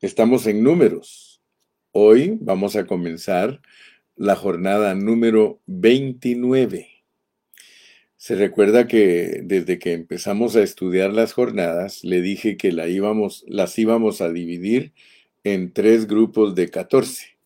Estamos 0.00 0.46
en 0.46 0.62
números. 0.62 1.42
Hoy 1.92 2.38
vamos 2.40 2.74
a 2.74 2.86
comenzar 2.86 3.60
la 4.16 4.34
jornada 4.34 4.94
número 4.94 5.60
29. 5.66 6.88
Se 8.16 8.34
recuerda 8.34 8.88
que 8.88 9.42
desde 9.44 9.78
que 9.78 9.92
empezamos 9.92 10.56
a 10.56 10.62
estudiar 10.62 11.12
las 11.12 11.34
jornadas, 11.34 12.02
le 12.02 12.22
dije 12.22 12.56
que 12.56 12.72
las 12.72 13.78
íbamos 13.78 14.20
a 14.22 14.30
dividir 14.30 14.94
en 15.44 15.70
tres 15.70 16.06
grupos 16.06 16.54
de 16.54 16.70
14 16.70 17.36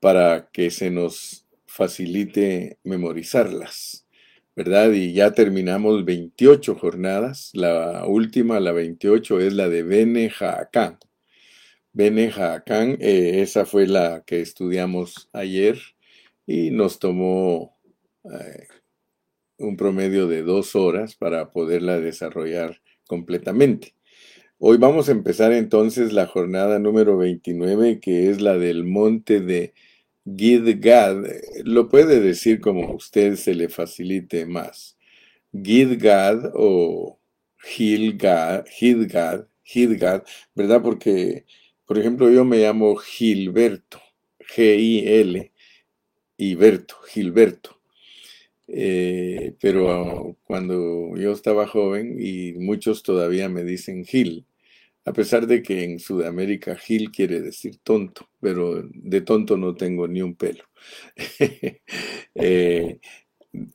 para 0.00 0.48
que 0.54 0.70
se 0.70 0.90
nos 0.90 1.46
facilite 1.66 2.78
memorizarlas, 2.82 4.06
¿verdad? 4.56 4.90
Y 4.92 5.12
ya 5.12 5.32
terminamos 5.32 6.06
28 6.06 6.76
jornadas. 6.76 7.50
La 7.52 8.06
última, 8.06 8.58
la 8.58 8.72
28, 8.72 9.40
es 9.40 9.52
la 9.52 9.68
de 9.68 9.82
Bene 9.82 10.30
Jaacán. 10.30 10.98
Bene 11.94 12.30
Jaacán, 12.30 12.96
eh, 13.00 13.42
esa 13.42 13.66
fue 13.66 13.86
la 13.86 14.22
que 14.24 14.40
estudiamos 14.40 15.28
ayer 15.34 15.78
y 16.46 16.70
nos 16.70 16.98
tomó 16.98 17.76
eh, 18.24 18.66
un 19.58 19.76
promedio 19.76 20.26
de 20.26 20.42
dos 20.42 20.74
horas 20.74 21.16
para 21.16 21.52
poderla 21.52 22.00
desarrollar 22.00 22.80
completamente. 23.06 23.94
Hoy 24.58 24.78
vamos 24.78 25.08
a 25.08 25.12
empezar 25.12 25.52
entonces 25.52 26.14
la 26.14 26.26
jornada 26.26 26.78
número 26.78 27.18
29, 27.18 28.00
que 28.00 28.30
es 28.30 28.40
la 28.40 28.56
del 28.56 28.84
monte 28.84 29.40
de 29.40 29.74
Gidgad. 30.24 31.16
Lo 31.64 31.88
puede 31.88 32.20
decir 32.20 32.60
como 32.60 32.88
a 32.88 32.94
usted 32.94 33.36
se 33.36 33.54
le 33.54 33.68
facilite 33.68 34.46
más. 34.46 34.96
Gidgad 35.52 36.52
o 36.54 37.18
Gilgad, 37.58 38.64
Gidgad, 38.66 39.46
Gidgad, 39.62 40.22
¿verdad? 40.54 40.80
Porque 40.82 41.44
por 41.86 41.98
ejemplo, 41.98 42.30
yo 42.30 42.44
me 42.44 42.58
llamo 42.58 42.96
Gilberto, 42.96 44.00
G-I-L, 44.40 45.52
y 46.36 46.54
Berto, 46.56 46.96
Gilberto. 47.08 47.78
Eh, 48.66 49.54
pero 49.60 50.36
cuando 50.44 51.14
yo 51.16 51.32
estaba 51.32 51.66
joven, 51.66 52.16
y 52.18 52.54
muchos 52.54 53.02
todavía 53.02 53.48
me 53.48 53.64
dicen 53.64 54.04
Gil, 54.04 54.46
a 55.04 55.12
pesar 55.12 55.46
de 55.46 55.62
que 55.62 55.84
en 55.84 56.00
Sudamérica 56.00 56.76
Gil 56.76 57.10
quiere 57.12 57.40
decir 57.40 57.78
tonto, 57.82 58.28
pero 58.40 58.82
de 58.92 59.20
tonto 59.20 59.56
no 59.56 59.74
tengo 59.76 60.08
ni 60.08 60.22
un 60.22 60.34
pelo. 60.34 60.64
Eh, 62.34 62.98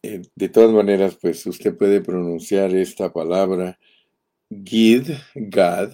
eh, 0.01 0.21
de 0.35 0.49
todas 0.49 0.71
maneras, 0.71 1.17
pues 1.21 1.45
usted 1.45 1.77
puede 1.77 2.01
pronunciar 2.01 2.75
esta 2.75 3.13
palabra 3.13 3.79
Gid, 4.49 5.11
Gad, 5.35 5.93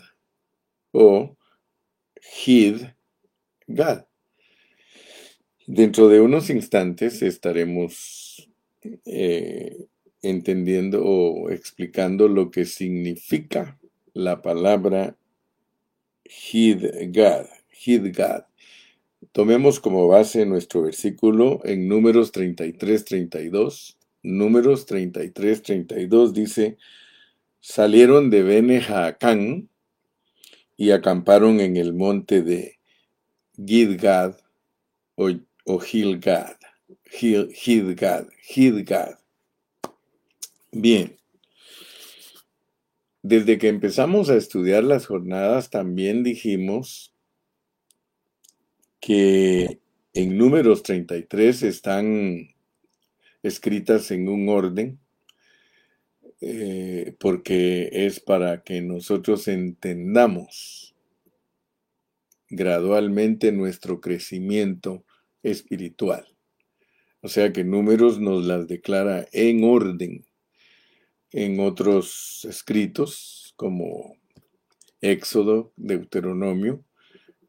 o 0.92 1.36
Gad. 3.68 4.06
Dentro 5.66 6.10
de 6.10 6.20
unos 6.20 6.50
instantes 6.50 7.22
estaremos 7.22 8.50
eh, 9.06 9.86
entendiendo 10.22 11.06
o 11.06 11.50
explicando 11.50 12.28
lo 12.28 12.52
que 12.52 12.66
significa 12.66 13.80
la 14.14 14.42
palabra 14.42 15.18
Hidgad. 16.26 17.48
Hidgad. 17.86 18.46
Tomemos 19.32 19.80
como 19.80 20.08
base 20.08 20.46
nuestro 20.46 20.84
versículo 20.84 21.62
en 21.64 21.88
números 21.88 22.32
33, 22.32 23.06
32. 23.06 23.98
Números 24.22 24.86
33, 24.86 25.62
32 25.64 26.34
dice, 26.34 26.78
salieron 27.60 28.30
de 28.30 28.44
Bene 28.44 28.82
y 30.78 30.92
acamparon 30.92 31.60
en 31.60 31.78
el 31.78 31.94
monte 31.94 32.42
de 32.42 32.80
Gidgad 33.56 34.38
o, 35.16 35.80
Gilgad. 35.80 36.58
Gidgad, 37.06 38.28
Gidgad. 38.42 39.20
Bien. 40.72 41.18
Desde 43.22 43.58
que 43.58 43.70
empezamos 43.70 44.30
a 44.30 44.36
estudiar 44.36 44.84
las 44.84 45.06
jornadas 45.06 45.70
también 45.70 46.24
dijimos 46.24 47.14
que 49.00 49.80
en 50.14 50.38
números 50.38 50.84
33 50.84 51.64
están 51.64 52.50
escritas 53.44 54.12
en 54.12 54.28
un 54.28 54.50
orden 54.50 55.00
eh, 56.46 57.16
porque 57.22 57.90
es 57.94 58.20
para 58.20 58.64
que 58.64 58.82
nosotros 58.82 59.48
entendamos 59.48 60.94
gradualmente 62.50 63.54
nuestro 63.54 64.02
crecimiento 64.02 65.06
espiritual. 65.42 66.28
O 67.22 67.30
sea 67.30 67.54
que 67.54 67.64
números 67.64 68.20
nos 68.20 68.46
las 68.46 68.68
declara 68.68 69.26
en 69.32 69.64
orden. 69.64 70.26
En 71.32 71.62
otros 71.62 72.46
escritos, 72.50 73.54
como 73.56 74.18
Éxodo, 75.00 75.72
Deuteronomio, 75.78 76.84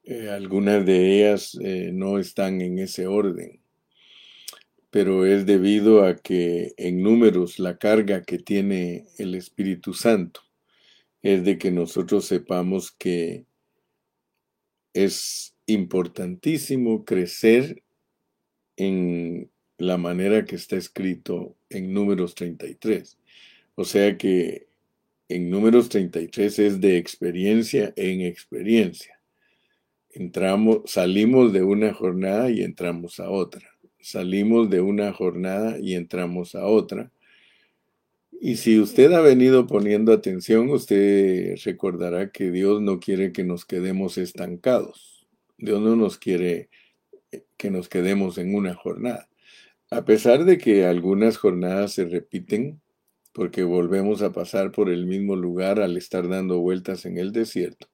eh, 0.05 0.29
algunas 0.31 0.87
de 0.87 1.17
ellas 1.17 1.59
eh, 1.61 1.91
no 1.93 2.21
están 2.21 2.61
en 2.61 2.79
ese 2.79 3.09
orden 3.09 3.64
pero 4.95 5.27
es 5.27 5.45
debido 5.45 6.05
a 6.05 6.15
que 6.15 6.73
en 6.77 7.03
números 7.03 7.59
la 7.59 7.79
carga 7.79 8.23
que 8.23 8.39
tiene 8.39 9.07
el 9.19 9.35
Espíritu 9.35 9.93
Santo 9.93 10.43
es 11.21 11.43
de 11.43 11.59
que 11.59 11.73
nosotros 11.73 12.27
sepamos 12.27 12.93
que 12.93 13.45
es 14.93 15.57
importantísimo 15.67 17.05
crecer 17.05 17.83
en 18.77 19.51
la 19.79 19.97
manera 19.97 20.45
que 20.45 20.55
está 20.55 20.77
escrito 20.77 21.57
en 21.71 21.93
números 21.93 22.37
33. 22.37 23.19
O 23.75 23.85
sea 23.85 24.17
que 24.17 24.69
en 25.29 25.51
números 25.51 25.89
33 25.89 26.57
es 26.61 26.81
de 26.81 26.99
experiencia 26.99 27.93
en 27.97 28.21
experiencia. 28.21 29.21
Entramos, 30.11 30.83
salimos 30.87 31.53
de 31.53 31.65
una 31.65 31.93
jornada 31.93 32.49
y 32.49 32.63
entramos 32.63 33.19
a 33.19 33.29
otra 33.29 33.74
salimos 34.05 34.69
de 34.69 34.83
una 34.83 35.13
jornada 35.13 35.79
y 35.81 35.95
entramos 35.95 36.55
a 36.55 36.67
otra. 36.67 37.11
Y 38.39 38.57
si 38.57 38.79
usted 38.79 39.11
ha 39.13 39.23
venido 39.23 39.67
poniendo 39.67 40.13
atención, 40.13 40.69
usted 40.69 41.57
recordará 41.65 42.31
que 42.31 42.51
Dios 42.51 42.83
no 42.83 43.01
quiere 43.01 43.33
que 43.33 43.45
nos 43.45 43.65
quedemos 43.65 44.19
estancados. 44.19 45.27
Dios 45.57 45.81
no 45.81 45.97
nos 45.97 46.19
quiere 46.19 46.69
eh, 47.33 47.45
que 47.57 47.71
nos 47.71 47.89
quedemos 47.89 48.37
en 48.37 48.55
una 48.55 48.75
jornada. 48.75 49.29
A 49.91 50.05
pesar 50.05 50.45
de 50.45 50.59
que 50.59 50.85
algunas 50.85 51.39
jornadas 51.39 51.93
se 51.93 52.05
repiten, 52.05 52.83
porque 53.33 53.65
volvemos 53.65 54.21
a 54.21 54.33
pasar 54.33 54.71
por 54.71 54.91
el 54.91 55.07
mismo 55.07 55.35
lugar 55.35 55.81
al 55.81 55.97
estar 55.97 56.29
dando 56.29 56.59
vueltas 56.59 57.07
en 57.07 57.17
el 57.17 57.33
desierto, 57.33 57.89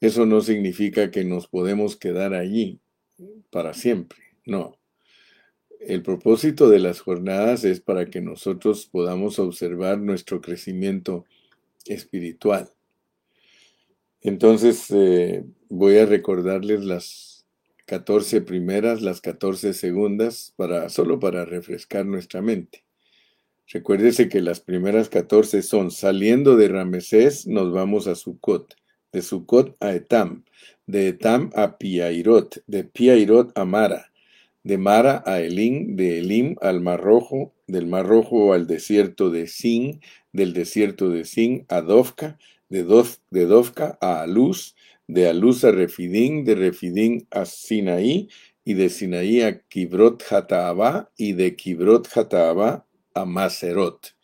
eso 0.00 0.26
no 0.26 0.40
significa 0.40 1.12
que 1.12 1.24
nos 1.24 1.46
podemos 1.46 1.96
quedar 1.96 2.34
allí 2.34 2.80
para 3.50 3.72
siempre. 3.72 4.18
No, 4.44 4.76
el 5.86 6.02
propósito 6.02 6.68
de 6.68 6.80
las 6.80 7.00
jornadas 7.00 7.64
es 7.64 7.80
para 7.80 8.06
que 8.06 8.20
nosotros 8.20 8.86
podamos 8.86 9.38
observar 9.38 9.98
nuestro 9.98 10.40
crecimiento 10.40 11.24
espiritual. 11.86 12.70
Entonces 14.20 14.86
eh, 14.90 15.44
voy 15.68 15.98
a 15.98 16.06
recordarles 16.06 16.84
las 16.84 17.46
14 17.86 18.40
primeras, 18.40 19.00
las 19.00 19.20
14 19.20 19.72
segundas, 19.72 20.52
para, 20.56 20.88
solo 20.88 21.20
para 21.20 21.44
refrescar 21.44 22.04
nuestra 22.04 22.42
mente. 22.42 22.84
Recuérdese 23.68 24.28
que 24.28 24.40
las 24.40 24.60
primeras 24.60 25.08
14 25.08 25.62
son 25.62 25.92
saliendo 25.92 26.56
de 26.56 26.68
Ramesés, 26.68 27.46
nos 27.46 27.72
vamos 27.72 28.08
a 28.08 28.16
Sucot, 28.16 28.74
de 29.12 29.22
Sucot 29.22 29.76
a 29.80 29.92
Etam, 29.92 30.44
de 30.86 31.08
Etam 31.08 31.50
a 31.54 31.78
Piairot, 31.78 32.62
de 32.66 32.84
Piairot 32.84 33.56
a 33.56 33.64
Mara, 33.64 34.12
de 34.66 34.78
Mara 34.78 35.22
a 35.24 35.38
Elim, 35.38 35.94
de 35.94 36.18
Elim 36.18 36.56
al 36.60 36.80
Mar 36.80 37.00
Rojo, 37.00 37.54
del 37.68 37.86
Mar 37.86 38.04
Rojo 38.04 38.52
al 38.52 38.66
desierto 38.66 39.30
de 39.30 39.46
Sin, 39.46 40.00
del 40.32 40.54
desierto 40.54 41.08
de 41.08 41.24
Sin 41.24 41.64
a 41.68 41.82
Dovka, 41.82 42.36
de, 42.68 42.82
Dovka 42.82 43.96
a 44.00 44.22
Aluz, 44.22 44.74
de 45.06 45.28
Aluz 45.28 45.62
a 45.62 45.70
Refidín, 45.70 46.44
de 46.44 46.56
Refidín 46.56 47.28
a 47.30 47.44
Sinaí, 47.44 48.28
y 48.64 48.74
de 48.74 48.88
Sinaí 48.88 49.40
a 49.42 49.60
Kibrot 49.60 50.24
Hataabá, 50.32 51.12
y 51.16 51.34
de 51.34 51.54
Kibrot 51.54 52.08
Hataabá 52.12 52.84
a 53.14 53.24
Maserot. 53.24 54.16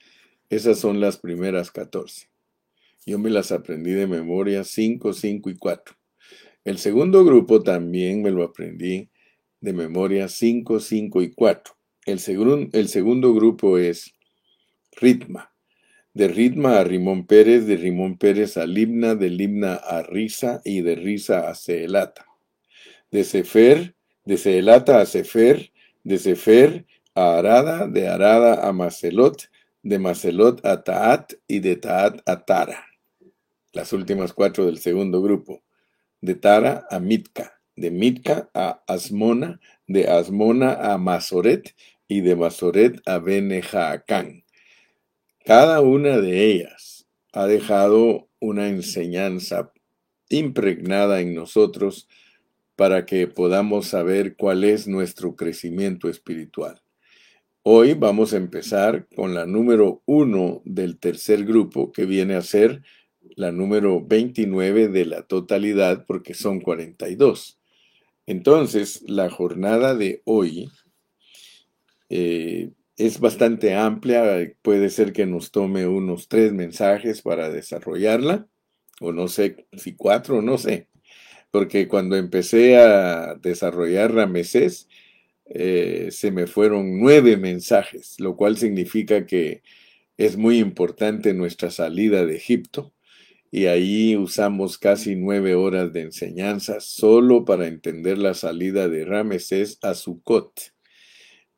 Esas 0.51 0.77
son 0.81 0.99
las 0.99 1.19
primeras 1.19 1.71
14. 1.71 2.27
Yo 3.07 3.17
me 3.21 3.31
las 3.31 3.53
aprendí 3.53 3.93
de 3.93 4.09
memoria 4.09 4.65
5, 4.65 5.13
5 5.13 5.51
y 5.51 5.55
4. 5.55 5.95
El 6.65 6.79
segundo 6.79 7.25
grupo 7.25 7.63
también 7.63 8.23
me 8.23 8.33
lo 8.33 8.43
aprendí 8.43 9.09
de 9.63 9.73
memoria 9.73 10.29
5, 10.29 10.81
5 10.81 11.23
y 11.23 11.31
4. 11.31 11.75
El, 12.05 12.19
segundo, 12.19 12.69
el 12.73 12.89
segundo 12.89 13.33
grupo 13.33 13.79
es 13.79 14.13
ritma. 15.01 15.55
de 16.15 16.29
Ritma 16.29 16.79
a 16.79 16.85
Rimón 16.85 17.27
Pérez, 17.27 17.67
de 17.67 17.77
Rimón 17.77 18.19
Pérez 18.19 18.59
a 18.59 18.67
Libna, 18.67 19.15
de 19.15 19.31
Libna 19.31 19.77
a 19.77 20.03
Risa 20.03 20.61
y 20.65 20.83
de 20.83 20.97
Risa 20.97 21.49
a 21.49 21.55
Seelata. 21.55 22.27
De 23.11 23.25
Sefer, 23.25 23.95
de 24.25 24.37
Seelata 24.37 25.01
a 25.01 25.07
Sefer, 25.07 25.73
de 26.05 26.19
Sefer 26.19 26.85
a 27.15 27.39
Arada, 27.39 27.87
de 27.87 28.09
Arada 28.09 28.69
a 28.69 28.73
Macelot, 28.73 29.49
de 29.83 29.99
Macelot 29.99 30.67
a 30.67 30.83
Taat 30.83 31.35
y 31.47 31.61
de 31.61 31.77
Taat 31.77 32.21
a 32.27 32.45
Tara. 32.45 32.85
Las 33.73 33.93
últimas 33.93 34.33
cuatro 34.33 34.67
del 34.67 34.79
segundo 34.79 35.23
grupo. 35.23 35.63
De 36.21 36.35
Tara 36.35 36.87
a 36.91 37.01
Mitka, 37.01 37.62
de 37.77 37.91
Mitka 37.91 38.51
a 38.55 38.83
Asmona, 38.87 39.61
de 39.87 40.09
Asmona 40.09 40.75
a 40.75 40.99
Masoret 40.99 41.75
y 42.09 42.21
de 42.21 42.37
Masoret 42.37 43.01
a 43.07 43.19
Benejaacán. 43.19 44.45
Cada 45.45 45.81
una 45.81 46.19
de 46.19 46.47
ellas 46.47 47.07
ha 47.33 47.47
dejado 47.47 48.29
una 48.41 48.69
enseñanza 48.69 49.73
impregnada 50.29 51.21
en 51.21 51.35
nosotros 51.35 52.09
para 52.77 53.07
que 53.07 53.27
podamos 53.27 53.89
saber 53.89 54.37
cuál 54.37 54.65
es 54.65 54.87
nuestro 54.87 55.37
crecimiento 55.37 56.09
espiritual. 56.09 56.83
Hoy 57.63 57.95
vamos 57.95 58.33
a 58.33 58.39
empezar 58.39 59.07
con 59.15 59.35
la 59.35 59.47
número 59.47 60.03
uno 60.05 60.63
del 60.65 60.99
tercer 60.99 61.45
grupo, 61.45 61.93
que 61.93 62.07
viene 62.07 62.35
a 62.35 62.43
ser 62.43 62.83
la 63.37 63.53
número 63.53 64.05
29 64.05 64.89
de 64.89 65.05
la 65.07 65.23
totalidad, 65.23 66.05
porque 66.07 66.35
son 66.35 66.61
42. 66.61 67.62
Entonces, 68.27 69.03
la 69.07 69.31
jornada 69.31 69.95
de 69.95 70.23
hoy 70.25 70.71
eh, 72.09 72.71
es 72.97 73.21
bastante 73.21 73.75
amplia, 73.75 74.53
puede 74.63 74.91
ser 74.91 75.13
que 75.13 75.27
nos 75.27 75.51
tome 75.51 75.87
unos 75.87 76.29
tres 76.29 76.53
mensajes 76.53 77.23
para 77.23 77.51
desarrollarla, 77.51 78.47
o 79.01 79.13
no 79.13 79.29
sé 79.29 79.67
si 79.77 79.95
cuatro, 79.97 80.43
no 80.43 80.59
sé, 80.59 80.89
porque 81.51 81.89
cuando 81.89 82.17
empecé 82.17 82.77
a 82.79 83.35
desarrollar 83.37 84.15
Ramesés, 84.15 84.89
eh, 85.47 86.09
se 86.11 86.31
me 86.31 86.47
fueron 86.47 87.01
nueve 87.01 87.37
mensajes, 87.37 88.21
lo 88.21 88.37
cual 88.37 88.57
significa 88.57 89.27
que 89.27 89.63
es 90.17 90.37
muy 90.37 90.59
importante 90.59 91.35
nuestra 91.35 91.71
salida 91.71 92.25
de 92.25 92.37
Egipto, 92.37 92.93
y 93.55 93.67
ahí 93.67 94.17
usamos 94.17 94.79
casi 94.79 95.15
nueve 95.15 95.55
horas 95.55 95.93
de 95.93 96.01
enseñanza 96.01 96.81
solo 96.81 97.45
para 97.45 97.67
entender 97.69 98.17
la 98.17 98.33
salida 98.33 98.89
de 98.89 99.05
Ramesés 99.05 99.79
a 99.83 99.95
Sucot. 99.95 100.73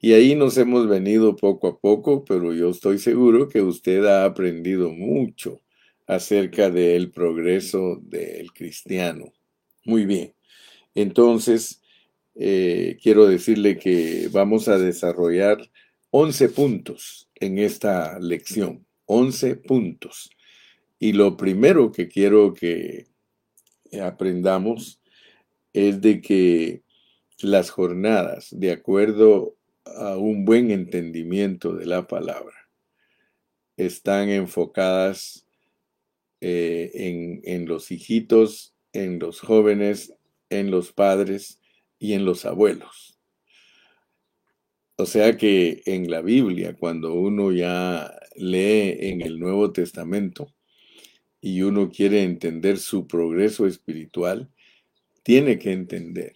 Y 0.00 0.12
ahí 0.12 0.35
nos 0.35 0.58
hemos 0.58 0.88
venido 0.88 1.37
poco 1.37 1.69
a 1.69 1.79
poco, 1.79 2.25
pero 2.25 2.52
yo 2.52 2.70
estoy 2.70 2.99
seguro 2.99 3.49
que 3.49 3.62
usted 3.62 4.05
ha 4.06 4.25
aprendido 4.25 4.91
mucho 4.91 5.62
acerca 6.08 6.69
del 6.69 7.12
progreso 7.12 8.00
del 8.02 8.52
cristiano. 8.52 9.32
Muy 9.85 10.05
bien. 10.05 10.35
Entonces, 10.96 11.81
eh, 12.35 12.99
quiero 13.05 13.29
decirle 13.29 13.79
que 13.79 14.29
vamos 14.32 14.67
a 14.67 14.79
desarrollar 14.79 15.70
11 16.11 16.49
puntos 16.49 17.31
en 17.37 17.61
esta 17.61 18.19
lección. 18.19 18.85
11 19.06 19.55
puntos. 19.56 20.29
Y 21.04 21.12
lo 21.12 21.36
primero 21.36 21.92
que 21.92 22.08
quiero 22.08 22.54
que 22.54 23.08
aprendamos 24.02 25.02
es 25.74 26.00
de 26.00 26.22
que 26.22 26.82
las 27.40 27.68
jornadas, 27.68 28.48
de 28.50 28.72
acuerdo 28.72 29.54
a 29.84 30.16
un 30.16 30.46
buen 30.46 30.70
entendimiento 30.70 31.74
de 31.74 31.84
la 31.84 32.06
palabra, 32.06 32.56
están 33.76 34.30
enfocadas 34.30 35.46
eh, 36.40 36.90
en, 36.94 37.42
en 37.44 37.66
los 37.66 37.92
hijitos, 37.92 38.74
en 38.94 39.18
los 39.18 39.40
jóvenes, 39.40 40.14
en 40.48 40.70
los 40.70 40.94
padres 40.94 41.60
y 41.98 42.14
en 42.14 42.24
los 42.24 42.46
abuelos. 42.46 43.20
O 44.96 45.04
sea 45.04 45.36
que 45.36 45.82
en 45.84 46.10
la 46.10 46.22
Biblia, 46.22 46.74
cuando 46.74 47.12
uno 47.12 47.52
ya 47.52 48.10
lee 48.36 48.96
en 49.00 49.20
el 49.20 49.38
Nuevo 49.38 49.70
Testamento 49.70 50.54
y 51.46 51.61
uno 51.61 51.91
quiere 51.91 52.23
entender 52.23 52.79
su 52.79 53.06
progreso 53.06 53.67
espiritual, 53.67 54.49
tiene 55.23 55.58
que 55.58 55.73
entender 55.73 56.32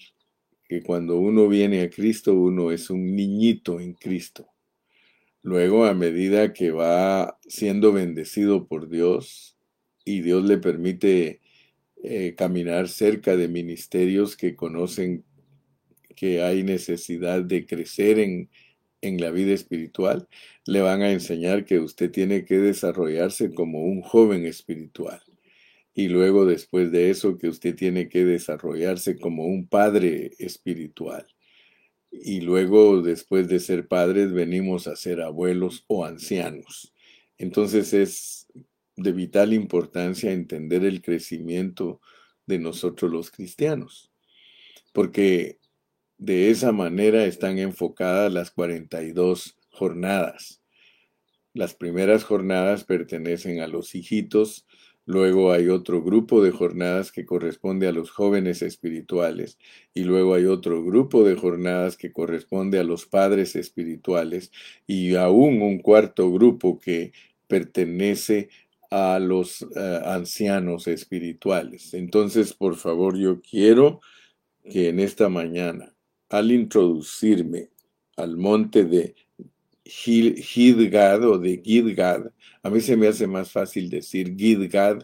que 0.69 0.83
cuando 0.83 1.19
uno 1.19 1.49
viene 1.49 1.81
a 1.81 1.89
Cristo, 1.89 2.35
uno 2.35 2.73
es 2.73 2.91
un 2.91 3.17
niñito 3.17 3.81
en 3.81 3.95
Cristo. 3.95 4.51
Luego, 5.41 5.87
a 5.87 5.95
medida 5.95 6.53
que 6.53 6.73
va 6.73 7.39
siendo 7.49 7.91
bendecido 7.91 8.67
por 8.69 8.91
Dios 8.91 9.57
y 10.05 10.21
Dios 10.21 10.45
le 10.45 10.59
permite 10.59 11.41
eh, 12.05 12.35
caminar 12.37 12.87
cerca 12.91 13.35
de 13.35 13.49
ministerios 13.49 14.37
que 14.37 14.57
conocen 14.57 15.25
que 16.17 16.43
hay 16.43 16.63
necesidad 16.65 17.43
de 17.43 17.65
crecer 17.65 18.19
en, 18.19 18.51
en 19.01 19.21
la 19.21 19.31
vida 19.31 19.53
espiritual, 19.55 20.29
le 20.67 20.81
van 20.81 21.03
a 21.03 21.13
enseñar 21.13 21.65
que 21.65 21.79
usted 21.79 22.11
tiene 22.11 22.45
que 22.45 22.59
desarrollarse 22.59 23.55
como 23.55 23.83
un 23.85 24.03
joven 24.03 24.47
espiritual 24.47 25.23
y 25.99 26.07
luego 26.07 26.47
después 26.47 26.93
de 26.93 27.11
eso 27.11 27.39
que 27.39 27.49
usted 27.49 27.75
tiene 27.75 28.09
que 28.09 28.25
desarrollarse 28.25 29.19
como 29.19 29.47
un 29.47 29.67
padre 29.67 30.31
espiritual. 30.39 31.27
Y 32.13 32.41
luego 32.41 33.03
después 33.03 33.49
de 33.49 33.59
ser 33.59 33.89
padres 33.89 34.33
venimos 34.33 34.87
a 34.87 34.95
ser 34.95 35.21
abuelos 35.21 35.85
o 35.89 36.05
ancianos. 36.05 36.95
Entonces 37.37 37.93
es 37.95 38.47
de 38.95 39.11
vital 39.11 39.53
importancia 39.53 40.31
entender 40.31 40.85
el 40.85 41.03
crecimiento 41.03 42.01
de 42.47 42.61
nosotros 42.61 43.11
los 43.11 43.33
cristianos, 43.33 44.13
porque 44.93 45.59
de 46.19 46.51
esa 46.51 46.73
manera 46.73 47.25
están 47.25 47.59
enfocadas 47.59 48.33
las 48.33 48.51
42 48.51 49.57
jornadas. 49.71 50.63
Las 51.55 51.75
primeras 51.75 52.25
jornadas 52.25 52.85
pertenecen 52.85 53.61
a 53.61 53.67
los 53.67 53.95
hijitos, 53.95 54.67
Luego 55.09 55.53
hay 55.53 55.71
otro 55.71 56.03
grupo 56.03 56.43
de 56.43 56.51
jornadas 56.51 57.13
que 57.13 57.25
corresponde 57.25 57.89
a 57.89 57.93
los 57.93 58.11
jóvenes 58.11 58.61
espirituales 58.61 59.57
y 59.95 60.03
luego 60.03 60.35
hay 60.35 60.45
otro 60.45 60.85
grupo 60.85 61.25
de 61.25 61.35
jornadas 61.35 61.97
que 61.97 62.13
corresponde 62.13 62.79
a 62.79 62.85
los 62.85 63.07
padres 63.07 63.57
espirituales 63.57 64.53
y 64.87 65.15
aún 65.15 65.63
un 65.63 65.79
cuarto 65.79 66.31
grupo 66.31 66.79
que 66.79 67.13
pertenece 67.47 68.51
a 68.91 69.19
los 69.19 69.63
eh, 69.63 70.01
ancianos 70.05 70.87
espirituales. 70.87 71.95
Entonces, 71.95 72.53
por 72.53 72.77
favor, 72.77 73.17
yo 73.17 73.41
quiero 73.41 74.03
que 74.71 74.91
en 74.91 75.01
esta 75.01 75.31
mañana, 75.31 75.95
al 76.29 76.53
introducirme 76.53 77.71
al 78.17 78.37
monte 78.37 78.85
de 78.85 79.15
Gidgad 79.85 81.25
o 81.25 81.39
de 81.39 81.63
Gidgad. 81.65 82.31
A 82.63 82.71
mí 82.71 82.81
se 82.81 82.97
me 82.97 83.09
hace 83.09 83.27
más 83.27 83.51
fácil 83.51 83.89
decir 83.89 84.37
Gidgad. 84.37 85.03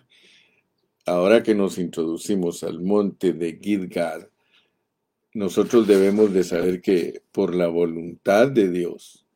Ahora 1.06 1.42
que 1.42 1.54
nos 1.54 1.78
introducimos 1.78 2.64
al 2.64 2.80
monte 2.80 3.32
de 3.32 3.58
Gidgad, 3.60 4.28
nosotros 5.32 5.86
debemos 5.86 6.32
de 6.32 6.44
saber 6.44 6.80
que 6.80 7.22
por 7.32 7.54
la 7.54 7.68
voluntad 7.68 8.48
de 8.48 8.70
Dios 8.70 9.26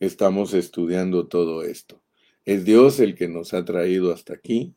estamos 0.00 0.52
estudiando 0.52 1.26
todo 1.26 1.62
esto. 1.62 2.02
Es 2.44 2.64
Dios 2.64 2.98
el 2.98 3.14
que 3.14 3.28
nos 3.28 3.54
ha 3.54 3.64
traído 3.64 4.12
hasta 4.12 4.34
aquí. 4.34 4.74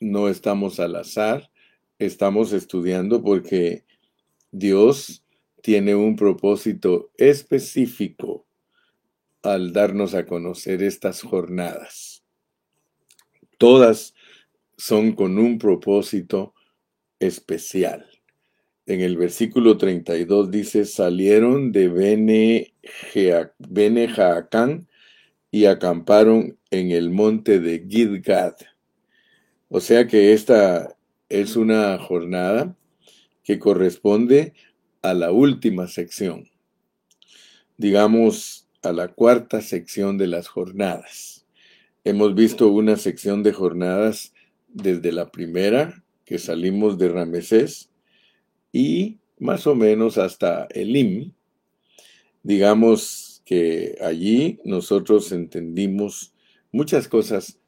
No 0.00 0.28
estamos 0.28 0.80
al 0.80 0.96
azar. 0.96 1.50
Estamos 1.98 2.52
estudiando 2.52 3.22
porque 3.22 3.84
Dios 4.50 5.21
tiene 5.62 5.94
un 5.94 6.16
propósito 6.16 7.10
específico 7.16 8.46
al 9.42 9.72
darnos 9.72 10.14
a 10.14 10.26
conocer 10.26 10.82
estas 10.82 11.22
jornadas. 11.22 12.22
Todas 13.58 14.14
son 14.76 15.12
con 15.12 15.38
un 15.38 15.58
propósito 15.58 16.54
especial. 17.20 18.06
En 18.86 19.00
el 19.00 19.16
versículo 19.16 19.78
32 19.78 20.50
dice, 20.50 20.84
salieron 20.84 21.70
de 21.70 21.88
Bene, 21.88 22.74
Jaacán 24.08 24.88
y 25.52 25.66
acamparon 25.66 26.58
en 26.70 26.90
el 26.90 27.10
monte 27.10 27.60
de 27.60 27.86
Gidgad. 27.88 28.54
O 29.68 29.80
sea 29.80 30.08
que 30.08 30.32
esta 30.32 30.96
es 31.28 31.54
una 31.54 31.96
jornada 31.98 32.76
que 33.44 33.58
corresponde 33.58 34.54
a 35.02 35.14
la 35.14 35.32
última 35.32 35.88
sección. 35.88 36.48
Digamos, 37.76 38.68
a 38.82 38.92
la 38.92 39.08
cuarta 39.08 39.60
sección 39.60 40.18
de 40.18 40.28
las 40.28 40.48
jornadas. 40.48 41.46
Hemos 42.04 42.34
visto 42.34 42.68
una 42.68 42.96
sección 42.96 43.42
de 43.42 43.52
jornadas 43.52 44.32
desde 44.68 45.12
la 45.12 45.30
primera, 45.30 46.02
que 46.24 46.38
salimos 46.38 46.98
de 46.98 47.08
Ramesés, 47.08 47.90
y 48.72 49.18
más 49.38 49.66
o 49.66 49.74
menos 49.74 50.18
hasta 50.18 50.66
Elim. 50.70 51.32
Digamos 52.42 53.42
que 53.44 53.98
allí 54.00 54.58
nosotros 54.64 55.30
entendimos 55.32 56.32
muchas 56.70 57.06
cosas 57.06 57.58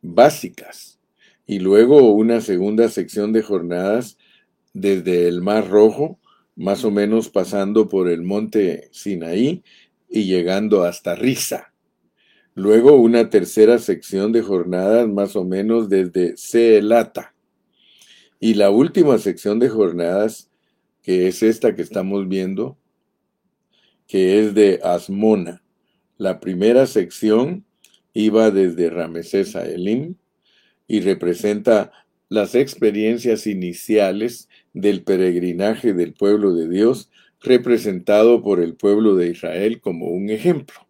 básicas 0.00 0.98
y 1.46 1.58
luego 1.58 2.12
una 2.12 2.40
segunda 2.40 2.88
sección 2.88 3.32
de 3.32 3.42
jornadas 3.42 4.18
desde 4.72 5.28
el 5.28 5.42
Mar 5.42 5.68
Rojo, 5.68 6.18
más 6.56 6.84
o 6.84 6.90
menos 6.90 7.28
pasando 7.28 7.88
por 7.88 8.08
el 8.08 8.22
monte 8.22 8.88
Sinaí 8.92 9.62
y 10.08 10.24
llegando 10.24 10.84
hasta 10.84 11.14
Risa. 11.14 11.72
Luego 12.54 12.96
una 12.96 13.30
tercera 13.30 13.78
sección 13.78 14.32
de 14.32 14.42
jornadas 14.42 15.08
más 15.08 15.36
o 15.36 15.44
menos 15.44 15.88
desde 15.88 16.36
Seelata. 16.36 17.34
Y 18.38 18.54
la 18.54 18.70
última 18.70 19.16
sección 19.18 19.58
de 19.58 19.70
jornadas, 19.70 20.50
que 21.02 21.28
es 21.28 21.42
esta 21.42 21.74
que 21.74 21.82
estamos 21.82 22.28
viendo, 22.28 22.76
que 24.06 24.40
es 24.40 24.54
de 24.54 24.80
Asmona. 24.82 25.62
La 26.18 26.40
primera 26.40 26.86
sección 26.86 27.64
iba 28.12 28.50
desde 28.50 28.90
Ramesés 28.90 29.56
a 29.56 29.64
Elim 29.64 30.16
y 30.86 31.00
representa 31.00 31.92
las 32.28 32.54
experiencias 32.54 33.46
iniciales 33.46 34.48
del 34.72 35.02
peregrinaje 35.02 35.92
del 35.94 36.12
pueblo 36.12 36.54
de 36.54 36.68
Dios, 36.68 37.10
representado 37.40 38.42
por 38.42 38.60
el 38.60 38.74
pueblo 38.74 39.16
de 39.16 39.28
Israel 39.30 39.80
como 39.80 40.06
un 40.06 40.30
ejemplo. 40.30 40.86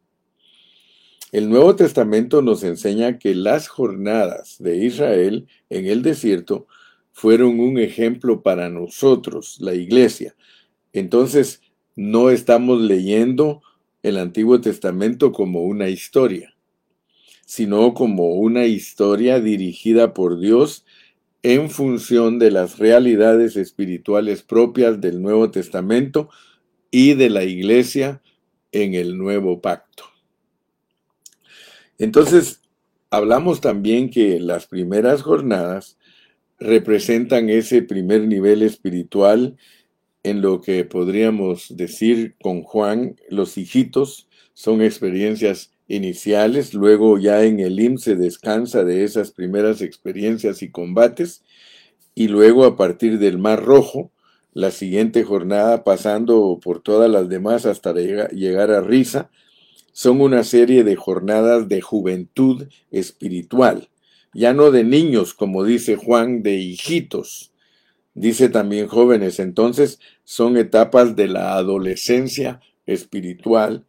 El 1.32 1.48
Nuevo 1.48 1.74
Testamento 1.76 2.42
nos 2.42 2.62
enseña 2.62 3.18
que 3.18 3.34
las 3.34 3.68
jornadas 3.68 4.56
de 4.58 4.84
Israel 4.84 5.46
en 5.70 5.86
el 5.86 6.02
desierto 6.02 6.66
fueron 7.12 7.58
un 7.58 7.78
ejemplo 7.78 8.42
para 8.42 8.68
nosotros, 8.68 9.56
la 9.60 9.74
iglesia. 9.74 10.34
Entonces, 10.92 11.62
no 11.96 12.30
estamos 12.30 12.80
leyendo 12.80 13.62
el 14.02 14.18
Antiguo 14.18 14.60
Testamento 14.60 15.32
como 15.32 15.62
una 15.62 15.88
historia, 15.88 16.54
sino 17.46 17.94
como 17.94 18.34
una 18.34 18.66
historia 18.66 19.40
dirigida 19.40 20.12
por 20.12 20.38
Dios 20.38 20.84
en 21.42 21.70
función 21.70 22.38
de 22.38 22.50
las 22.50 22.78
realidades 22.78 23.56
espirituales 23.56 24.42
propias 24.42 25.00
del 25.00 25.20
Nuevo 25.20 25.50
Testamento 25.50 26.30
y 26.90 27.14
de 27.14 27.30
la 27.30 27.44
iglesia 27.44 28.22
en 28.70 28.94
el 28.94 29.18
nuevo 29.18 29.60
pacto. 29.60 30.04
Entonces, 31.98 32.60
hablamos 33.10 33.60
también 33.60 34.10
que 34.10 34.40
las 34.40 34.66
primeras 34.66 35.22
jornadas 35.22 35.98
representan 36.58 37.48
ese 37.50 37.82
primer 37.82 38.22
nivel 38.26 38.62
espiritual 38.62 39.56
en 40.22 40.40
lo 40.40 40.60
que 40.60 40.84
podríamos 40.84 41.76
decir 41.76 42.36
con 42.40 42.62
Juan, 42.62 43.16
los 43.28 43.58
hijitos 43.58 44.28
son 44.54 44.80
experiencias 44.80 45.71
iniciales, 45.88 46.74
luego 46.74 47.18
ya 47.18 47.44
en 47.44 47.60
el 47.60 47.78
IM 47.78 47.98
se 47.98 48.16
descansa 48.16 48.84
de 48.84 49.04
esas 49.04 49.30
primeras 49.30 49.82
experiencias 49.82 50.62
y 50.62 50.70
combates, 50.70 51.42
y 52.14 52.28
luego 52.28 52.64
a 52.64 52.76
partir 52.76 53.18
del 53.18 53.38
Mar 53.38 53.64
Rojo, 53.64 54.10
la 54.54 54.70
siguiente 54.70 55.24
jornada 55.24 55.82
pasando 55.82 56.60
por 56.62 56.80
todas 56.80 57.10
las 57.10 57.28
demás 57.28 57.64
hasta 57.64 57.92
llegar 57.92 58.70
a 58.70 58.82
Risa, 58.82 59.30
son 59.92 60.20
una 60.20 60.44
serie 60.44 60.84
de 60.84 60.96
jornadas 60.96 61.68
de 61.68 61.80
juventud 61.80 62.68
espiritual, 62.90 63.88
ya 64.34 64.54
no 64.54 64.70
de 64.70 64.84
niños, 64.84 65.34
como 65.34 65.64
dice 65.64 65.96
Juan, 65.96 66.42
de 66.42 66.56
hijitos, 66.56 67.52
dice 68.14 68.48
también 68.48 68.88
jóvenes, 68.88 69.38
entonces 69.38 70.00
son 70.24 70.56
etapas 70.56 71.16
de 71.16 71.28
la 71.28 71.54
adolescencia 71.54 72.60
espiritual, 72.86 73.84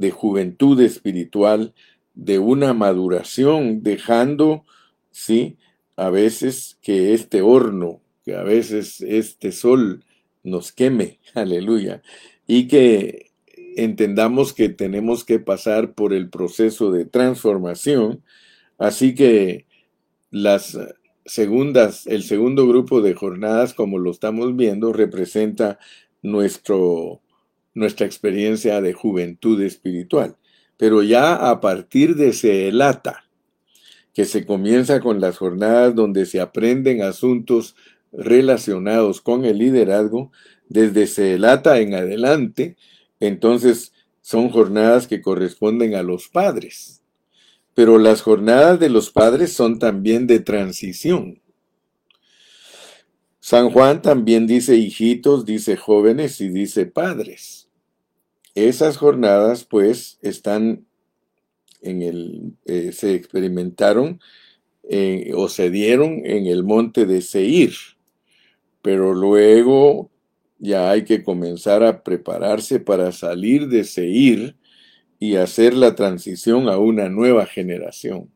de 0.00 0.10
juventud 0.10 0.80
espiritual, 0.80 1.74
de 2.14 2.38
una 2.38 2.72
maduración, 2.72 3.82
dejando, 3.82 4.64
sí, 5.10 5.58
a 5.96 6.08
veces 6.08 6.78
que 6.80 7.12
este 7.12 7.42
horno, 7.42 8.00
que 8.24 8.34
a 8.34 8.42
veces 8.42 9.02
este 9.02 9.52
sol 9.52 10.02
nos 10.42 10.72
queme, 10.72 11.18
aleluya, 11.34 12.00
y 12.46 12.66
que 12.66 13.30
entendamos 13.76 14.54
que 14.54 14.70
tenemos 14.70 15.22
que 15.24 15.38
pasar 15.38 15.92
por 15.92 16.14
el 16.14 16.30
proceso 16.30 16.90
de 16.90 17.04
transformación, 17.04 18.22
así 18.78 19.14
que 19.14 19.66
las 20.30 20.78
segundas, 21.26 22.06
el 22.06 22.22
segundo 22.22 22.66
grupo 22.66 23.02
de 23.02 23.12
jornadas, 23.12 23.74
como 23.74 23.98
lo 23.98 24.10
estamos 24.10 24.56
viendo, 24.56 24.94
representa 24.94 25.78
nuestro 26.22 27.20
nuestra 27.74 28.06
experiencia 28.06 28.80
de 28.80 28.92
juventud 28.92 29.60
espiritual. 29.62 30.36
Pero 30.76 31.02
ya 31.02 31.50
a 31.50 31.60
partir 31.60 32.16
de 32.16 32.32
Seelata, 32.32 33.24
que 34.14 34.24
se 34.24 34.44
comienza 34.44 35.00
con 35.00 35.20
las 35.20 35.38
jornadas 35.38 35.94
donde 35.94 36.26
se 36.26 36.40
aprenden 36.40 37.02
asuntos 37.02 37.76
relacionados 38.12 39.20
con 39.20 39.44
el 39.44 39.58
liderazgo, 39.58 40.32
desde 40.68 41.06
Seelata 41.06 41.80
en 41.80 41.94
adelante, 41.94 42.76
entonces 43.18 43.92
son 44.22 44.50
jornadas 44.50 45.06
que 45.06 45.20
corresponden 45.20 45.94
a 45.94 46.02
los 46.02 46.28
padres. 46.28 47.02
Pero 47.74 47.98
las 47.98 48.22
jornadas 48.22 48.78
de 48.78 48.88
los 48.88 49.10
padres 49.10 49.52
son 49.52 49.78
también 49.78 50.26
de 50.26 50.40
transición. 50.40 51.39
San 53.50 53.70
Juan 53.70 54.00
también 54.00 54.46
dice 54.46 54.76
hijitos, 54.76 55.44
dice 55.44 55.76
jóvenes 55.76 56.40
y 56.40 56.50
dice 56.50 56.86
padres. 56.86 57.68
Esas 58.54 58.96
jornadas, 58.96 59.64
pues, 59.64 60.20
están 60.22 60.86
en 61.82 62.02
el, 62.02 62.52
eh, 62.66 62.92
se 62.92 63.12
experimentaron 63.12 64.20
eh, 64.88 65.32
o 65.34 65.48
se 65.48 65.68
dieron 65.68 66.24
en 66.24 66.46
el 66.46 66.62
monte 66.62 67.06
de 67.06 67.22
Seir, 67.22 67.72
pero 68.82 69.14
luego 69.14 70.12
ya 70.60 70.88
hay 70.88 71.02
que 71.02 71.24
comenzar 71.24 71.82
a 71.82 72.04
prepararse 72.04 72.78
para 72.78 73.10
salir 73.10 73.66
de 73.66 73.82
Seir 73.82 74.54
y 75.18 75.34
hacer 75.34 75.74
la 75.74 75.96
transición 75.96 76.68
a 76.68 76.78
una 76.78 77.08
nueva 77.08 77.46
generación, 77.46 78.30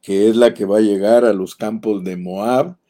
que 0.00 0.28
es 0.28 0.34
la 0.34 0.54
que 0.54 0.64
va 0.64 0.78
a 0.78 0.80
llegar 0.80 1.24
a 1.24 1.32
los 1.32 1.54
campos 1.54 2.02
de 2.02 2.16
Moab, 2.16 2.81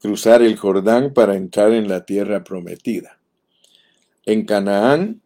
cruzar 0.00 0.42
el 0.42 0.56
Jordán 0.56 1.12
para 1.12 1.36
entrar 1.36 1.72
en 1.72 1.88
la 1.88 2.04
tierra 2.04 2.42
prometida. 2.42 3.20
En 4.24 4.44
Canaán, 4.44 5.20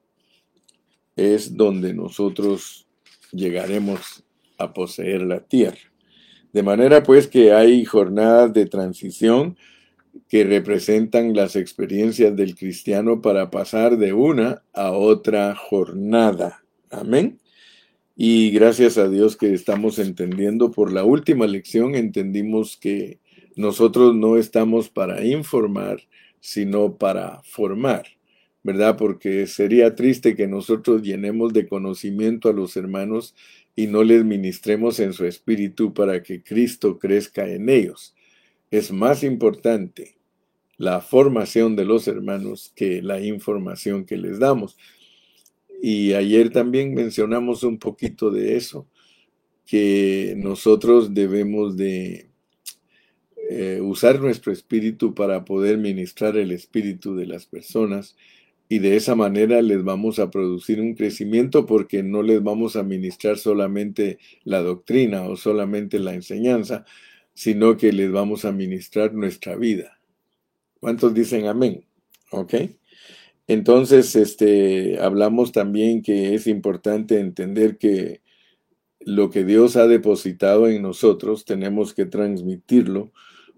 es 1.16 1.57
donde 1.57 1.95
nosotros 1.95 2.87
llegaremos 3.33 4.25
a 4.59 4.73
poseer 4.73 5.23
la 5.23 5.40
tierra. 5.40 5.78
De 6.52 6.62
manera 6.62 7.02
pues 7.02 7.26
que 7.26 7.52
hay 7.52 7.85
jornadas 7.85 8.52
de 8.52 8.66
transición 8.66 9.57
que 10.28 10.45
representan 10.45 11.35
las 11.35 11.57
experiencias 11.57 12.37
del 12.37 12.54
cristiano 12.54 13.21
para 13.21 13.50
pasar 13.50 13.97
de 13.97 14.12
una 14.12 14.62
a 14.73 14.93
otra 14.93 15.54
jornada. 15.57 16.64
Amén. 16.90 17.40
Y 18.16 18.50
gracias 18.50 18.97
a 18.97 19.09
Dios 19.09 19.37
que 19.37 19.52
estamos 19.52 19.99
entendiendo 19.99 20.71
por 20.71 20.93
la 20.93 21.02
última 21.02 21.49
lección, 21.49 21.97
entendimos 21.97 22.76
que 22.76 23.19
nosotros 23.56 24.14
no 24.14 24.37
estamos 24.37 24.88
para 24.88 25.25
informar, 25.25 26.02
sino 26.40 26.96
para 26.96 27.42
formar. 27.44 28.04
¿verdad? 28.64 28.96
Porque 28.96 29.46
sería 29.46 29.94
triste 29.94 30.34
que 30.34 30.49
nosotros 30.49 31.02
llenemos 31.02 31.52
de 31.52 31.68
conocimiento 31.68 32.49
a 32.49 32.54
los 32.54 32.76
hermanos 32.76 33.34
y 33.76 33.87
no 33.87 34.02
les 34.02 34.25
ministremos 34.25 34.99
en 35.00 35.12
su 35.12 35.26
espíritu 35.26 35.92
para 35.92 36.23
que 36.23 36.42
Cristo 36.42 36.99
crezca 36.99 37.46
en 37.46 37.68
ellos. 37.68 38.16
Es 38.70 38.90
más 38.90 39.23
importante 39.23 40.16
la 40.78 41.02
formación 41.02 41.76
de 41.76 41.84
los 41.84 42.08
hermanos 42.08 42.73
que 42.75 43.02
la 43.02 43.20
información 43.20 44.06
que 44.06 44.16
les 44.16 44.38
damos. 44.38 44.78
Y 45.82 46.14
ayer 46.14 46.50
también 46.50 46.94
mencionamos 46.94 47.64
un 47.64 47.78
poquito 47.78 48.30
de 48.30 48.56
eso, 48.56 48.88
que 49.66 50.34
nosotros 50.38 51.12
debemos 51.12 51.76
de 51.76 52.30
eh, 53.56 53.80
usar 53.80 54.20
nuestro 54.20 54.52
espíritu 54.52 55.14
para 55.14 55.44
poder 55.44 55.78
ministrar 55.78 56.37
el 56.37 56.50
espíritu 56.50 57.14
de 57.14 57.25
las 57.25 57.46
personas 57.46 58.16
y 58.68 58.80
de 58.80 58.96
esa 58.96 59.14
manera 59.14 59.62
les 59.62 59.84
vamos 59.84 60.18
a 60.18 60.28
producir 60.28 60.80
un 60.80 60.96
crecimiento 60.96 61.64
porque 61.64 62.02
no 62.02 62.25
les 62.25 62.42
vamos 62.42 62.75
a 62.75 62.82
ministrar 62.82 63.38
solamente 63.38 64.18
la 64.42 64.61
doctrina 64.61 65.23
o 65.23 65.37
solamente 65.37 66.00
la 66.00 66.14
enseñanza, 66.14 66.84
sino 67.32 67.76
que 67.76 67.92
les 67.92 68.11
vamos 68.11 68.44
a 68.44 68.50
ministrar 68.50 69.14
nuestra 69.14 69.54
vida. 69.54 70.00
¿Cuántos 70.80 71.14
dicen 71.14 71.46
amén? 71.46 71.84
¿Ok? 72.32 72.54
Entonces, 73.46 74.16
este, 74.16 74.99
hablamos 74.99 75.52
también 75.52 76.02
que 76.02 76.34
es 76.34 76.49
importante 76.49 77.20
entender 77.20 77.78
que 77.78 78.20
lo 78.99 79.30
que 79.30 79.44
Dios 79.44 79.76
ha 79.76 79.87
depositado 79.87 80.66
en 80.66 80.82
nosotros 80.82 81.44
tenemos 81.44 81.94
que 81.94 82.04
transmitirlo 82.04 83.12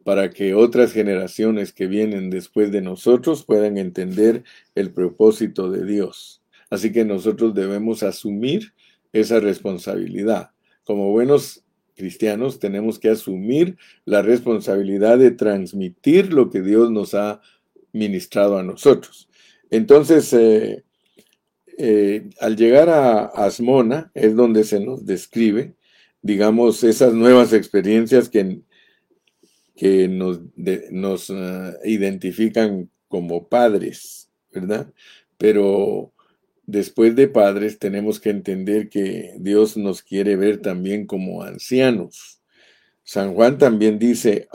para 0.06 0.30
que 0.30 0.54
otras 0.54 0.92
generaciones 0.92 1.72
que 1.72 1.88
vienen 1.88 2.30
después 2.30 2.70
de 2.70 2.80
nosotros 2.80 3.42
puedan 3.42 3.76
entender 3.76 4.44
el 4.76 4.92
propósito 4.92 5.68
de 5.68 5.84
Dios. 5.84 6.44
Así 6.70 6.92
que 6.92 7.04
nosotros 7.04 7.54
debemos 7.56 8.04
asumir 8.04 8.72
esa 9.12 9.40
responsabilidad. 9.40 10.50
Como 10.84 11.10
buenos 11.10 11.64
cristianos 11.96 12.60
tenemos 12.60 13.00
que 13.00 13.08
asumir 13.08 13.78
la 14.04 14.22
responsabilidad 14.22 15.18
de 15.18 15.32
transmitir 15.32 16.32
lo 16.32 16.50
que 16.50 16.62
Dios 16.62 16.92
nos 16.92 17.14
ha 17.14 17.40
ministrado 17.92 18.58
a 18.58 18.62
nosotros. 18.62 19.28
Entonces, 19.70 20.32
eh, 20.32 20.84
eh, 21.78 22.30
al 22.38 22.54
llegar 22.54 22.90
a 22.90 23.24
Asmona 23.24 24.12
es 24.14 24.36
donde 24.36 24.62
se 24.62 24.78
nos 24.78 25.04
describe, 25.04 25.74
digamos, 26.22 26.84
esas 26.84 27.12
nuevas 27.12 27.52
experiencias 27.52 28.28
que, 28.28 28.60
que 29.76 30.08
nos, 30.08 30.40
nos 30.90 31.30
ah, 31.30 31.74
identifican 31.84 32.90
como 33.08 33.48
padres, 33.48 34.30
¿verdad? 34.52 34.92
Pero 35.38 36.12
después 36.66 37.14
de 37.14 37.28
padres 37.28 37.78
tenemos 37.78 38.18
que 38.18 38.30
entender 38.30 38.88
que 38.88 39.34
Dios 39.38 39.76
nos 39.76 40.02
quiere 40.02 40.36
ver 40.36 40.60
también 40.60 41.06
como 41.06 41.42
ancianos. 41.42 42.40
San 43.04 43.34
Juan 43.34 43.58
también 43.58 44.00
dice, 44.00 44.48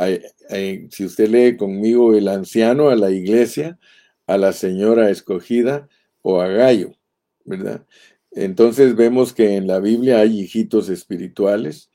si 0.90 1.06
usted 1.06 1.30
lee 1.30 1.56
conmigo 1.56 2.14
el 2.14 2.28
anciano 2.28 2.90
a 2.90 2.98
la 2.98 3.10
iglesia, 3.10 3.80
a 4.28 4.38
la 4.38 4.52
señora 4.52 5.10
escogida 5.10 5.88
o 6.22 6.42
a 6.42 6.48
Gallo, 6.50 6.92
¿verdad? 7.46 7.86
Entonces 8.32 8.96
vemos 8.96 9.34
que 9.34 9.56
en 9.56 9.68
la 9.68 9.80
Biblia 9.80 10.20
hay 10.20 10.42
hijitos 10.42 10.90
espirituales, 10.90 11.92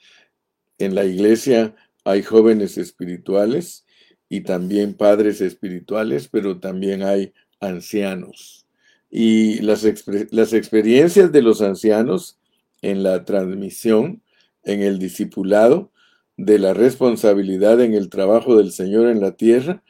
en 0.79 0.95
la 0.95 1.05
iglesia 1.05 1.75
hay 2.07 2.23
jóvenes 2.23 2.79
espirituales 2.79 3.85
y 4.29 4.43
también 4.43 4.95
padres 4.95 5.41
espirituales, 5.41 6.29
pero 6.29 6.61
también 6.61 7.03
hay 7.03 7.33
ancianos. 7.59 8.65
Y 9.11 9.61
las, 9.63 9.85
experiencias 9.85 11.33
de 11.33 11.43
los 11.43 11.63
ancianos 11.63 12.39
en 12.81 13.03
la 13.03 13.25
transmisión, 13.25 14.23
en 14.63 14.83
el 14.83 15.01
discipulado, 15.01 15.91
de 16.37 16.61
la 16.61 16.75
responsabilidad 16.75 17.81
en 17.81 17.95
el 17.95 18.09
trabajo 18.09 18.57
del 18.57 18.71
Señor 18.71 19.09
en 19.09 19.21
la 19.21 19.33
tierra, 19.33 19.83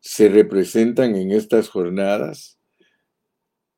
se 0.00 0.30
representan 0.30 1.16
en 1.16 1.32
estas 1.32 1.68
jornadas 1.68 2.58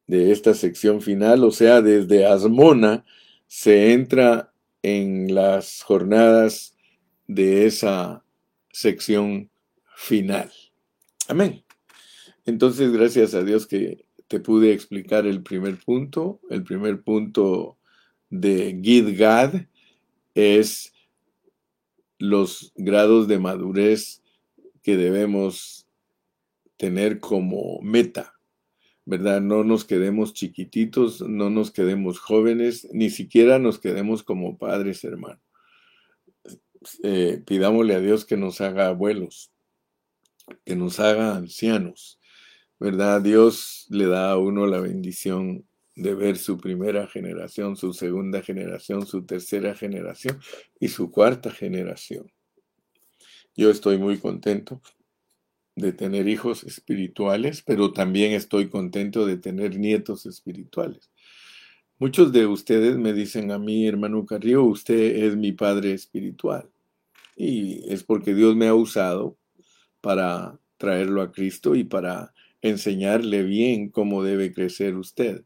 de 0.07 0.31
esta 0.31 0.55
sección 0.55 1.03
final, 1.03 1.43
o 1.43 1.51
sea, 1.51 1.83
desde 1.83 2.27
Asmona 2.27 3.05
se 3.49 3.93
entra 3.93 4.53
en 4.83 5.35
las 5.35 5.83
jornadas 5.83 6.77
de 7.31 7.65
esa 7.67 8.25
sección 8.73 9.51
final. 9.95 10.51
Amén. 11.29 11.63
Entonces, 12.45 12.91
gracias 12.91 13.35
a 13.35 13.45
Dios 13.45 13.69
que 13.69 14.05
te 14.27 14.41
pude 14.41 14.73
explicar 14.73 15.29
el 15.29 15.41
primer 15.41 15.79
punto. 15.79 16.41
El 16.51 16.65
primer 16.65 17.03
punto 17.03 17.79
de 18.31 18.81
Gidgad 18.83 19.55
es 20.35 20.93
los 22.19 22.73
grados 22.75 23.29
de 23.29 23.39
madurez 23.39 24.23
que 24.83 24.97
debemos 24.97 25.87
tener 26.79 27.21
como 27.21 27.81
meta, 27.81 28.35
¿verdad? 29.05 29.41
No 29.41 29.63
nos 29.63 29.85
quedemos 29.85 30.35
chiquititos, 30.35 31.21
no 31.21 31.49
nos 31.49 31.71
quedemos 31.71 32.19
jóvenes, 32.19 32.89
ni 32.93 33.09
siquiera 33.09 33.61
nos 33.61 33.79
quedemos 33.79 34.25
como 34.25 34.59
padres, 34.59 35.05
hermano. 35.05 35.41
Eh, 37.03 37.43
pidámosle 37.47 37.95
a 37.95 38.01
Dios 38.01 38.25
que 38.25 38.37
nos 38.37 38.61
haga 38.61 38.89
abuelos, 38.89 39.53
que 40.65 40.77
nos 40.77 40.99
haga 40.99 41.37
ancianos, 41.37 42.19
¿verdad? 42.79 43.21
Dios 43.21 43.87
le 43.91 44.07
da 44.07 44.31
a 44.31 44.39
uno 44.39 44.67
la 44.67 44.81
bendición 44.81 45.67
de 45.95 46.15
ver 46.15 46.39
su 46.39 46.57
primera 46.57 47.07
generación, 47.07 47.77
su 47.77 47.93
segunda 47.93 48.43
generación, 48.43 49.07
su 49.07 49.27
tercera 49.27 49.75
generación 49.75 50.41
y 50.79 50.89
su 50.89 51.11
cuarta 51.11 51.51
generación. 51.51 52.33
Yo 53.55 53.71
estoy 53.71 53.99
muy 53.99 54.19
contento 54.19 54.81
de 55.77 55.93
tener 55.93 56.29
hijos 56.29 56.65
espirituales, 56.65 57.63
pero 57.63 57.93
también 57.93 58.33
estoy 58.33 58.71
contento 58.71 59.27
de 59.27 59.37
tener 59.37 59.79
nietos 59.79 60.25
espirituales. 60.25 61.10
Muchos 62.01 62.33
de 62.33 62.47
ustedes 62.47 62.97
me 62.97 63.13
dicen 63.13 63.51
a 63.51 63.59
mí, 63.59 63.87
hermano 63.87 64.25
Carrillo, 64.25 64.65
usted 64.65 65.23
es 65.23 65.37
mi 65.37 65.53
padre 65.53 65.93
espiritual. 65.93 66.71
Y 67.37 67.93
es 67.93 68.05
porque 68.05 68.35
Dios 68.35 68.57
me 68.57 68.69
ha 68.69 68.75
usado 68.75 69.37
para 70.01 70.59
traerlo 70.79 71.21
a 71.21 71.31
Cristo 71.31 71.75
y 71.75 71.85
para 71.85 72.33
enseñarle 72.63 73.43
bien 73.43 73.91
cómo 73.91 74.23
debe 74.23 74.55
crecer 74.55 74.97
usted. 74.97 75.45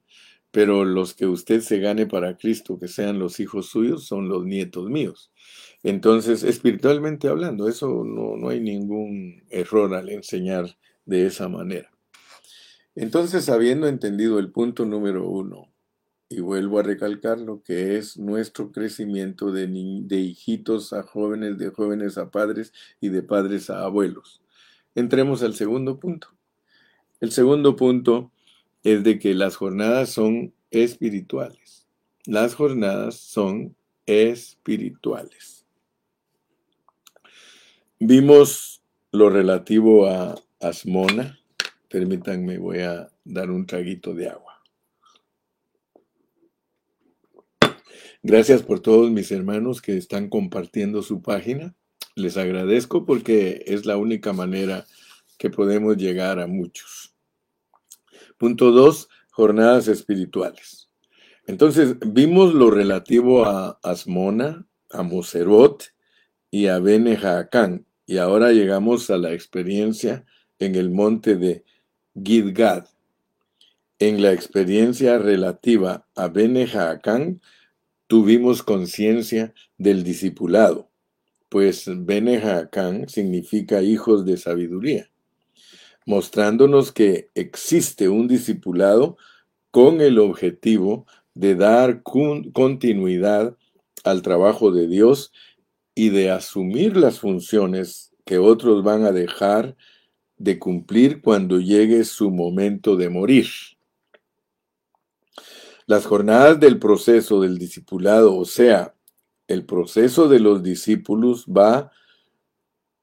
Pero 0.52 0.84
los 0.84 1.14
que 1.14 1.26
usted 1.26 1.60
se 1.60 1.80
gane 1.80 2.06
para 2.06 2.36
Cristo, 2.36 2.78
que 2.78 2.86
sean 2.86 3.18
los 3.18 3.40
hijos 3.40 3.66
suyos, 3.66 4.06
son 4.06 4.28
los 4.28 4.46
nietos 4.46 4.88
míos. 4.88 5.32
Entonces, 5.82 6.44
espiritualmente 6.44 7.26
hablando, 7.26 7.68
eso 7.68 8.04
no, 8.04 8.36
no 8.36 8.50
hay 8.50 8.60
ningún 8.60 9.42
error 9.50 9.92
al 9.92 10.08
enseñar 10.08 10.78
de 11.04 11.26
esa 11.26 11.48
manera. 11.48 11.90
Entonces, 12.94 13.48
habiendo 13.48 13.88
entendido 13.88 14.38
el 14.38 14.52
punto 14.52 14.84
número 14.84 15.28
uno, 15.28 15.73
y 16.28 16.40
vuelvo 16.40 16.78
a 16.78 16.82
recalcar 16.82 17.38
lo 17.38 17.62
que 17.62 17.96
es 17.96 18.16
nuestro 18.16 18.72
crecimiento 18.72 19.52
de, 19.52 19.66
de 19.66 20.20
hijitos 20.20 20.92
a 20.92 21.02
jóvenes, 21.02 21.58
de 21.58 21.70
jóvenes 21.70 22.18
a 22.18 22.30
padres 22.30 22.72
y 23.00 23.08
de 23.08 23.22
padres 23.22 23.70
a 23.70 23.84
abuelos. 23.84 24.42
Entremos 24.94 25.42
al 25.42 25.54
segundo 25.54 25.98
punto. 25.98 26.28
El 27.20 27.32
segundo 27.32 27.76
punto 27.76 28.32
es 28.82 29.02
de 29.02 29.18
que 29.18 29.34
las 29.34 29.56
jornadas 29.56 30.10
son 30.10 30.52
espirituales. 30.70 31.86
Las 32.26 32.54
jornadas 32.54 33.16
son 33.16 33.76
espirituales. 34.06 35.64
Vimos 37.98 38.82
lo 39.12 39.30
relativo 39.30 40.06
a 40.06 40.34
Asmona. 40.60 41.38
Permítanme, 41.88 42.58
voy 42.58 42.80
a 42.80 43.10
dar 43.24 43.50
un 43.50 43.66
traguito 43.66 44.14
de 44.14 44.28
agua. 44.28 44.43
Gracias 48.26 48.62
por 48.62 48.80
todos 48.80 49.10
mis 49.10 49.30
hermanos 49.32 49.82
que 49.82 49.98
están 49.98 50.30
compartiendo 50.30 51.02
su 51.02 51.20
página. 51.20 51.74
Les 52.14 52.38
agradezco 52.38 53.04
porque 53.04 53.64
es 53.66 53.84
la 53.84 53.98
única 53.98 54.32
manera 54.32 54.86
que 55.36 55.50
podemos 55.50 55.98
llegar 55.98 56.40
a 56.40 56.46
muchos. 56.46 57.14
Punto 58.38 58.72
dos, 58.72 59.10
jornadas 59.30 59.88
espirituales. 59.88 60.88
Entonces, 61.46 61.96
vimos 62.00 62.54
lo 62.54 62.70
relativo 62.70 63.44
a 63.44 63.78
Asmona, 63.82 64.66
a 64.88 65.02
Moserot 65.02 65.84
y 66.50 66.68
a 66.68 66.78
Bene 66.78 67.18
Y 68.06 68.16
ahora 68.16 68.52
llegamos 68.52 69.10
a 69.10 69.18
la 69.18 69.34
experiencia 69.34 70.24
en 70.58 70.76
el 70.76 70.88
monte 70.88 71.36
de 71.36 71.62
Gidgad. 72.14 72.86
En 73.98 74.22
la 74.22 74.32
experiencia 74.32 75.18
relativa 75.18 76.06
a 76.16 76.28
Bene 76.28 76.66
tuvimos 78.06 78.62
conciencia 78.62 79.54
del 79.78 80.04
discipulado, 80.04 80.90
pues 81.48 81.84
Bene 81.86 82.40
significa 83.08 83.82
hijos 83.82 84.24
de 84.24 84.36
sabiduría 84.36 85.10
mostrándonos 86.06 86.92
que 86.92 87.30
existe 87.34 88.08
un 88.08 88.28
discipulado 88.28 89.16
con 89.70 90.00
el 90.00 90.18
objetivo 90.18 91.06
de 91.34 91.54
dar 91.54 92.02
continuidad 92.02 93.56
al 94.04 94.22
trabajo 94.22 94.70
de 94.70 94.86
Dios 94.86 95.32
y 95.94 96.10
de 96.10 96.30
asumir 96.30 96.96
las 96.96 97.20
funciones 97.20 98.12
que 98.24 98.38
otros 98.38 98.84
van 98.84 99.04
a 99.04 99.12
dejar 99.12 99.76
de 100.36 100.58
cumplir 100.58 101.22
cuando 101.22 101.58
llegue 101.58 102.04
su 102.04 102.30
momento 102.30 102.96
de 102.96 103.08
morir. 103.08 103.46
Las 105.86 106.06
jornadas 106.06 106.58
del 106.60 106.78
proceso 106.78 107.40
del 107.40 107.58
discipulado, 107.58 108.36
o 108.36 108.44
sea, 108.44 108.94
el 109.48 109.66
proceso 109.66 110.28
de 110.28 110.40
los 110.40 110.62
discípulos 110.62 111.46
va 111.46 111.90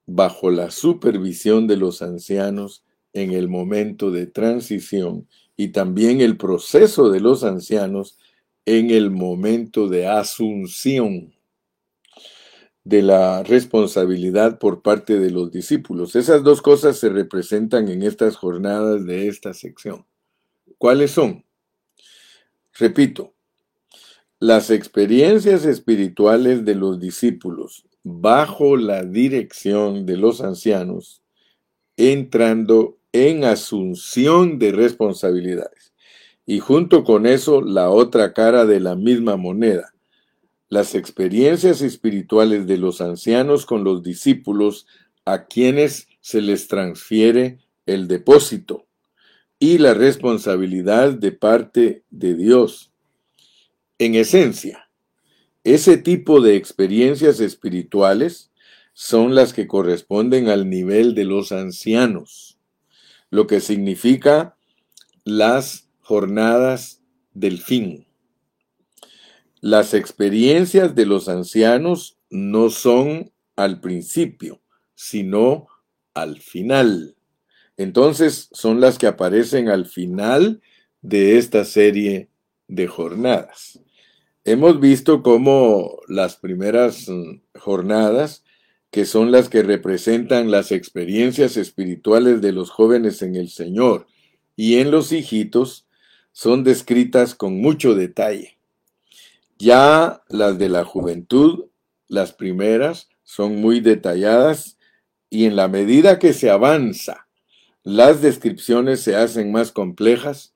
bajo 0.08 0.50
la 0.50 0.72
supervisión 0.72 1.68
de 1.68 1.78
los 1.78 2.02
ancianos 2.02 2.84
en 3.14 3.32
el 3.32 3.50
momento 3.50 4.10
de 4.10 4.26
transición 4.26 5.28
y 5.56 5.70
también 5.70 6.22
el 6.22 6.38
proceso 6.38 7.12
de 7.12 7.20
los 7.20 7.44
ancianos 7.44 8.18
en 8.66 8.90
el 8.90 9.12
momento 9.12 9.88
de 9.88 10.08
asunción 10.08 11.34
de 12.84 13.04
la 13.04 13.44
responsabilidad 13.44 14.58
por 14.58 14.82
parte 14.82 15.20
de 15.20 15.30
los 15.30 15.52
discípulos. 15.52 16.16
Esas 16.16 16.44
dos 16.44 16.62
cosas 16.64 16.98
se 16.98 17.10
representan 17.10 17.90
en 17.90 18.02
estas 18.02 18.36
jornadas 18.36 19.06
de 19.06 19.28
esta 19.28 19.54
sección. 19.54 20.06
¿Cuáles 20.80 21.12
son? 21.12 21.46
Repito, 22.78 23.34
las 24.40 24.70
experiencias 24.70 25.66
espirituales 25.66 26.66
de 26.66 26.76
los 26.76 27.00
discípulos 27.00 27.86
bajo 28.04 28.78
la 28.78 29.04
dirección 29.04 30.06
de 30.06 30.18
los 30.18 30.42
ancianos, 30.42 31.22
entrando 31.98 32.98
en 33.12 33.44
asunción 33.44 34.58
de 34.58 34.72
responsabilidades. 34.72 35.94
Y 36.46 36.60
junto 36.60 37.04
con 37.04 37.28
eso, 37.28 37.62
la 37.62 37.90
otra 37.90 38.34
cara 38.34 38.66
de 38.66 38.80
la 38.80 38.96
misma 38.96 39.38
moneda, 39.38 39.94
las 40.70 40.96
experiencias 40.96 41.82
espirituales 41.82 42.66
de 42.66 42.78
los 42.78 43.02
ancianos 43.02 43.66
con 43.66 43.84
los 43.84 44.02
discípulos 44.02 44.88
a 45.26 45.46
quienes 45.46 46.08
se 46.22 46.42
les 46.42 46.68
transfiere 46.68 47.60
el 47.86 48.08
depósito 48.08 48.88
y 49.62 49.78
la 49.78 49.94
responsabilidad 49.94 51.14
de 51.14 51.32
parte 51.32 52.04
de 52.10 52.34
Dios. 52.34 52.92
En 54.00 54.16
esencia, 54.16 54.90
ese 55.64 55.98
tipo 55.98 56.42
de 56.42 56.56
experiencias 56.56 57.40
espirituales 57.40 58.52
son 58.94 59.36
las 59.36 59.54
que 59.54 59.68
corresponden 59.68 60.50
al 60.50 60.68
nivel 60.68 61.14
de 61.14 61.26
los 61.26 61.52
ancianos, 61.52 62.58
lo 63.30 63.46
que 63.46 63.62
significa 63.62 64.58
las 65.26 65.88
jornadas 66.00 67.04
del 67.36 67.60
fin. 67.60 68.08
Las 69.60 69.94
experiencias 69.94 70.96
de 70.96 71.06
los 71.06 71.30
ancianos 71.30 72.18
no 72.32 72.72
son 72.72 73.32
al 73.56 73.80
principio, 73.80 74.60
sino 74.96 75.68
al 76.16 76.42
final. 76.42 77.16
Entonces 77.78 78.50
son 78.52 78.80
las 78.82 78.98
que 78.98 79.08
aparecen 79.08 79.70
al 79.70 79.86
final 79.86 80.62
de 81.02 81.38
esta 81.38 81.66
serie 81.66 82.30
de 82.68 82.88
jornadas. 82.88 83.80
Hemos 84.44 84.80
visto 84.80 85.22
cómo 85.22 86.00
las 86.08 86.36
primeras 86.36 87.08
mm, 87.08 87.42
jornadas, 87.60 88.44
que 88.90 89.06
son 89.06 89.32
las 89.32 89.50
que 89.50 89.64
representan 89.64 90.52
las 90.52 90.72
experiencias 90.72 91.58
espirituales 91.58 92.42
de 92.42 92.52
los 92.52 92.72
jóvenes 92.72 93.22
en 93.22 93.36
el 93.36 93.50
Señor 93.50 94.08
y 94.56 94.80
en 94.80 94.92
los 94.92 95.12
hijitos, 95.12 95.88
son 96.32 96.64
descritas 96.64 97.36
con 97.36 97.60
mucho 97.60 97.94
detalle. 97.94 98.58
Ya 99.60 100.24
las 100.28 100.58
de 100.58 100.70
la 100.70 100.86
juventud, 100.86 101.66
las 102.08 102.34
primeras, 102.34 103.10
son 103.24 103.58
muy 103.58 103.80
detalladas 103.80 104.78
y 105.30 105.46
en 105.46 105.56
la 105.56 105.68
medida 105.68 106.20
que 106.20 106.34
se 106.34 106.50
avanza, 106.50 107.28
las 107.84 108.22
descripciones 108.22 109.02
se 109.02 109.16
hacen 109.16 109.52
más 109.52 109.72
complejas 109.72 110.54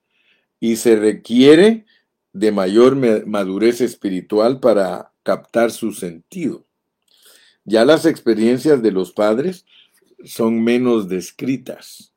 y 0.60 0.76
se 0.76 0.96
requiere 0.96 1.86
de 2.34 2.52
mayor 2.52 2.96
madurez 3.26 3.82
espiritual 3.82 4.60
para 4.60 5.12
captar 5.24 5.72
su 5.72 5.94
sentido. 5.94 6.66
Ya 7.64 7.84
las 7.84 8.06
experiencias 8.06 8.84
de 8.84 8.92
los 8.92 9.12
padres 9.12 9.66
son 10.24 10.64
menos 10.64 11.10
descritas 11.10 12.14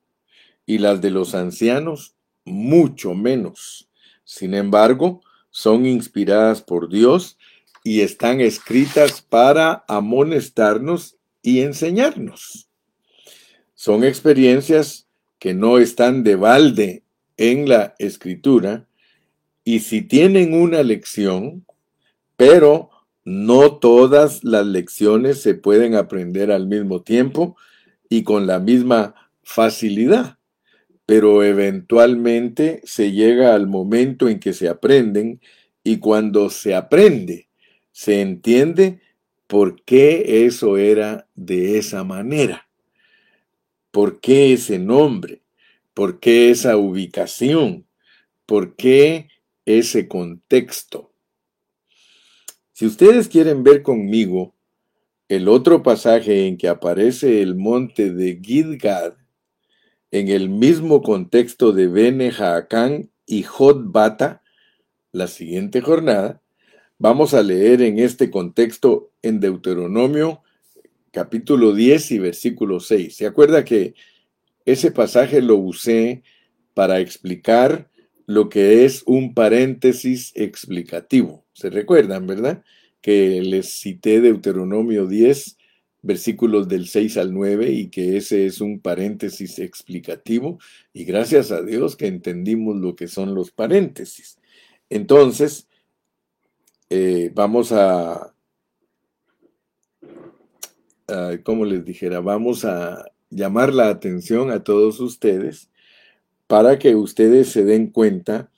y 0.67 0.79
las 0.79 1.01
de 1.01 1.11
los 1.11 1.35
ancianos 1.35 2.15
mucho 2.45 3.15
menos. 3.15 3.89
Sin 4.25 4.55
embargo, 4.55 5.23
son 5.51 5.87
inspiradas 5.87 6.61
por 6.61 6.91
Dios 6.91 7.39
y 7.83 8.03
están 8.03 8.41
escritas 8.41 9.23
para 9.23 9.85
amonestarnos 9.89 11.17
y 11.41 11.61
enseñarnos. 11.63 12.68
Son 13.81 14.03
experiencias 14.03 15.07
que 15.39 15.55
no 15.55 15.79
están 15.79 16.25
de 16.25 16.35
balde 16.35 17.05
en 17.37 17.69
la 17.69 17.95
escritura, 18.01 18.89
y 19.63 19.79
si 19.79 20.03
tienen 20.03 20.53
una 20.53 20.83
lección, 20.83 21.65
pero 22.37 22.91
no 23.25 23.77
todas 23.77 24.43
las 24.43 24.67
lecciones 24.67 25.41
se 25.43 25.55
pueden 25.55 25.95
aprender 25.95 26.51
al 26.51 26.67
mismo 26.67 27.03
tiempo 27.03 27.57
y 28.09 28.25
con 28.25 28.49
la 28.49 28.59
misma 28.59 29.15
facilidad, 29.45 30.39
pero 31.07 31.45
eventualmente 31.45 32.81
se 32.83 33.13
llega 33.13 33.55
al 33.55 33.69
momento 33.69 34.29
en 34.29 34.41
que 34.41 34.55
se 34.55 34.69
aprenden 34.69 35.41
y 35.85 35.99
cuando 35.99 36.51
se 36.51 36.75
aprende, 36.75 37.47
se 37.93 38.23
entiende 38.23 39.01
por 39.47 39.85
qué 39.85 40.47
eso 40.47 40.79
era 40.79 41.29
de 41.37 41.79
esa 41.79 42.03
manera, 42.03 42.68
por 43.91 44.21
qué 44.21 44.53
ese 44.53 44.79
nombre, 44.79 45.43
por 45.95 46.21
qué 46.21 46.51
esa 46.51 46.77
ubicación, 46.77 47.87
por 48.47 48.77
qué 48.77 49.29
ese 49.65 50.09
contexto. 50.09 51.13
Si 52.73 52.87
ustedes 52.87 53.29
quieren 53.29 53.65
ver 53.65 53.83
conmigo 53.83 54.55
el 55.29 55.49
otro 55.49 55.83
pasaje 55.83 56.47
en 56.47 56.57
que 56.57 56.69
aparece 56.69 57.43
el 57.43 57.55
monte 57.55 58.13
de 58.13 58.41
Gidgad, 58.43 59.15
en 60.11 60.29
el 60.29 60.49
mismo 60.49 61.03
contexto 61.03 61.73
de 61.73 61.87
Bene 61.89 62.31
Jaacán 62.31 63.11
y 63.27 63.43
Jotbata, 63.43 64.43
la 65.13 65.27
siguiente 65.27 65.81
jornada, 65.81 66.41
vamos 66.99 67.35
a 67.35 67.43
leer 67.43 67.83
en 67.83 67.99
este 67.99 68.31
contexto 68.31 69.11
en 69.23 69.41
Deuteronomio 69.41 70.43
capítulo 71.11 71.75
10 71.75 72.13
y 72.13 72.19
versículo 72.19 72.81
6. 72.81 73.17
¿Se 73.17 73.27
acuerda 73.27 73.65
que 73.65 73.95
ese 74.65 74.91
pasaje 74.91 75.41
lo 75.41 75.57
usé 75.57 76.23
para 76.75 77.01
explicar 77.01 77.89
lo 78.29 78.51
que 78.51 78.85
es 78.85 79.03
un 79.07 79.33
paréntesis 79.33 80.33
explicativo. 80.35 81.47
¿Se 81.55 81.71
recuerdan, 81.71 82.27
verdad? 82.27 82.63
Que 83.01 83.41
les 83.41 83.81
cité 83.81 84.21
Deuteronomio 84.21 85.07
10, 85.07 85.57
versículos 86.03 86.69
del 86.69 86.87
6 86.87 87.17
al 87.17 87.33
9, 87.33 87.73
y 87.73 87.89
que 87.89 88.19
ese 88.19 88.45
es 88.45 88.61
un 88.61 88.81
paréntesis 88.81 89.59
explicativo, 89.59 90.59
y 90.93 91.05
gracias 91.05 91.51
a 91.53 91.63
Dios 91.63 91.97
que 91.97 92.07
entendimos 92.07 92.77
lo 92.77 92.95
que 92.95 93.09
son 93.09 93.35
los 93.35 93.51
paréntesis. 93.51 94.39
Entonces, 94.91 95.67
eh, 96.91 97.31
vamos 97.35 97.73
a, 97.73 98.35
a, 101.09 101.39
como 101.43 101.65
les 101.65 101.85
dijera, 101.85 102.21
vamos 102.21 102.65
a 102.65 103.11
llamar 103.31 103.75
la 103.75 103.89
atención 103.89 104.51
a 104.51 104.65
todos 104.65 105.01
ustedes 105.01 105.71
para 106.47 106.79
que 106.79 106.95
ustedes 106.95 107.51
se 107.51 107.65
den 107.65 107.89
cuenta 107.89 108.51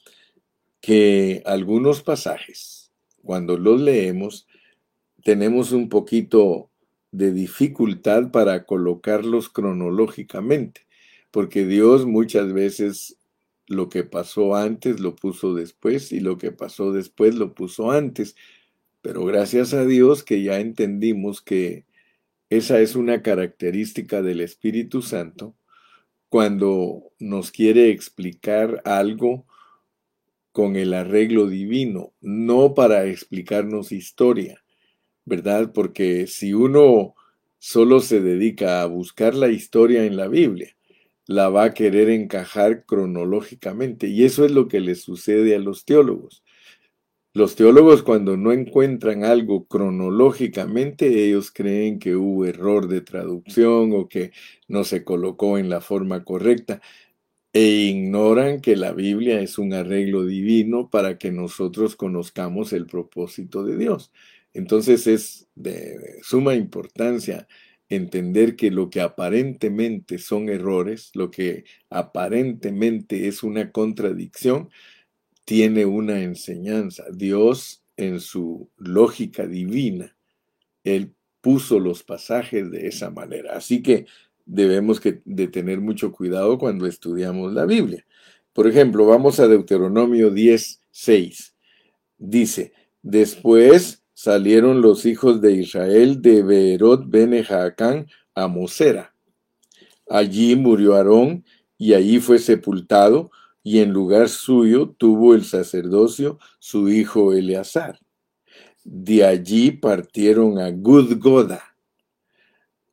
que 0.81 1.43
algunos 1.45 2.03
pasajes, 2.03 2.93
cuando 3.23 3.59
los 3.59 3.81
leemos, 3.81 4.47
tenemos 5.23 5.73
un 5.73 5.89
poquito 5.89 6.71
de 7.13 7.33
dificultad 7.33 8.31
para 8.31 8.65
colocarlos 8.65 9.49
cronológicamente, 9.49 10.87
porque 11.31 11.67
Dios 11.67 12.07
muchas 12.07 12.53
veces 12.53 13.19
lo 13.67 13.89
que 13.89 14.05
pasó 14.05 14.57
antes 14.57 15.01
lo 15.01 15.15
puso 15.15 15.55
después 15.55 16.13
y 16.13 16.21
lo 16.21 16.39
que 16.39 16.51
pasó 16.53 16.93
después 16.93 17.35
lo 17.35 17.55
puso 17.55 17.91
antes. 17.91 18.35
Pero 19.03 19.25
gracias 19.25 19.75
a 19.75 19.85
Dios 19.85 20.25
que 20.25 20.43
ya 20.43 20.59
entendimos 20.59 21.41
que 21.41 21.85
esa 22.51 22.81
es 22.81 22.97
una 22.97 23.23
característica 23.23 24.23
del 24.23 24.41
Espíritu 24.41 25.03
Santo 25.03 25.55
cuando 26.29 27.13
nos 27.19 27.51
quiere 27.51 27.91
explicar 27.91 28.83
algo 28.85 29.47
con 30.53 30.77
el 30.77 30.93
arreglo 30.95 31.47
divino, 31.47 32.13
no 32.21 32.75
para 32.75 33.07
explicarnos 33.07 33.93
historia, 33.93 34.63
¿verdad? 35.25 35.73
Porque 35.73 36.27
si 36.27 36.53
uno 36.53 37.15
solo 37.59 38.01
se 38.01 38.21
dedica 38.21 38.83
a 38.83 38.87
buscar 38.87 39.35
la 39.35 39.49
historia 39.49 40.05
en 40.05 40.17
la 40.17 40.27
Biblia, 40.27 40.77
la 41.27 41.49
va 41.49 41.65
a 41.65 41.75
querer 41.75 42.11
encajar 42.11 42.85
cronológicamente. 42.85 44.09
Y 44.09 44.25
eso 44.25 44.45
es 44.45 44.51
lo 44.51 44.67
que 44.67 44.81
le 44.81 44.97
sucede 44.97 45.55
a 45.55 45.61
los 45.61 45.85
teólogos. 45.85 46.43
Los 47.33 47.55
teólogos 47.55 48.03
cuando 48.03 48.37
no 48.37 48.51
encuentran 48.53 49.23
algo 49.25 49.67
cronológicamente, 49.67 51.07
ellos 51.27 51.53
creen 51.53 52.01
que 52.01 52.17
hubo 52.17 52.45
error 52.45 52.89
de 52.89 53.03
traducción 53.03 53.93
o 53.93 54.09
que 54.09 54.33
no 54.67 54.83
se 54.83 55.05
colocó 55.05 55.57
en 55.57 55.69
la 55.69 55.81
forma 55.81 56.25
correcta 56.25 56.81
e 57.53 57.63
ignoran 57.63 58.61
que 58.61 58.77
la 58.77 58.93
Biblia 58.93 59.41
es 59.41 59.59
un 59.59 59.73
arreglo 59.75 60.27
divino 60.27 60.91
para 60.91 61.19
que 61.19 61.33
nosotros 61.33 61.97
conozcamos 61.97 62.73
el 62.73 62.87
propósito 62.87 63.65
de 63.65 63.77
Dios. 63.77 64.13
Entonces 64.53 65.07
es 65.07 65.49
de 65.55 66.21
suma 66.23 66.55
importancia 66.55 67.47
entender 67.89 68.57
que 68.57 68.71
lo 68.73 68.91
que 68.91 69.01
aparentemente 69.01 70.19
son 70.19 70.49
errores, 70.49 71.11
lo 71.15 71.31
que 71.31 71.65
aparentemente 71.91 73.29
es 73.29 73.43
una 73.45 73.73
contradicción, 73.73 74.71
tiene 75.51 75.85
una 75.85 76.21
enseñanza. 76.21 77.07
Dios 77.13 77.83
en 77.97 78.21
su 78.21 78.71
lógica 78.77 79.49
divina, 79.49 80.17
Él 80.85 81.13
puso 81.41 81.81
los 81.81 82.05
pasajes 82.05 82.71
de 82.71 82.87
esa 82.87 83.11
manera. 83.11 83.57
Así 83.57 83.83
que 83.83 84.07
debemos 84.47 85.01
de 85.25 85.49
tener 85.49 85.81
mucho 85.81 86.13
cuidado 86.13 86.57
cuando 86.57 86.87
estudiamos 86.87 87.53
la 87.53 87.67
Biblia. 87.67 88.07
Por 88.53 88.69
ejemplo, 88.69 89.07
vamos 89.07 89.41
a 89.41 89.49
Deuteronomio 89.49 90.31
10, 90.31 90.83
6. 90.89 91.57
Dice, 92.17 92.73
después 93.03 94.05
salieron 94.15 94.81
los 94.81 95.05
hijos 95.05 95.41
de 95.41 95.55
Israel 95.55 96.23
de 96.23 96.45
Beerot 96.45 97.11
Bene 97.11 97.45
a 98.37 98.47
Mosera. 98.47 99.17
Allí 100.09 100.55
murió 100.55 100.95
Aarón 100.95 101.45
y 101.77 101.95
allí 101.95 102.21
fue 102.21 102.39
sepultado 102.39 103.33
y 103.63 103.81
en 103.81 103.93
lugar 103.93 104.29
suyo 104.29 104.95
tuvo 104.97 105.35
el 105.35 105.45
sacerdocio 105.45 106.39
su 106.59 106.89
hijo 106.89 107.33
Eleazar. 107.33 107.99
de 108.83 109.25
allí 109.25 109.73
partieron 109.73 110.59
a 110.59 110.71
Gudgoda, 110.71 111.77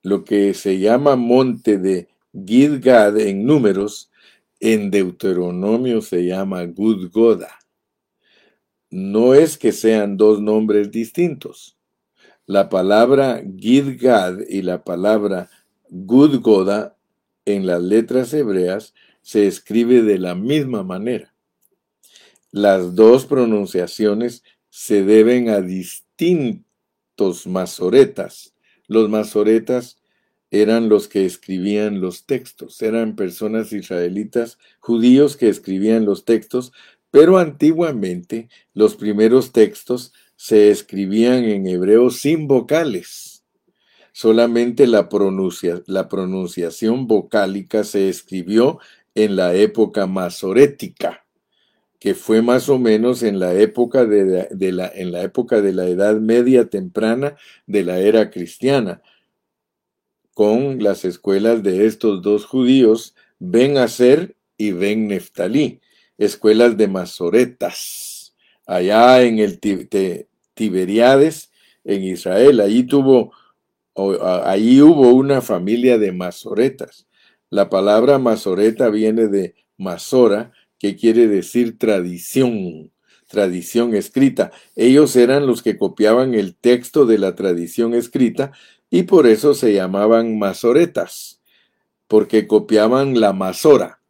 lo 0.04 0.26
que 0.26 0.54
se 0.54 0.80
llama 0.80 1.16
monte 1.16 1.78
de 1.78 2.10
Gidgad 2.46 3.18
en 3.18 3.46
números, 3.46 4.12
en 4.60 4.92
Deuteronomio 4.92 6.02
se 6.02 6.26
llama 6.26 6.66
Gudgoda. 6.66 7.50
No 8.90 9.34
es 9.34 9.58
que 9.58 9.72
sean 9.72 10.18
dos 10.18 10.42
nombres 10.42 10.92
distintos. 10.92 11.78
La 12.46 12.70
palabra 12.70 13.42
Gidgad 13.58 14.40
y 14.48 14.62
la 14.62 14.84
palabra 14.84 15.50
Gudgoda 15.90 16.98
en 17.46 17.66
las 17.66 17.82
letras 17.82 18.34
hebreas 18.34 18.94
se 19.28 19.46
escribe 19.46 20.04
de 20.04 20.20
la 20.20 20.36
misma 20.36 20.84
manera. 20.84 21.34
Las 22.50 22.96
dos 22.96 23.26
pronunciaciones 23.26 24.42
se 24.70 25.04
deben 25.04 25.50
a 25.50 25.60
distintos 25.60 27.46
masoretas. 27.46 28.54
Los 28.88 29.10
masoretas 29.10 30.00
eran 30.50 30.88
los 30.88 31.10
que 31.10 31.26
escribían 31.26 32.00
los 32.00 32.26
textos, 32.26 32.82
eran 32.82 33.18
personas 33.18 33.74
israelitas 33.74 34.60
judíos 34.80 35.36
que 35.36 35.50
escribían 35.50 36.06
los 36.06 36.24
textos, 36.24 36.72
pero 37.12 37.38
antiguamente 37.38 38.48
los 38.74 38.96
primeros 38.96 39.52
textos 39.52 40.14
se 40.38 40.72
escribían 40.72 41.44
en 41.44 41.68
hebreo 41.68 42.12
sin 42.12 42.48
vocales. 42.48 43.44
Solamente 44.14 44.88
la, 44.88 45.10
la 45.86 46.08
pronunciación 46.08 47.08
vocálica 47.08 47.84
se 47.84 48.08
escribió 48.08 48.80
en 49.18 49.36
la 49.36 49.56
época 49.56 50.06
masorética, 50.06 51.26
que 52.00 52.14
fue 52.14 52.44
más 52.44 52.70
o 52.70 52.78
menos 52.78 53.24
en 53.24 53.40
la 53.40 53.52
época 53.56 54.06
de, 54.06 54.48
la, 54.72 54.88
en 54.94 55.12
la 55.12 55.24
época 55.24 55.60
de 55.60 55.74
la 55.74 55.88
Edad 55.88 56.18
Media 56.18 56.70
temprana 56.70 57.36
de 57.66 57.84
la 57.84 57.98
era 57.98 58.30
cristiana, 58.30 59.02
con 60.36 60.84
las 60.84 61.04
escuelas 61.04 61.64
de 61.64 61.88
estos 61.88 62.22
dos 62.22 62.46
judíos, 62.46 63.16
Ben 63.40 63.80
Aser 63.80 64.36
y 64.56 64.74
Ben 64.74 65.08
Neftalí, 65.08 65.82
escuelas 66.20 66.78
de 66.78 66.88
masoretas, 66.88 68.36
allá 68.68 69.24
en 69.24 69.40
el 69.40 69.60
Tiberiades, 70.54 71.52
en 71.84 72.04
Israel. 72.04 72.60
Allí 72.60 72.84
tuvo, 72.84 73.32
ahí 74.44 74.80
hubo 74.80 75.10
una 75.10 75.42
familia 75.42 75.98
de 75.98 76.12
masoretas. 76.12 77.08
La 77.50 77.70
palabra 77.70 78.20
masoreta 78.20 78.90
viene 78.90 79.28
de 79.28 79.56
masora, 79.78 80.52
que 80.80 80.96
quiere 80.96 81.28
decir 81.28 81.78
tradición, 81.78 82.92
tradición 83.28 83.96
escrita. 83.96 84.52
Ellos 84.76 85.16
eran 85.16 85.48
los 85.48 85.62
que 85.62 85.78
copiaban 85.78 86.34
el 86.34 86.56
texto 86.56 87.06
de 87.06 87.18
la 87.18 87.36
tradición 87.36 87.94
escrita 87.94 88.52
y 88.90 89.04
por 89.04 89.28
eso 89.28 89.54
se 89.54 89.74
llamaban 89.74 90.38
masoretas, 90.38 91.42
porque 92.08 92.48
copiaban 92.48 93.20
la 93.20 93.34
masora. 93.34 94.02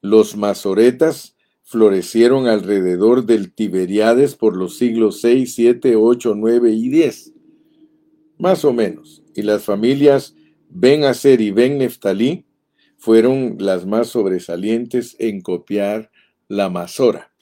Los 0.00 0.36
masoretas 0.36 1.36
florecieron 1.62 2.48
alrededor 2.48 3.24
del 3.24 3.52
Tiberiades 3.52 4.34
por 4.34 4.56
los 4.56 4.76
siglos 4.76 5.20
6, 5.20 5.54
7, 5.54 5.96
8, 5.96 6.34
9 6.36 6.70
y 6.72 6.88
10, 6.88 7.32
más 8.38 8.64
o 8.64 8.72
menos. 8.72 9.22
Y 9.34 9.42
las 9.42 9.62
familias 9.62 10.34
Ben 10.68 11.04
Aser 11.04 11.40
y 11.40 11.50
Ben 11.50 11.78
Neftalí 11.78 12.44
fueron 13.02 13.56
las 13.58 13.84
más 13.84 14.10
sobresalientes 14.10 15.16
en 15.18 15.40
copiar 15.40 16.12
la 16.46 16.70
masora. 16.70 17.32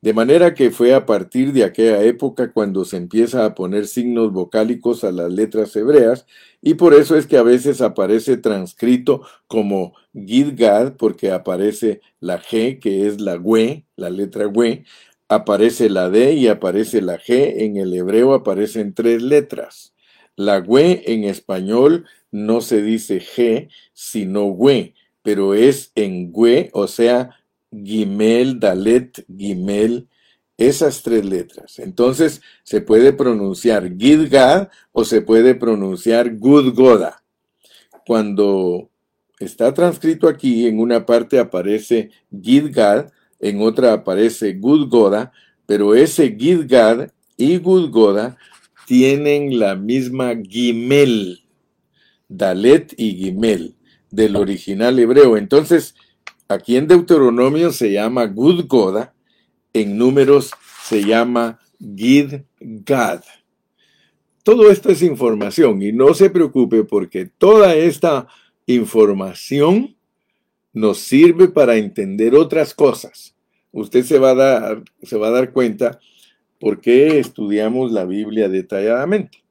De 0.00 0.14
manera 0.14 0.54
que 0.54 0.70
fue 0.70 0.94
a 0.94 1.04
partir 1.04 1.52
de 1.52 1.62
aquella 1.62 2.02
época 2.02 2.52
cuando 2.54 2.86
se 2.86 2.96
empieza 2.96 3.44
a 3.44 3.54
poner 3.54 3.86
signos 3.86 4.32
vocálicos 4.32 5.04
a 5.04 5.12
las 5.12 5.30
letras 5.30 5.76
hebreas 5.76 6.24
y 6.62 6.74
por 6.74 6.94
eso 6.94 7.16
es 7.18 7.26
que 7.26 7.36
a 7.36 7.42
veces 7.42 7.82
aparece 7.82 8.38
transcrito 8.38 9.20
como 9.46 9.92
Gidgad 10.14 10.94
porque 10.96 11.32
aparece 11.32 12.00
la 12.20 12.40
G 12.40 12.80
que 12.80 13.06
es 13.06 13.20
la 13.20 13.36
GUE, 13.36 13.84
la 13.96 14.08
letra 14.08 14.46
GUE, 14.46 14.84
aparece 15.28 15.90
la 15.90 16.08
D 16.08 16.32
y 16.32 16.48
aparece 16.48 17.02
la 17.02 17.18
G, 17.18 17.56
en 17.58 17.76
el 17.76 17.92
hebreo 17.92 18.32
aparecen 18.32 18.94
tres 18.94 19.20
letras. 19.20 19.92
La 20.34 20.60
GUE 20.60 21.02
en 21.12 21.24
español 21.24 22.06
no 22.34 22.62
se 22.62 22.82
dice 22.82 23.20
G, 23.20 23.68
sino 23.92 24.46
GUE, 24.46 24.94
pero 25.22 25.54
es 25.54 25.92
en 25.94 26.32
GUE, 26.32 26.68
o 26.72 26.88
sea, 26.88 27.30
Gimel, 27.70 28.58
Dalet, 28.58 29.24
Gimel, 29.38 30.08
esas 30.58 31.04
tres 31.04 31.24
letras. 31.24 31.78
Entonces 31.78 32.42
se 32.64 32.80
puede 32.80 33.12
pronunciar 33.12 33.96
Gidgad 33.96 34.68
o 34.90 35.04
se 35.04 35.20
puede 35.20 35.54
pronunciar 35.54 36.36
Gudgoda. 36.36 37.22
Cuando 38.04 38.90
está 39.38 39.72
transcrito 39.72 40.26
aquí, 40.26 40.66
en 40.66 40.80
una 40.80 41.06
parte 41.06 41.38
aparece 41.38 42.10
Gidgad, 42.42 43.12
en 43.38 43.62
otra 43.62 43.92
aparece 43.92 44.54
Gudgoda, 44.54 45.30
pero 45.66 45.94
ese 45.94 46.34
Gidgad 46.36 47.10
y 47.36 47.58
Gudgoda 47.58 48.36
tienen 48.88 49.60
la 49.60 49.76
misma 49.76 50.34
Gimel, 50.34 51.43
Dalet 52.36 52.94
y 52.96 53.16
Gimel 53.16 53.74
del 54.10 54.36
original 54.36 54.98
hebreo. 54.98 55.36
Entonces, 55.36 55.94
Aquí 56.46 56.76
en 56.76 56.86
Deuteronomio 56.86 57.72
se 57.72 57.90
llama 57.90 58.26
Gudgoda, 58.26 59.14
en 59.72 59.96
números 59.96 60.50
se 60.82 61.02
llama 61.02 61.58
Gid-Gad. 61.80 63.22
Todo 64.42 64.70
esto 64.70 64.90
es 64.90 65.00
información 65.00 65.80
y 65.80 65.90
no 65.92 66.12
se 66.12 66.28
preocupe 66.28 66.84
porque 66.84 67.24
toda 67.24 67.74
esta 67.74 68.28
información 68.66 69.96
nos 70.74 70.98
sirve 70.98 71.48
para 71.48 71.76
entender 71.76 72.34
otras 72.34 72.74
cosas. 72.74 73.34
Usted 73.72 74.04
se 74.04 74.18
va 74.18 74.30
a 74.30 74.34
dar, 74.34 74.82
se 75.02 75.16
va 75.16 75.28
a 75.28 75.32
dar 75.32 75.50
cuenta 75.50 75.98
por 76.60 76.82
qué 76.82 77.18
estudiamos 77.18 77.90
la 77.90 78.04
Biblia 78.04 78.50
detalladamente. 78.50 79.42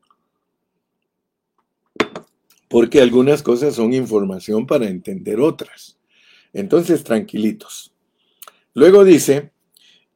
Porque 2.73 3.01
algunas 3.01 3.43
cosas 3.43 3.75
son 3.75 3.93
información 3.93 4.65
para 4.65 4.87
entender 4.87 5.39
otras. 5.39 5.99
Entonces, 6.53 7.03
tranquilitos. 7.03 7.93
Luego 8.73 9.03
dice, 9.03 9.51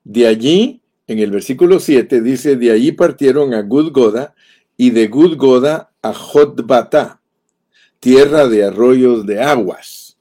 de 0.03 0.25
allí, 0.25 0.81
en 1.05 1.19
el 1.19 1.29
versículo 1.29 1.79
7, 1.79 2.19
dice, 2.19 2.55
de 2.55 2.71
allí 2.71 2.93
partieron 2.93 3.53
a 3.53 3.61
Gudgoda 3.61 4.33
y 4.75 4.89
de 4.89 5.07
Gudgoda 5.07 5.91
a 6.01 6.15
Jotbata, 6.15 7.21
tierra 7.99 8.47
de 8.47 8.63
arroyos 8.63 9.27
de 9.27 9.39
aguas. 9.39 10.17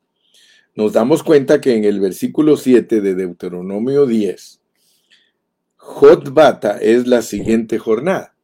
Nos 0.75 0.92
damos 0.92 1.22
cuenta 1.22 1.59
que 1.59 1.75
en 1.75 1.85
el 1.85 2.01
versículo 2.01 2.59
7 2.59 3.01
de 3.01 3.14
Deuteronomio 3.14 4.05
10, 4.05 4.61
Jotbata 5.77 6.77
es 6.83 7.07
la 7.07 7.22
siguiente 7.22 7.79
jornada. 7.79 8.37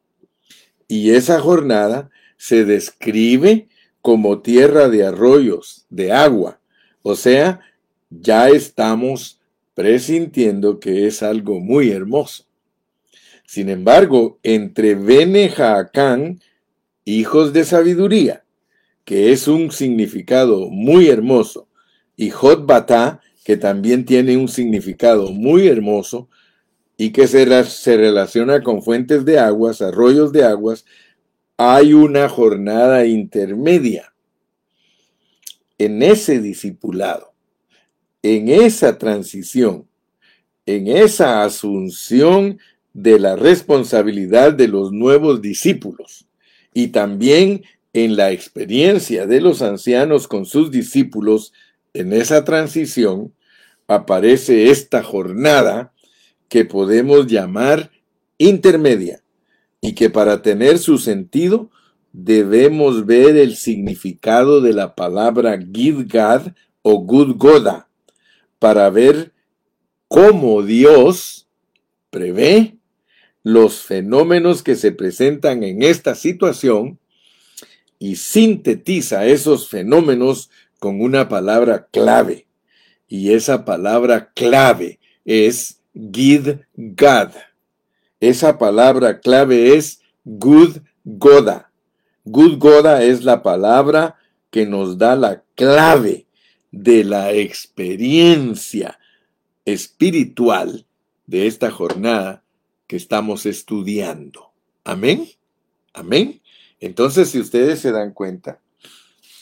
Y 0.87 1.11
esa 1.11 1.39
jornada 1.39 2.09
se 2.37 2.65
describe 2.65 3.67
como 4.03 4.41
tierra 4.41 4.89
de 4.89 5.05
arroyos, 5.05 5.85
de 5.89 6.11
agua, 6.11 6.59
o 7.03 7.15
sea, 7.15 7.61
ya 8.09 8.49
estamos 8.49 9.39
presintiendo 9.73 10.81
que 10.81 11.07
es 11.07 11.23
algo 11.23 11.61
muy 11.61 11.89
hermoso. 11.89 12.45
Sin 13.47 13.69
embargo, 13.69 14.39
entre 14.43 14.95
Bene 14.95 15.49
hijos 17.05 17.53
de 17.53 17.63
sabiduría, 17.63 18.43
que 19.05 19.31
es 19.31 19.47
un 19.47 19.71
significado 19.71 20.69
muy 20.69 21.07
hermoso, 21.07 21.69
y 22.17 22.29
Jotbatá, 22.29 23.21
que 23.45 23.55
también 23.55 24.03
tiene 24.03 24.35
un 24.35 24.49
significado 24.49 25.31
muy 25.31 25.69
hermoso, 25.69 26.27
y 26.97 27.11
que 27.11 27.27
se 27.27 27.45
relaciona 27.45 28.63
con 28.63 28.83
fuentes 28.83 29.23
de 29.23 29.39
aguas, 29.39 29.81
arroyos 29.81 30.33
de 30.33 30.43
aguas, 30.43 30.83
hay 31.57 31.93
una 31.93 32.29
jornada 32.29 33.05
intermedia 33.05 34.13
en 35.77 36.01
ese 36.01 36.39
discipulado, 36.39 37.33
en 38.21 38.49
esa 38.49 38.97
transición, 38.97 39.87
en 40.65 40.87
esa 40.87 41.43
asunción 41.43 42.59
de 42.93 43.19
la 43.19 43.35
responsabilidad 43.35 44.53
de 44.53 44.67
los 44.67 44.91
nuevos 44.91 45.41
discípulos 45.41 46.27
y 46.73 46.87
también 46.87 47.63
en 47.93 48.15
la 48.15 48.31
experiencia 48.31 49.27
de 49.27 49.41
los 49.41 49.61
ancianos 49.61 50.27
con 50.27 50.45
sus 50.45 50.71
discípulos, 50.71 51.53
en 51.93 52.13
esa 52.13 52.43
transición 52.43 53.33
aparece 53.87 54.71
esta 54.71 55.03
jornada 55.03 55.93
que 56.49 56.65
podemos 56.65 57.27
llamar 57.27 57.91
intermedia 58.39 59.22
y 59.83 59.93
que 59.95 60.09
para 60.09 60.41
tener 60.41 60.79
su 60.79 60.97
sentido 60.97 61.69
debemos 62.13 63.05
ver 63.05 63.35
el 63.35 63.57
significado 63.57 64.61
de 64.61 64.71
la 64.71 64.95
palabra 64.95 65.59
Gidgad 65.59 66.53
o 66.81 66.99
Gudgoda 66.99 67.89
para 68.59 68.89
ver 68.89 69.33
cómo 70.07 70.63
Dios 70.63 71.49
prevé, 72.09 72.77
los 73.43 73.81
fenómenos 73.81 74.63
que 74.63 74.75
se 74.75 74.93
presentan 74.93 75.63
en 75.63 75.83
esta 75.83 76.15
situación 76.15 76.97
y 77.99 78.15
sintetiza 78.15 79.25
esos 79.25 79.67
fenómenos 79.67 80.49
con 80.79 81.01
una 81.01 81.27
palabra 81.27 81.89
clave. 81.91 82.47
Y 83.09 83.33
esa 83.33 83.65
palabra 83.65 84.31
clave 84.33 84.99
es 85.25 85.81
Gid 85.93 86.59
Gad. 86.73 87.33
Esa 88.23 88.57
palabra 88.57 89.19
clave 89.19 89.75
es 89.75 89.99
Good 90.23 90.77
Goda. 91.03 91.69
Good 92.23 92.57
Goda 92.57 93.03
es 93.03 93.25
la 93.25 93.43
palabra 93.43 94.15
que 94.49 94.65
nos 94.65 94.97
da 94.97 95.17
la 95.17 95.43
clave 95.55 96.25
de 96.71 97.03
la 97.03 97.33
experiencia 97.33 98.97
espiritual 99.65 100.85
de 101.27 101.47
esta 101.47 101.69
jornada 101.69 102.45
que 102.87 102.95
estamos 102.95 103.45
estudiando. 103.45 104.53
Amén. 104.85 105.27
Amén. 105.91 106.41
Entonces, 106.79 107.29
si 107.29 107.41
ustedes 107.41 107.81
se 107.81 107.91
dan 107.91 108.13
cuenta, 108.13 108.61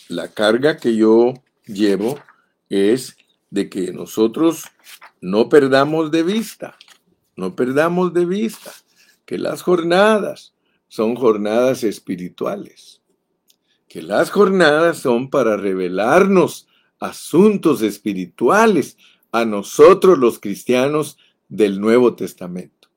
la 0.07 0.27
carga 0.29 0.77
que 0.77 0.95
yo 0.95 1.35
llevo 1.67 2.19
es 2.67 3.15
de 3.51 3.69
que 3.69 3.93
nosotros 3.93 4.65
no 5.21 5.49
perdamos 5.49 6.09
de 6.09 6.23
vista, 6.23 6.75
no 7.41 7.55
perdamos 7.55 8.13
de 8.13 8.23
vista 8.25 8.71
que 9.25 9.39
las 9.39 9.63
jornadas 9.63 10.53
son 10.87 11.15
jornadas 11.15 11.83
espirituales, 11.83 13.01
que 13.87 14.03
las 14.03 14.29
jornadas 14.29 14.99
son 14.99 15.31
para 15.31 15.57
revelarnos 15.57 16.67
asuntos 16.99 17.81
espirituales 17.81 18.95
a 19.31 19.43
nosotros 19.43 20.19
los 20.19 20.37
cristianos 20.37 21.17
del 21.49 21.81
Nuevo 21.81 22.13
Testamento. 22.13 22.89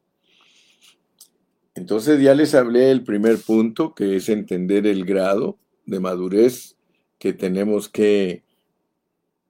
Entonces 1.74 2.20
ya 2.20 2.34
les 2.34 2.54
hablé 2.54 2.80
del 2.80 3.02
primer 3.02 3.38
punto, 3.38 3.94
que 3.94 4.16
es 4.16 4.28
entender 4.28 4.86
el 4.86 5.06
grado 5.06 5.58
de 5.86 6.00
madurez 6.00 6.76
que 7.18 7.32
tenemos 7.32 7.88
que 7.88 8.44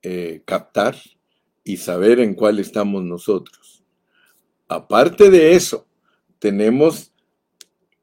eh, 0.02 0.42
captar 0.44 0.96
y 1.64 1.78
saber 1.78 2.20
en 2.20 2.35
cuál 2.35 2.61
estamos 2.61 3.02
nosotros. 3.02 3.84
Aparte 4.74 5.30
de 5.30 5.54
eso, 5.54 5.87
tenemos 6.40 7.12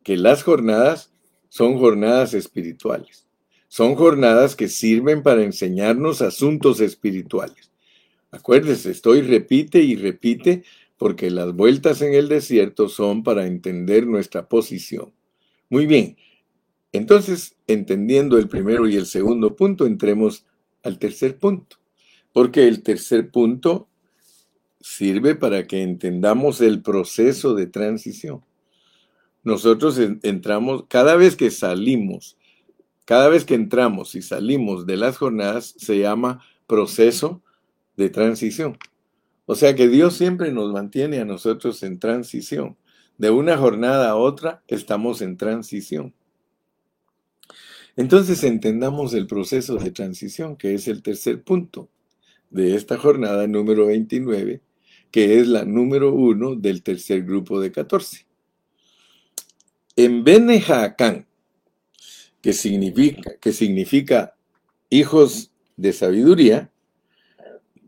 que 0.04 0.16
las 0.16 0.42
jornadas 0.42 1.12
son 1.50 1.78
jornadas 1.78 2.34
espirituales. 2.34 3.28
Son 3.68 3.96
jornadas 3.96 4.56
que 4.56 4.70
sirven 4.70 5.22
para 5.22 5.44
enseñarnos 5.44 6.22
asuntos 6.22 6.80
espirituales. 6.80 7.72
Acuérdese, 8.32 8.92
estoy 8.92 9.22
repite 9.22 9.80
y 9.80 9.98
repite 9.98 10.64
porque 10.98 11.30
las 11.30 11.54
vueltas 11.54 12.02
en 12.02 12.14
el 12.14 12.30
desierto 12.30 12.88
son 12.88 13.24
para 13.24 13.48
entender 13.48 14.08
nuestra 14.08 14.48
posición. 14.48 15.12
Muy 15.70 15.86
bien, 15.88 16.16
entonces, 16.94 17.58
entendiendo 17.68 18.38
el 18.38 18.48
primero 18.48 18.88
y 18.88 18.96
el 18.96 19.08
segundo 19.08 19.58
punto, 19.58 19.86
entremos 19.86 20.46
al 20.84 21.00
tercer 21.00 21.38
punto, 21.38 21.78
porque 22.32 22.68
el 22.68 22.82
tercer 22.82 23.30
punto 23.30 23.90
sirve 24.82 25.36
para 25.36 25.68
que 25.68 25.82
entendamos 25.82 26.62
el 26.62 26.82
proceso 26.82 27.54
de 27.54 27.68
transición. 27.68 28.44
Nosotros 29.44 30.00
entramos, 30.24 30.86
cada 30.88 31.16
vez 31.16 31.36
que 31.36 31.50
salimos, 31.50 32.38
cada 33.06 33.28
vez 33.28 33.46
que 33.46 33.56
entramos 33.56 34.16
y 34.16 34.22
salimos 34.22 34.86
de 34.86 34.98
las 34.98 35.18
jornadas, 35.18 35.74
se 35.78 36.00
llama 36.00 36.44
proceso 36.68 37.42
de 37.98 38.10
transición. 38.10 38.78
O 39.46 39.56
sea 39.56 39.76
que 39.76 39.88
Dios 39.88 40.14
siempre 40.16 40.52
nos 40.52 40.72
mantiene 40.72 41.20
a 41.20 41.26
nosotros 41.26 41.84
en 41.84 42.00
transición. 42.00 42.78
De 43.18 43.30
una 43.30 43.58
jornada 43.58 44.10
a 44.10 44.16
otra 44.16 44.64
estamos 44.68 45.22
en 45.22 45.38
transición. 45.38 46.14
Entonces 47.96 48.44
entendamos 48.44 49.14
el 49.14 49.28
proceso 49.28 49.76
de 49.76 49.92
transición, 49.92 50.56
que 50.56 50.74
es 50.74 50.88
el 50.88 51.02
tercer 51.02 51.44
punto 51.44 51.90
de 52.50 52.76
esta 52.76 52.98
jornada 52.98 53.48
número 53.48 53.88
29, 53.88 54.62
que 55.12 55.40
es 55.40 55.48
la 55.48 55.66
número 55.66 56.14
uno 56.14 56.56
del 56.56 56.84
tercer 56.84 57.24
grupo 57.24 57.60
de 57.60 57.72
14. 57.72 58.26
En 59.96 60.24
Bene 60.24 60.64
que 62.42 62.54
significa, 62.54 63.36
que 63.40 63.52
significa 63.52 64.36
hijos 64.90 65.52
de 65.76 65.94
sabiduría, 65.94 66.72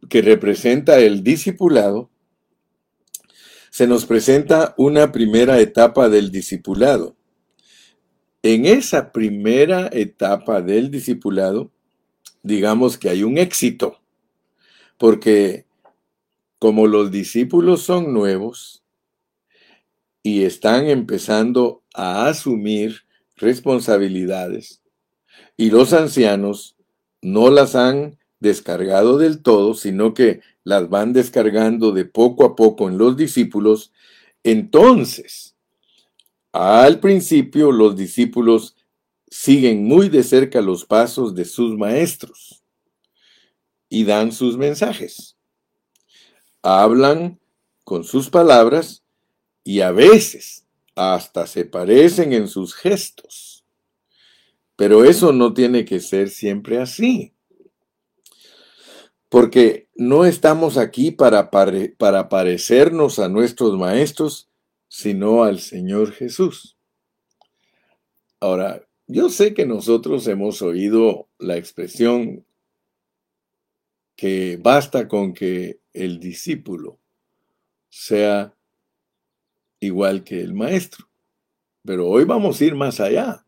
que 0.09 0.21
representa 0.21 0.99
el 0.99 1.23
discipulado, 1.23 2.12
se 3.69 3.88
nos 3.88 4.05
presenta 4.05 4.75
una 4.77 5.12
primera 5.12 5.59
etapa 5.59 6.09
del 6.09 6.29
discipulado. 6.29 7.15
En 8.43 8.65
esa 8.65 9.12
primera 9.12 9.89
etapa 9.91 10.62
del 10.62 10.91
discipulado, 10.91 11.71
digamos 12.43 12.97
que 12.97 13.09
hay 13.09 13.23
un 13.23 13.38
éxito, 13.38 14.01
porque 14.97 15.65
como 16.63 16.88
los 16.88 17.12
discípulos 17.12 17.82
son 17.82 18.13
nuevos 18.13 18.86
y 20.23 20.43
están 20.43 20.88
empezando 20.88 21.84
a 21.93 22.28
asumir 22.28 23.02
responsabilidades, 23.36 24.82
y 25.58 25.71
los 25.71 25.91
ancianos 25.91 26.78
no 27.21 27.49
las 27.49 27.76
han 27.76 28.17
descargado 28.39 29.17
del 29.17 29.41
todo, 29.41 29.73
sino 29.73 30.13
que 30.13 30.39
las 30.63 30.88
van 30.88 31.12
descargando 31.12 31.91
de 31.91 32.06
poco 32.06 32.45
a 32.45 32.56
poco 32.56 32.88
en 32.88 32.97
los 32.97 33.17
discípulos, 33.17 33.91
entonces, 34.41 35.58
al 36.54 37.02
principio 37.02 37.73
los 37.73 37.97
discípulos 37.97 38.78
siguen 39.30 39.84
muy 39.84 40.08
de 40.08 40.23
cerca 40.23 40.62
los 40.62 40.86
pasos 40.86 41.36
de 41.36 41.43
sus 41.43 41.78
maestros 41.78 42.63
y 43.89 44.06
dan 44.06 44.32
sus 44.32 44.56
mensajes. 44.56 45.36
Hablan 46.63 47.39
con 47.84 48.04
sus 48.04 48.30
palabras 48.30 49.04
y 49.63 49.82
a 49.82 49.91
veces 49.91 50.65
hasta 50.95 51.47
se 51.47 51.65
parecen 51.65 52.34
en 52.34 52.47
sus 52.47 52.73
gestos. 52.73 53.65
Pero 54.76 55.06
eso 55.06 55.32
no 55.34 55.54
tiene 55.54 55.86
que 55.86 55.99
ser 55.99 56.30
siempre 56.30 56.80
así. 56.80 57.34
Porque 59.30 59.89
no 59.95 60.26
estamos 60.26 60.78
aquí 60.78 61.12
para, 61.12 61.49
parecernos 61.49 63.19
a 63.19 63.30
nuestros 63.30 63.78
maestros, 63.78 64.49
sino 64.88 65.43
al 65.43 65.60
Señor 65.60 66.12
Jesús. 66.12 66.78
Ahora, 68.39 68.88
yo 69.08 69.30
sé 69.30 69.54
que 69.54 69.65
nosotros 69.65 70.28
hemos 70.28 70.62
oído 70.62 71.28
la 71.39 71.58
expresión 71.58 72.45
que 74.15 74.58
basta 74.62 75.08
con 75.08 75.34
que 75.34 75.80
el 75.93 76.19
discípulo 76.19 76.99
sea 77.89 78.56
igual 79.80 80.23
que 80.23 80.41
el 80.41 80.54
maestro. 80.54 81.10
Pero 81.84 82.08
hoy 82.08 82.23
vamos 82.23 82.60
a 82.60 82.65
ir 82.65 82.76
más 82.76 82.99
allá. 82.99 83.45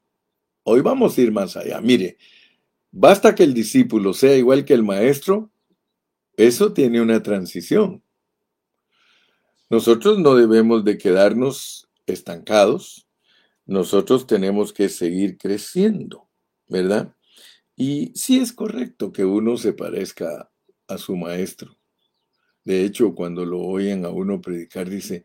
Hoy 0.64 0.82
vamos 0.82 1.18
a 1.18 1.22
ir 1.22 1.32
más 1.32 1.56
allá. 1.56 1.80
Mire, 1.82 2.18
basta 2.92 3.34
que 3.34 3.44
el 3.44 3.54
discípulo 3.54 4.14
sea 4.14 4.36
igual 4.36 4.66
que 4.66 4.74
el 4.74 4.84
maestro 4.84 5.52
eso 6.38 6.74
tiene 6.74 7.02
una 7.02 7.24
transición. 7.24 8.04
Nosotros 9.70 10.20
no 10.20 10.36
debemos 10.36 10.84
de 10.84 10.98
quedarnos 10.98 11.90
estancados. 12.06 13.08
Nosotros 13.66 14.28
tenemos 14.28 14.74
que 14.74 14.90
seguir 14.90 15.38
creciendo, 15.38 16.28
¿verdad? 16.68 17.16
Y 17.76 18.12
sí 18.16 18.40
es 18.40 18.54
correcto 18.54 19.12
que 19.12 19.26
uno 19.26 19.58
se 19.58 19.74
parezca 19.74 20.52
a 20.88 20.98
su 20.98 21.16
maestro. 21.16 21.78
De 22.64 22.84
hecho, 22.84 23.14
cuando 23.14 23.46
lo 23.46 23.60
oyen 23.62 24.06
a 24.06 24.10
uno 24.10 24.42
predicar, 24.42 24.90
dice, 24.90 25.24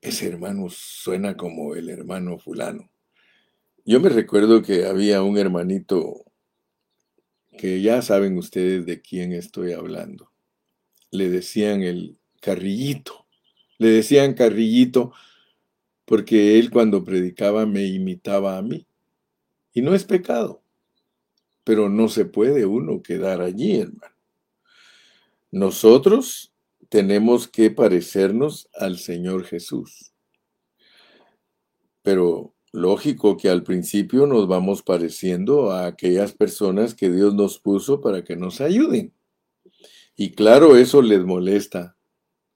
ese 0.00 0.28
hermano 0.28 0.68
suena 0.70 1.36
como 1.36 1.74
el 1.74 1.88
hermano 1.88 2.38
fulano. 2.38 2.90
Yo 3.84 4.00
me 4.00 4.08
recuerdo 4.08 4.62
que 4.62 4.86
había 4.86 5.22
un 5.22 5.38
hermanito 5.38 6.24
que 7.58 7.80
ya 7.80 8.02
saben 8.02 8.36
ustedes 8.36 8.86
de 8.86 9.00
quién 9.00 9.32
estoy 9.32 9.72
hablando 9.72 10.34
le 11.14 11.30
decían 11.30 11.82
el 11.82 12.18
carrillito. 12.40 13.26
Le 13.78 13.88
decían 13.88 14.34
carrillito 14.34 15.12
porque 16.04 16.58
él 16.58 16.70
cuando 16.70 17.04
predicaba 17.04 17.66
me 17.66 17.86
imitaba 17.86 18.58
a 18.58 18.62
mí. 18.62 18.86
Y 19.72 19.82
no 19.82 19.94
es 19.94 20.04
pecado, 20.04 20.62
pero 21.64 21.88
no 21.88 22.08
se 22.08 22.24
puede 22.24 22.66
uno 22.66 23.02
quedar 23.02 23.40
allí, 23.40 23.80
hermano. 23.80 24.13
Nosotros 25.54 26.52
tenemos 26.88 27.46
que 27.46 27.70
parecernos 27.70 28.68
al 28.74 28.98
Señor 28.98 29.44
Jesús. 29.44 30.12
Pero 32.02 32.56
lógico 32.72 33.36
que 33.36 33.50
al 33.50 33.62
principio 33.62 34.26
nos 34.26 34.48
vamos 34.48 34.82
pareciendo 34.82 35.70
a 35.70 35.86
aquellas 35.86 36.32
personas 36.32 36.92
que 36.92 37.08
Dios 37.08 37.36
nos 37.36 37.60
puso 37.60 38.00
para 38.00 38.24
que 38.24 38.34
nos 38.34 38.60
ayuden. 38.60 39.14
Y 40.16 40.32
claro, 40.32 40.74
eso 40.76 41.00
les 41.02 41.24
molesta 41.24 41.96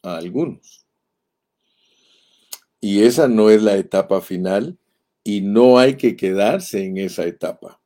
a 0.03 0.17
algunos. 0.17 0.85
Y 2.81 3.05
esa 3.05 3.29
no 3.29 3.49
es 3.49 3.63
la 3.63 3.77
etapa 3.77 4.21
final 4.21 4.77
y 5.23 5.43
no 5.43 5.79
hay 5.79 5.97
que 5.97 6.17
quedarse 6.17 6.85
en 6.85 6.99
esa 6.99 7.27
etapa. 7.27 7.81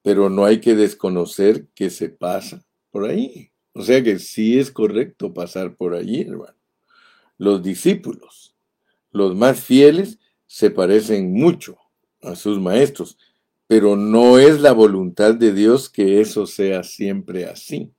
Pero 0.00 0.30
no 0.30 0.46
hay 0.46 0.58
que 0.62 0.74
desconocer 0.74 1.68
que 1.74 1.90
se 1.90 2.08
pasa 2.08 2.64
por 2.90 3.04
ahí. 3.04 3.51
O 3.74 3.82
sea 3.82 4.02
que 4.02 4.18
sí 4.18 4.58
es 4.58 4.70
correcto 4.70 5.32
pasar 5.32 5.76
por 5.76 5.94
allí, 5.94 6.22
hermano. 6.22 6.54
Los 7.38 7.62
discípulos, 7.62 8.54
los 9.10 9.34
más 9.34 9.60
fieles, 9.60 10.18
se 10.46 10.70
parecen 10.70 11.32
mucho 11.32 11.78
a 12.20 12.36
sus 12.36 12.60
maestros, 12.60 13.16
pero 13.66 13.96
no 13.96 14.38
es 14.38 14.60
la 14.60 14.72
voluntad 14.72 15.34
de 15.34 15.52
Dios 15.52 15.88
que 15.88 16.20
eso 16.20 16.46
sea 16.46 16.82
siempre 16.82 17.46
así. 17.46 17.90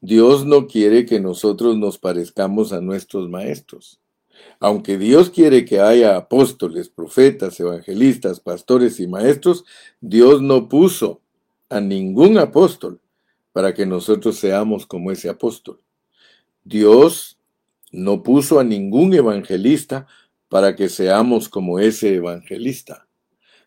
Dios 0.00 0.46
no 0.46 0.66
quiere 0.66 1.04
que 1.04 1.20
nosotros 1.20 1.76
nos 1.76 1.98
parezcamos 1.98 2.72
a 2.72 2.80
nuestros 2.80 3.28
maestros. 3.28 4.00
Aunque 4.60 4.96
Dios 4.96 5.30
quiere 5.30 5.64
que 5.64 5.80
haya 5.80 6.16
apóstoles, 6.16 6.88
profetas, 6.88 7.58
evangelistas, 7.60 8.40
pastores 8.40 8.98
y 9.00 9.06
maestros, 9.06 9.64
Dios 10.00 10.40
no 10.40 10.68
puso 10.68 11.20
a 11.68 11.80
ningún 11.80 12.38
apóstol 12.38 13.00
para 13.52 13.74
que 13.74 13.86
nosotros 13.86 14.36
seamos 14.36 14.86
como 14.86 15.10
ese 15.10 15.28
apóstol. 15.28 15.80
Dios 16.64 17.38
no 17.90 18.22
puso 18.22 18.60
a 18.60 18.64
ningún 18.64 19.14
evangelista 19.14 20.06
para 20.48 20.76
que 20.76 20.88
seamos 20.88 21.48
como 21.48 21.78
ese 21.78 22.14
evangelista. 22.14 23.06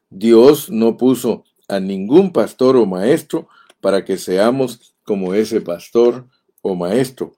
Dios 0.09 0.69
no 0.69 0.97
puso 0.97 1.45
a 1.67 1.79
ningún 1.79 2.31
pastor 2.33 2.75
o 2.75 2.85
maestro 2.85 3.47
para 3.79 4.03
que 4.03 4.17
seamos 4.17 4.93
como 5.03 5.33
ese 5.33 5.61
pastor 5.61 6.27
o 6.61 6.75
maestro, 6.75 7.35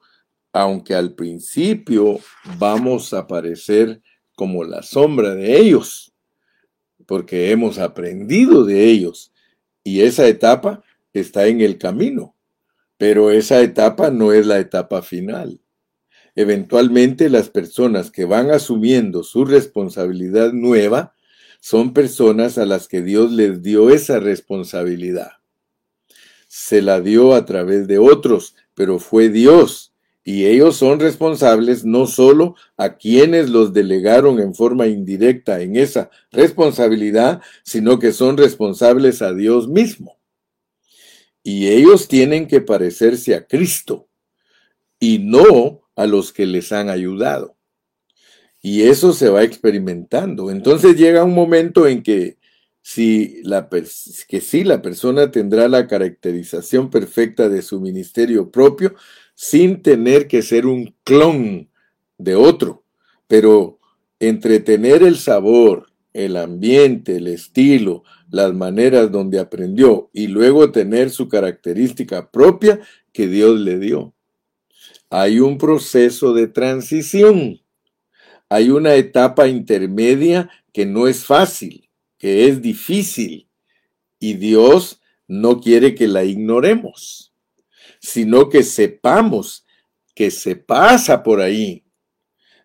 aunque 0.52 0.94
al 0.94 1.14
principio 1.14 2.20
vamos 2.58 3.14
a 3.14 3.26
parecer 3.28 4.02
como 4.36 4.64
la 4.64 4.82
sombra 4.82 5.36
de 5.36 5.58
ellos, 5.58 6.14
porque 7.06 7.52
hemos 7.52 7.78
aprendido 7.78 8.66
de 8.66 8.86
ellos 8.86 9.32
y 9.84 10.02
esa 10.02 10.28
etapa 10.28 10.84
está 11.20 11.48
en 11.48 11.62
el 11.62 11.78
camino, 11.78 12.36
pero 12.98 13.32
esa 13.32 13.62
etapa 13.62 14.10
no 14.10 14.34
es 14.34 14.46
la 14.48 14.60
etapa 14.60 15.02
final. 15.02 15.60
Eventualmente 16.36 17.30
las 17.30 17.50
personas 17.50 18.10
que 18.10 18.26
van 18.26 18.50
asumiendo 18.50 19.24
su 19.24 19.46
responsabilidad 19.46 20.52
nueva 20.52 21.14
son 21.60 21.94
personas 21.94 22.58
a 22.58 22.66
las 22.66 22.88
que 22.88 23.02
Dios 23.02 23.32
les 23.32 23.62
dio 23.62 23.90
esa 23.90 24.20
responsabilidad. 24.20 25.32
Se 26.48 26.82
la 26.82 27.02
dio 27.02 27.36
a 27.36 27.46
través 27.46 27.88
de 27.88 28.00
otros, 28.00 28.56
pero 28.74 29.00
fue 29.00 29.30
Dios. 29.30 29.94
Y 30.26 30.46
ellos 30.46 30.78
son 30.78 31.00
responsables 31.00 31.86
no 31.86 32.08
solo 32.08 32.56
a 32.78 32.98
quienes 32.98 33.50
los 33.50 33.74
delegaron 33.74 34.40
en 34.40 34.56
forma 34.56 34.88
indirecta 34.88 35.62
en 35.62 35.76
esa 35.76 36.10
responsabilidad, 36.32 37.42
sino 37.64 38.00
que 38.00 38.14
son 38.14 38.38
responsables 38.38 39.22
a 39.22 39.34
Dios 39.34 39.68
mismo. 39.68 40.18
Y 41.44 41.68
ellos 41.68 42.08
tienen 42.08 42.48
que 42.48 42.62
parecerse 42.62 43.36
a 43.36 43.46
Cristo 43.46 44.08
y 45.00 45.20
no 45.20 45.82
a 45.96 46.08
los 46.08 46.32
que 46.32 46.46
les 46.46 46.72
han 46.72 46.90
ayudado. 46.90 47.58
Y 48.62 48.84
eso 48.84 49.12
se 49.12 49.30
va 49.30 49.44
experimentando. 49.44 50.50
Entonces 50.50 50.96
llega 50.96 51.26
un 51.26 51.36
momento 51.36 51.86
en 51.86 52.02
que 52.02 52.38
si 52.82 53.42
la, 53.44 53.70
que 53.70 54.42
sí, 54.42 54.64
la 54.64 54.82
persona 54.82 55.32
tendrá 55.32 55.68
la 55.68 55.88
caracterización 55.88 56.90
perfecta 56.90 57.50
de 57.50 57.62
su 57.62 57.80
ministerio 57.82 58.52
propio 58.52 58.96
sin 59.36 59.82
tener 59.82 60.28
que 60.28 60.42
ser 60.42 60.66
un 60.66 60.96
clon 61.04 61.70
de 62.18 62.36
otro, 62.36 62.84
pero 63.28 63.80
entretener 64.20 65.04
el 65.04 65.18
sabor, 65.18 65.88
el 66.14 66.38
ambiente, 66.38 67.18
el 67.18 67.28
estilo, 67.28 68.04
las 68.34 68.54
maneras 68.54 69.12
donde 69.12 69.40
aprendió 69.40 70.10
y 70.12 70.28
luego 70.28 70.72
tener 70.72 71.10
su 71.10 71.30
característica 71.30 72.30
propia 72.30 72.82
que 73.14 73.28
Dios 73.28 73.60
le 73.60 73.80
dio. 73.80 74.14
Hay 75.10 75.40
un 75.40 75.58
proceso 75.58 76.34
de 76.34 76.48
transición 76.48 77.64
hay 78.54 78.70
una 78.70 78.94
etapa 78.94 79.48
intermedia 79.48 80.48
que 80.72 80.86
no 80.86 81.08
es 81.08 81.26
fácil, 81.26 81.90
que 82.20 82.48
es 82.48 82.62
difícil, 82.62 83.50
y 84.20 84.36
Dios 84.36 85.02
no 85.28 85.60
quiere 85.60 85.96
que 85.96 86.08
la 86.08 86.24
ignoremos, 86.24 87.34
sino 88.00 88.50
que 88.50 88.62
sepamos 88.62 89.66
que 90.14 90.30
se 90.30 90.56
pasa 90.56 91.24
por 91.24 91.42
ahí. 91.42 91.84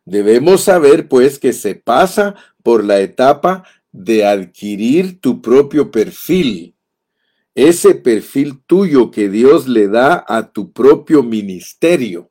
Debemos 0.04 0.64
saber, 0.64 1.08
pues, 1.08 1.38
que 1.38 1.54
se 1.54 1.74
pasa 1.74 2.34
por 2.62 2.84
la 2.84 3.00
etapa 3.00 3.64
de 3.99 4.24
adquirir 4.24 5.20
tu 5.20 5.42
propio 5.42 5.90
perfil, 5.90 6.76
ese 7.57 7.96
perfil 7.96 8.61
tuyo 8.64 9.11
que 9.11 9.28
Dios 9.28 9.66
le 9.66 9.88
da 9.88 10.24
a 10.28 10.53
tu 10.53 10.72
propio 10.72 11.24
ministerio 11.24 12.30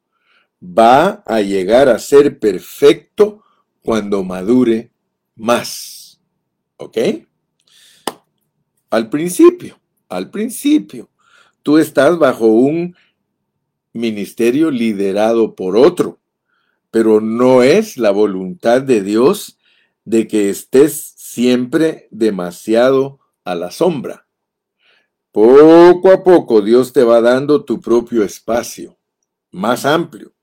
va 0.61 1.23
a 1.25 1.41
llegar 1.41 1.89
a 1.89 1.99
ser 1.99 2.39
perfecto 2.39 3.43
cuando 3.81 4.23
madure 4.23 4.91
más. 5.35 6.21
¿Ok? 6.77 6.97
Al 8.89 9.09
principio, 9.09 9.77
al 10.07 10.31
principio, 10.31 11.09
tú 11.63 11.77
estás 11.79 12.17
bajo 12.17 12.47
un 12.47 12.95
ministerio 13.91 14.71
liderado 14.71 15.53
por 15.53 15.75
otro, 15.75 16.17
pero 16.91 17.19
no 17.19 17.61
es 17.61 17.97
la 17.97 18.11
voluntad 18.11 18.81
de 18.81 19.03
Dios 19.03 19.57
de 20.05 20.25
que 20.25 20.49
estés 20.49 21.16
siempre 21.37 22.07
demasiado 22.09 23.19
a 23.43 23.53
la 23.53 23.69
sombra. 23.69 24.25
Poco 25.31 26.11
a 26.11 26.23
poco 26.23 26.63
Dios 26.63 26.93
te 26.93 27.03
va 27.03 27.21
dando 27.21 27.63
tu 27.63 27.79
propio 27.79 28.23
espacio, 28.23 28.97
más 29.51 29.85
amplio. 29.85 30.33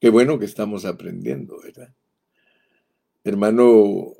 qué 0.00 0.10
bueno 0.10 0.38
que 0.38 0.44
estamos 0.44 0.84
aprendiendo, 0.84 1.60
¿verdad? 1.60 1.92
Hermano, 3.24 4.12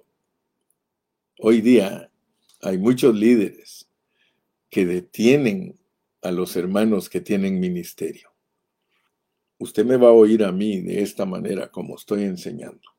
hoy 1.38 1.60
día 1.60 2.10
hay 2.62 2.78
muchos 2.78 3.14
líderes 3.14 3.88
que 4.68 4.84
detienen 4.86 5.78
a 6.20 6.32
los 6.32 6.56
hermanos 6.56 7.08
que 7.08 7.20
tienen 7.20 7.60
ministerio. 7.60 8.32
Usted 9.58 9.84
me 9.84 9.96
va 9.98 10.08
a 10.08 10.12
oír 10.12 10.42
a 10.42 10.50
mí 10.50 10.80
de 10.80 11.00
esta 11.00 11.26
manera 11.26 11.70
como 11.70 11.94
estoy 11.94 12.24
enseñando. 12.24 12.91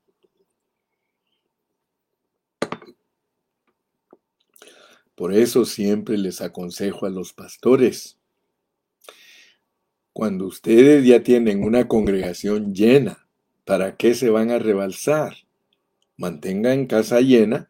Por 5.23 5.33
eso 5.33 5.63
siempre 5.63 6.17
les 6.17 6.41
aconsejo 6.41 7.05
a 7.05 7.09
los 7.09 7.31
pastores, 7.31 8.19
cuando 10.11 10.45
ustedes 10.45 11.05
ya 11.05 11.23
tienen 11.23 11.63
una 11.63 11.87
congregación 11.87 12.75
llena, 12.75 13.25
¿para 13.63 13.95
qué 13.95 14.15
se 14.15 14.29
van 14.29 14.51
a 14.51 14.59
rebalsar? 14.59 15.33
Mantengan 16.17 16.87
casa 16.87 17.21
llena, 17.21 17.69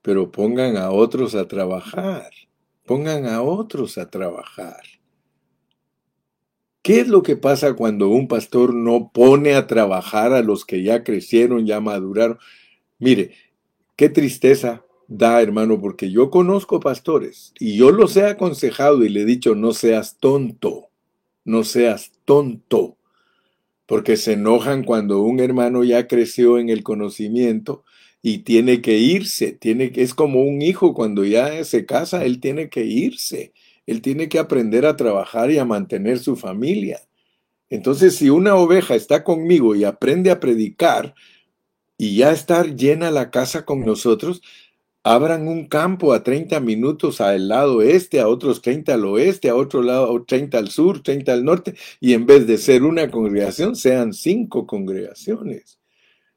pero 0.00 0.30
pongan 0.30 0.76
a 0.76 0.92
otros 0.92 1.34
a 1.34 1.48
trabajar. 1.48 2.30
Pongan 2.86 3.26
a 3.26 3.42
otros 3.42 3.98
a 3.98 4.08
trabajar. 4.08 4.84
¿Qué 6.82 7.00
es 7.00 7.08
lo 7.08 7.24
que 7.24 7.36
pasa 7.36 7.74
cuando 7.74 8.10
un 8.10 8.28
pastor 8.28 8.72
no 8.72 9.10
pone 9.12 9.56
a 9.56 9.66
trabajar 9.66 10.32
a 10.32 10.42
los 10.42 10.64
que 10.64 10.84
ya 10.84 11.02
crecieron, 11.02 11.66
ya 11.66 11.80
maduraron? 11.80 12.38
Mire, 13.00 13.34
qué 13.96 14.08
tristeza 14.08 14.84
da, 15.16 15.42
hermano, 15.42 15.80
porque 15.80 16.10
yo 16.10 16.30
conozco 16.30 16.80
pastores 16.80 17.52
y 17.58 17.76
yo 17.76 17.90
los 17.90 18.16
he 18.16 18.26
aconsejado 18.26 19.04
y 19.04 19.08
le 19.08 19.22
he 19.22 19.24
dicho, 19.24 19.54
no 19.54 19.72
seas 19.72 20.16
tonto, 20.18 20.88
no 21.44 21.64
seas 21.64 22.12
tonto, 22.24 22.96
porque 23.86 24.16
se 24.16 24.34
enojan 24.34 24.84
cuando 24.84 25.20
un 25.20 25.40
hermano 25.40 25.84
ya 25.84 26.08
creció 26.08 26.58
en 26.58 26.70
el 26.70 26.82
conocimiento 26.82 27.84
y 28.22 28.38
tiene 28.38 28.80
que 28.80 28.98
irse, 28.98 29.52
tiene 29.52 29.92
es 29.96 30.14
como 30.14 30.42
un 30.42 30.62
hijo 30.62 30.94
cuando 30.94 31.24
ya 31.24 31.62
se 31.64 31.84
casa, 31.84 32.24
él 32.24 32.40
tiene 32.40 32.70
que 32.70 32.84
irse, 32.84 33.52
él 33.86 34.00
tiene 34.00 34.28
que 34.28 34.38
aprender 34.38 34.86
a 34.86 34.96
trabajar 34.96 35.50
y 35.50 35.58
a 35.58 35.64
mantener 35.64 36.20
su 36.20 36.36
familia. 36.36 37.00
Entonces, 37.68 38.16
si 38.16 38.30
una 38.30 38.54
oveja 38.54 38.94
está 38.94 39.24
conmigo 39.24 39.74
y 39.74 39.84
aprende 39.84 40.30
a 40.30 40.40
predicar 40.40 41.14
y 41.98 42.16
ya 42.16 42.32
estar 42.32 42.76
llena 42.76 43.10
la 43.10 43.30
casa 43.30 43.64
con 43.64 43.80
nosotros, 43.80 44.42
abran 45.04 45.48
un 45.48 45.66
campo 45.66 46.12
a 46.12 46.22
30 46.22 46.60
minutos 46.60 47.20
al 47.20 47.48
lado 47.48 47.82
este, 47.82 48.20
a 48.20 48.28
otros 48.28 48.62
30 48.62 48.94
al 48.94 49.04
oeste, 49.04 49.48
a 49.48 49.56
otro 49.56 49.82
lado 49.82 50.24
30 50.24 50.58
al 50.58 50.68
sur, 50.70 51.02
30 51.02 51.32
al 51.32 51.44
norte, 51.44 51.74
y 52.00 52.14
en 52.14 52.26
vez 52.26 52.46
de 52.46 52.58
ser 52.58 52.84
una 52.84 53.10
congregación, 53.10 53.76
sean 53.76 54.12
cinco 54.12 54.66
congregaciones. 54.66 55.80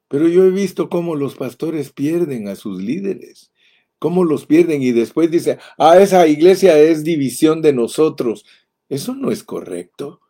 Pero 0.08 0.28
yo 0.28 0.46
he 0.46 0.52
visto 0.52 0.90
cómo 0.90 1.16
los 1.16 1.36
pastores 1.36 1.92
pierden 1.92 2.48
a 2.48 2.56
sus 2.56 2.82
líderes, 2.82 3.52
cómo 4.00 4.24
los 4.24 4.46
pierden 4.46 4.82
y 4.82 4.92
después 4.92 5.32
dice, 5.32 5.58
ah, 5.78 6.00
esa 6.00 6.28
iglesia 6.28 6.78
es 6.80 7.04
división 7.04 7.62
de 7.62 7.74
nosotros. 7.74 8.46
Eso 8.90 9.16
no 9.16 9.32
es 9.32 9.44
correcto. 9.44 10.22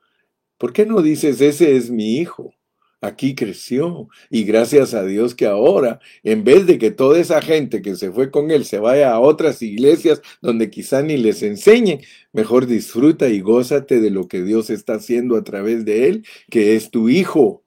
¿Por 0.58 0.74
qué 0.74 0.86
no 0.86 1.02
dices, 1.02 1.42
ese 1.42 1.76
es 1.76 1.92
mi 1.92 2.18
hijo? 2.18 2.54
Aquí 3.02 3.36
creció 3.36 4.08
y 4.30 4.44
gracias 4.46 4.94
a 4.94 5.04
Dios 5.04 5.36
que 5.36 5.46
ahora, 5.46 6.00
en 6.24 6.44
vez 6.44 6.66
de 6.66 6.78
que 6.78 6.92
toda 6.92 7.20
esa 7.20 7.42
gente 7.42 7.82
que 7.82 7.96
se 7.96 8.12
fue 8.12 8.32
con 8.32 8.52
él 8.52 8.66
se 8.66 8.80
vaya 8.80 9.12
a 9.12 9.20
otras 9.20 9.62
iglesias 9.62 10.22
donde 10.42 10.70
quizá 10.70 11.02
ni 11.02 11.18
les 11.18 11.44
enseñen, 11.44 12.02
mejor 12.34 12.66
disfruta 12.66 13.30
y 13.30 13.42
gózate 13.42 14.00
de 14.00 14.10
lo 14.10 14.28
que 14.28 14.42
Dios 14.42 14.70
está 14.70 14.96
haciendo 14.96 15.36
a 15.36 15.44
través 15.44 15.86
de 15.86 16.08
él, 16.08 16.26
que 16.50 16.76
es 16.76 16.90
tu 16.90 17.10
hijo. 17.10 17.64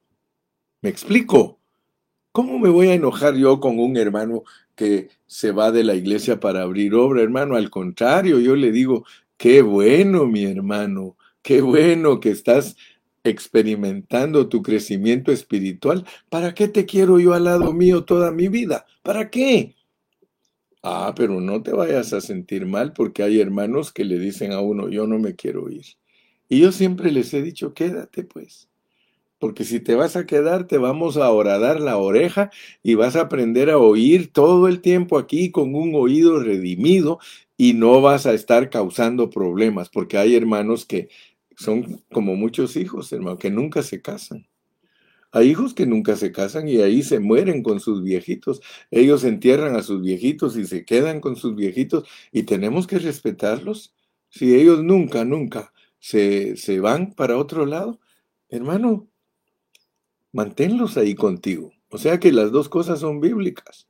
¿Me 0.80 0.88
explico? 0.88 1.58
¿Cómo 2.32 2.58
me 2.58 2.68
voy 2.68 2.88
a 2.88 2.94
enojar 2.94 3.34
yo 3.34 3.60
con 3.60 3.78
un 3.78 3.96
hermano 3.96 4.44
que 4.74 5.08
se 5.26 5.50
va 5.50 5.72
de 5.72 5.84
la 5.84 5.94
iglesia 5.94 6.40
para 6.40 6.62
abrir 6.62 6.94
obra, 6.94 7.22
hermano? 7.22 7.56
Al 7.56 7.70
contrario, 7.70 8.38
yo 8.38 8.54
le 8.54 8.70
digo, 8.70 9.04
qué 9.36 9.62
bueno, 9.62 10.26
mi 10.26 10.44
hermano, 10.44 11.16
qué 11.42 11.60
bueno 11.60 12.20
que 12.20 12.30
estás 12.30 12.76
experimentando 13.24 14.48
tu 14.48 14.62
crecimiento 14.62 15.32
espiritual. 15.32 16.04
¿Para 16.28 16.54
qué 16.54 16.68
te 16.68 16.86
quiero 16.86 17.18
yo 17.18 17.34
al 17.34 17.44
lado 17.44 17.72
mío 17.72 18.04
toda 18.04 18.30
mi 18.30 18.48
vida? 18.48 18.86
¿Para 19.02 19.30
qué? 19.30 19.74
Ah, 20.82 21.12
pero 21.16 21.40
no 21.40 21.62
te 21.62 21.72
vayas 21.72 22.12
a 22.12 22.20
sentir 22.20 22.66
mal 22.66 22.92
porque 22.92 23.22
hay 23.22 23.40
hermanos 23.40 23.92
que 23.92 24.04
le 24.04 24.18
dicen 24.18 24.52
a 24.52 24.60
uno, 24.60 24.88
yo 24.88 25.06
no 25.06 25.18
me 25.18 25.34
quiero 25.34 25.68
ir. 25.70 25.84
Y 26.48 26.60
yo 26.60 26.72
siempre 26.72 27.10
les 27.12 27.34
he 27.34 27.42
dicho, 27.42 27.74
quédate 27.74 28.24
pues 28.24 28.68
porque 29.38 29.64
si 29.64 29.80
te 29.80 29.94
vas 29.94 30.16
a 30.16 30.26
quedar, 30.26 30.66
te 30.66 30.78
vamos 30.78 31.16
a 31.16 31.30
horadar 31.30 31.80
la 31.80 31.96
oreja 31.96 32.50
y 32.82 32.94
vas 32.94 33.16
a 33.16 33.22
aprender 33.22 33.70
a 33.70 33.78
oír 33.78 34.32
todo 34.32 34.68
el 34.68 34.80
tiempo 34.80 35.18
aquí 35.18 35.50
con 35.50 35.74
un 35.74 35.94
oído 35.94 36.40
redimido 36.40 37.18
y 37.56 37.74
no 37.74 38.00
vas 38.00 38.26
a 38.26 38.34
estar 38.34 38.70
causando 38.70 39.30
problemas, 39.30 39.88
porque 39.88 40.18
hay 40.18 40.36
hermanos 40.36 40.86
que 40.86 41.08
son 41.58 42.00
como 42.12 42.36
muchos 42.36 42.76
hijos, 42.76 43.12
hermano, 43.12 43.36
que 43.36 43.50
nunca 43.50 43.82
se 43.82 44.00
casan. 44.00 44.46
Hay 45.32 45.50
hijos 45.50 45.74
que 45.74 45.86
nunca 45.86 46.14
se 46.14 46.30
casan 46.30 46.68
y 46.68 46.80
ahí 46.80 47.02
se 47.02 47.18
mueren 47.18 47.64
con 47.64 47.80
sus 47.80 48.02
viejitos. 48.02 48.62
Ellos 48.92 49.24
entierran 49.24 49.74
a 49.74 49.82
sus 49.82 50.00
viejitos 50.00 50.56
y 50.56 50.66
se 50.66 50.84
quedan 50.84 51.20
con 51.20 51.34
sus 51.34 51.56
viejitos 51.56 52.08
y 52.32 52.44
tenemos 52.44 52.86
que 52.86 53.00
respetarlos. 53.00 53.92
Si 54.30 54.54
ellos 54.54 54.84
nunca, 54.84 55.24
nunca 55.24 55.72
se, 55.98 56.56
se 56.56 56.78
van 56.78 57.12
para 57.12 57.36
otro 57.36 57.66
lado, 57.66 57.98
hermano, 58.48 59.08
manténlos 60.32 60.96
ahí 60.96 61.16
contigo. 61.16 61.72
O 61.90 61.98
sea 61.98 62.20
que 62.20 62.30
las 62.30 62.52
dos 62.52 62.68
cosas 62.68 63.00
son 63.00 63.20
bíblicas. 63.20 63.88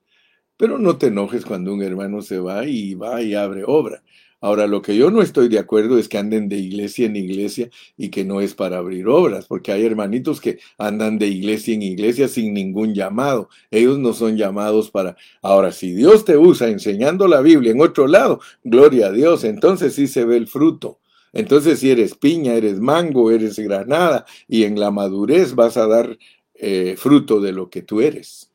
Pero 0.56 0.78
no 0.78 0.96
te 0.96 1.08
enojes 1.08 1.44
cuando 1.44 1.74
un 1.74 1.82
hermano 1.82 2.22
se 2.22 2.38
va 2.38 2.64
y 2.64 2.94
va 2.94 3.20
y 3.22 3.34
abre 3.34 3.62
obra. 3.66 4.02
Ahora, 4.40 4.68
lo 4.68 4.82
que 4.82 4.96
yo 4.96 5.10
no 5.10 5.20
estoy 5.20 5.48
de 5.48 5.58
acuerdo 5.58 5.98
es 5.98 6.08
que 6.08 6.16
anden 6.16 6.48
de 6.48 6.56
iglesia 6.56 7.06
en 7.06 7.16
iglesia 7.16 7.70
y 7.96 8.10
que 8.10 8.24
no 8.24 8.40
es 8.40 8.54
para 8.54 8.78
abrir 8.78 9.08
obras, 9.08 9.46
porque 9.46 9.72
hay 9.72 9.84
hermanitos 9.84 10.40
que 10.40 10.60
andan 10.78 11.18
de 11.18 11.26
iglesia 11.26 11.74
en 11.74 11.82
iglesia 11.82 12.28
sin 12.28 12.54
ningún 12.54 12.94
llamado. 12.94 13.48
Ellos 13.70 13.98
no 13.98 14.12
son 14.12 14.36
llamados 14.36 14.90
para... 14.90 15.16
Ahora, 15.42 15.72
si 15.72 15.92
Dios 15.92 16.24
te 16.24 16.36
usa 16.36 16.68
enseñando 16.68 17.26
la 17.26 17.40
Biblia 17.40 17.72
en 17.72 17.80
otro 17.80 18.06
lado, 18.06 18.40
gloria 18.62 19.08
a 19.08 19.12
Dios, 19.12 19.42
entonces 19.42 19.94
sí 19.94 20.06
se 20.06 20.24
ve 20.24 20.36
el 20.36 20.46
fruto. 20.46 21.00
Entonces, 21.32 21.80
si 21.80 21.90
eres 21.90 22.14
piña, 22.14 22.54
eres 22.54 22.80
mango, 22.80 23.30
eres 23.30 23.58
granada, 23.58 24.24
y 24.46 24.64
en 24.64 24.78
la 24.78 24.90
madurez 24.90 25.54
vas 25.54 25.76
a 25.76 25.86
dar 25.86 26.16
eh, 26.54 26.94
fruto 26.96 27.40
de 27.40 27.52
lo 27.52 27.70
que 27.70 27.82
tú 27.82 28.00
eres. 28.00 28.50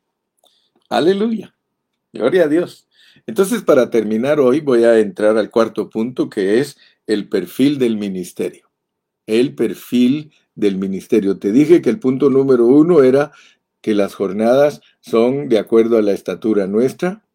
Aleluya. 0.89 1.53
Gloria 2.13 2.43
a 2.43 2.47
Dios. 2.47 2.87
Entonces, 3.25 3.61
para 3.61 3.89
terminar 3.89 4.39
hoy, 4.39 4.59
voy 4.59 4.83
a 4.83 4.99
entrar 4.99 5.37
al 5.37 5.49
cuarto 5.49 5.89
punto, 5.89 6.29
que 6.29 6.59
es 6.59 6.77
el 7.07 7.29
perfil 7.29 7.79
del 7.79 7.97
ministerio. 7.97 8.69
El 9.25 9.55
perfil 9.55 10.33
del 10.55 10.77
ministerio. 10.77 11.37
Te 11.39 11.51
dije 11.51 11.81
que 11.81 11.89
el 11.89 11.99
punto 11.99 12.29
número 12.29 12.65
uno 12.65 13.01
era 13.01 13.31
que 13.81 13.93
las 13.93 14.13
jornadas 14.13 14.81
son 15.01 15.49
de 15.49 15.57
acuerdo 15.57 15.97
a 15.97 16.01
la 16.01 16.11
estatura 16.11 16.67
nuestra, 16.67 17.25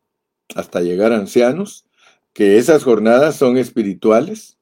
hasta 0.55 0.81
llegar 0.81 1.13
a 1.13 1.19
ancianos, 1.19 1.87
que 2.33 2.59
esas 2.59 2.85
jornadas 2.85 3.37
son 3.37 3.57
espirituales, 3.57 4.59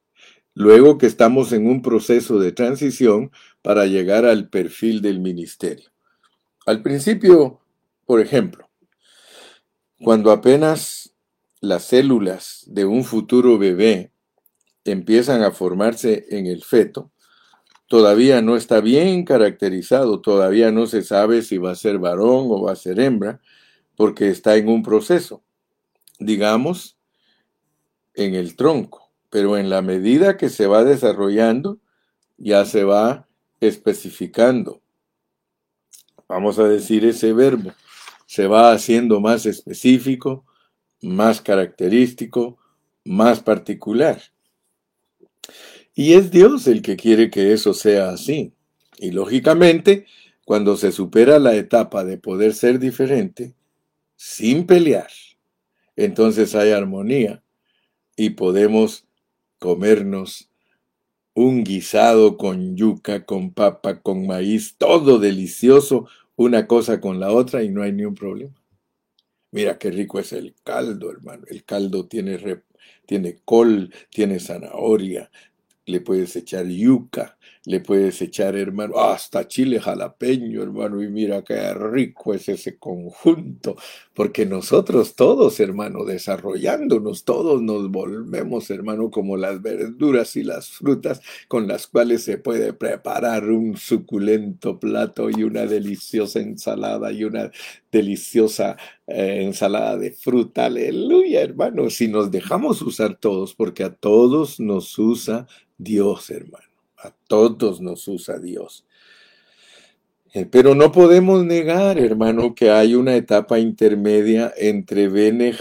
luego 0.53 0.97
que 0.97 1.05
estamos 1.05 1.51
en 1.51 1.67
un 1.67 1.81
proceso 1.81 2.39
de 2.39 2.51
transición 2.51 3.31
para 3.61 3.85
llegar 3.85 4.25
al 4.25 4.49
perfil 4.49 5.01
del 5.01 5.19
ministerio. 5.19 5.89
Al 6.65 6.81
principio, 6.81 7.59
por 8.05 8.19
ejemplo, 8.19 8.69
cuando 9.99 10.31
apenas 10.31 11.13
las 11.61 11.85
células 11.85 12.63
de 12.67 12.85
un 12.85 13.03
futuro 13.03 13.57
bebé 13.57 14.11
empiezan 14.85 15.43
a 15.43 15.51
formarse 15.51 16.25
en 16.29 16.45
el 16.45 16.63
feto, 16.63 17.11
todavía 17.87 18.41
no 18.41 18.55
está 18.55 18.79
bien 18.79 19.25
caracterizado, 19.25 20.21
todavía 20.21 20.71
no 20.71 20.87
se 20.87 21.01
sabe 21.01 21.41
si 21.41 21.57
va 21.57 21.71
a 21.71 21.75
ser 21.75 21.99
varón 21.99 22.47
o 22.49 22.61
va 22.61 22.71
a 22.71 22.75
ser 22.75 22.99
hembra, 22.99 23.41
porque 23.95 24.29
está 24.29 24.55
en 24.55 24.69
un 24.69 24.83
proceso, 24.83 25.43
digamos, 26.19 26.97
en 28.13 28.35
el 28.35 28.55
tronco 28.55 29.07
pero 29.29 29.57
en 29.57 29.69
la 29.69 29.81
medida 29.81 30.37
que 30.37 30.49
se 30.49 30.67
va 30.67 30.83
desarrollando, 30.83 31.79
ya 32.37 32.65
se 32.65 32.83
va 32.83 33.27
especificando. 33.59 34.81
Vamos 36.27 36.59
a 36.59 36.67
decir 36.67 37.05
ese 37.05 37.33
verbo. 37.33 37.71
Se 38.25 38.47
va 38.47 38.71
haciendo 38.71 39.19
más 39.19 39.45
específico, 39.45 40.45
más 41.01 41.41
característico, 41.41 42.57
más 43.03 43.41
particular. 43.41 44.21
Y 45.93 46.13
es 46.13 46.31
Dios 46.31 46.67
el 46.67 46.81
que 46.81 46.95
quiere 46.95 47.29
que 47.29 47.53
eso 47.53 47.73
sea 47.73 48.09
así. 48.09 48.53
Y 48.97 49.11
lógicamente, 49.11 50.05
cuando 50.45 50.77
se 50.77 50.91
supera 50.91 51.39
la 51.39 51.55
etapa 51.55 52.03
de 52.03 52.17
poder 52.17 52.53
ser 52.53 52.79
diferente, 52.79 53.55
sin 54.15 54.65
pelear, 54.65 55.09
entonces 55.95 56.55
hay 56.55 56.71
armonía 56.71 57.43
y 58.15 58.31
podemos 58.31 59.07
comernos 59.59 60.49
un 61.33 61.63
guisado 61.63 62.37
con 62.37 62.75
yuca, 62.75 63.25
con 63.25 63.53
papa, 63.53 64.01
con 64.01 64.25
maíz, 64.25 64.75
todo 64.77 65.19
delicioso, 65.19 66.07
una 66.35 66.67
cosa 66.67 66.99
con 66.99 67.19
la 67.19 67.31
otra 67.31 67.63
y 67.63 67.69
no 67.69 67.83
hay 67.83 67.91
ni 67.91 68.05
un 68.05 68.15
problema. 68.15 68.55
Mira 69.51 69.77
qué 69.77 69.91
rico 69.91 70.19
es 70.19 70.33
el 70.33 70.55
caldo, 70.63 71.09
hermano. 71.09 71.45
El 71.47 71.63
caldo 71.63 72.07
tiene, 72.07 72.37
tiene 73.05 73.39
col, 73.45 73.93
tiene 74.09 74.39
zanahoria, 74.39 75.31
le 75.85 76.01
puedes 76.01 76.35
echar 76.35 76.67
yuca, 76.67 77.37
le 77.67 77.81
puedes 77.81 78.21
echar, 78.21 78.55
hermano, 78.55 78.97
hasta 78.97 79.45
chile 79.45 79.81
jalapeño, 79.81 80.63
hermano, 80.63 81.03
y 81.03 81.09
mira 81.09 81.43
qué 81.43 81.73
rico 81.73 82.33
es 82.33 82.47
ese 82.47 82.77
conjunto, 82.77 83.75
porque 84.13 84.45
nosotros 84.45 85.15
todos, 85.15 85.59
hermano, 85.59 86.05
desarrollándonos, 86.05 87.25
todos 87.25 87.61
nos 87.61 87.91
volvemos, 87.91 88.69
hermano, 88.69 89.11
como 89.11 89.35
las 89.35 89.61
verduras 89.61 90.37
y 90.37 90.43
las 90.45 90.69
frutas 90.69 91.21
con 91.49 91.67
las 91.67 91.87
cuales 91.87 92.23
se 92.23 92.37
puede 92.37 92.71
preparar 92.71 93.49
un 93.49 93.75
suculento 93.75 94.79
plato 94.79 95.29
y 95.29 95.43
una 95.43 95.65
deliciosa 95.65 96.39
ensalada 96.39 97.11
y 97.11 97.25
una 97.25 97.51
deliciosa 97.91 98.77
eh, 99.07 99.41
ensalada 99.43 99.97
de 99.97 100.11
fruta, 100.11 100.67
aleluya, 100.67 101.41
hermano, 101.41 101.89
si 101.89 102.07
nos 102.07 102.31
dejamos 102.31 102.81
usar 102.81 103.17
todos, 103.17 103.53
porque 103.55 103.83
a 103.83 103.93
todos 103.93 104.61
nos 104.61 104.97
usa 104.97 105.47
Dios, 105.77 106.29
hermano. 106.29 106.66
A 106.97 107.11
todos 107.27 107.79
nos 107.79 108.07
usa 108.07 108.39
Dios. 108.39 108.85
Eh, 110.33 110.45
pero 110.45 110.75
no 110.75 110.91
podemos 110.91 111.45
negar, 111.45 111.97
hermano, 111.97 112.53
que 112.53 112.69
hay 112.69 112.95
una 112.95 113.15
etapa 113.15 113.59
intermedia 113.59 114.53
entre 114.57 115.07
Bene 115.07 115.53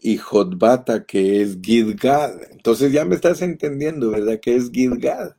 y 0.00 0.16
Jotbata, 0.16 1.04
que 1.04 1.42
es 1.42 1.58
Gidgad. 1.60 2.32
Entonces 2.50 2.92
ya 2.92 3.04
me 3.04 3.16
estás 3.16 3.42
entendiendo, 3.42 4.10
¿verdad? 4.10 4.38
Que 4.40 4.56
es 4.56 4.70
Gidgad. 4.70 5.36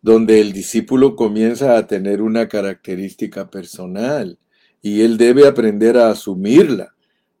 Donde 0.00 0.40
el 0.40 0.52
discípulo 0.52 1.16
comienza 1.16 1.76
a 1.76 1.86
tener 1.86 2.22
una 2.22 2.48
característica 2.48 3.50
personal 3.50 4.38
y 4.80 5.02
él 5.02 5.18
debe 5.18 5.46
aprender 5.46 5.98
a 5.98 6.10
asumirla. 6.10 6.94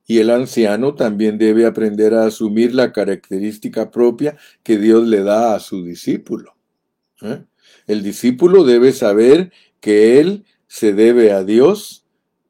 Y 0.06 0.18
el 0.18 0.30
anciano 0.30 0.94
también 0.94 1.38
debe 1.38 1.64
aprender 1.64 2.14
a 2.14 2.26
asumir 2.26 2.74
la 2.74 2.92
característica 2.92 3.90
propia 3.90 4.36
que 4.62 4.78
Dios 4.78 5.06
le 5.06 5.22
da 5.22 5.54
a 5.54 5.60
su 5.60 5.84
discípulo. 5.84 6.57
¿Eh? 7.22 7.44
El 7.86 8.02
discípulo 8.02 8.64
debe 8.64 8.92
saber 8.92 9.52
que 9.80 10.20
él 10.20 10.44
se 10.66 10.92
debe 10.92 11.32
a 11.32 11.44
Dios 11.44 12.04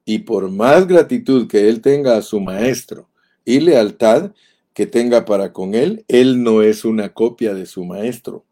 y 0.04 0.20
por 0.20 0.50
más 0.50 0.86
gratitud 0.86 1.48
que 1.48 1.68
él 1.68 1.80
tenga 1.80 2.16
a 2.16 2.22
su 2.22 2.40
maestro 2.40 3.08
y 3.44 3.60
lealtad 3.60 4.32
que 4.74 4.86
tenga 4.86 5.24
para 5.24 5.52
con 5.52 5.74
él, 5.74 6.04
él 6.08 6.42
no 6.42 6.62
es 6.62 6.84
una 6.84 7.12
copia 7.12 7.52
de 7.52 7.66
su 7.66 7.84
maestro, 7.84 8.44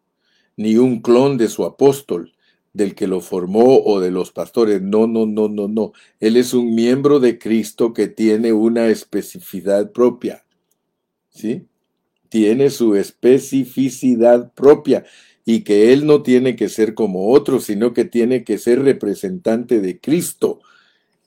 ni 0.57 0.77
un 0.77 1.01
clon 1.01 1.39
de 1.39 1.49
su 1.49 1.65
apóstol, 1.65 2.35
del 2.73 2.95
que 2.95 3.07
lo 3.07 3.21
formó 3.21 3.79
o 3.85 4.01
de 4.01 4.11
los 4.11 4.33
pastores. 4.33 4.83
No, 4.83 5.07
no, 5.07 5.25
no, 5.25 5.49
no, 5.49 5.67
no. 5.67 5.93
Él 6.21 6.37
es 6.37 6.53
un 6.53 6.75
miembro 6.75 7.21
de 7.21 7.39
Cristo 7.39 7.95
que 7.95 8.09
tiene 8.09 8.53
una 8.53 8.89
especificidad 8.89 9.93
propia. 9.93 10.45
¿Sí? 11.31 11.67
Tiene 12.29 12.71
su 12.71 12.97
especificidad 12.97 14.53
propia 14.53 15.05
y 15.49 15.61
que 15.61 15.93
él 15.93 16.07
no 16.07 16.23
tiene 16.23 16.57
que 16.57 16.69
ser 16.69 16.95
como 16.95 17.31
otro, 17.31 17.61
sino 17.61 17.95
que 17.95 18.05
tiene 18.05 18.43
que 18.43 18.59
ser 18.59 18.83
representante 18.83 19.81
de 19.81 20.01
Cristo. 20.01 20.59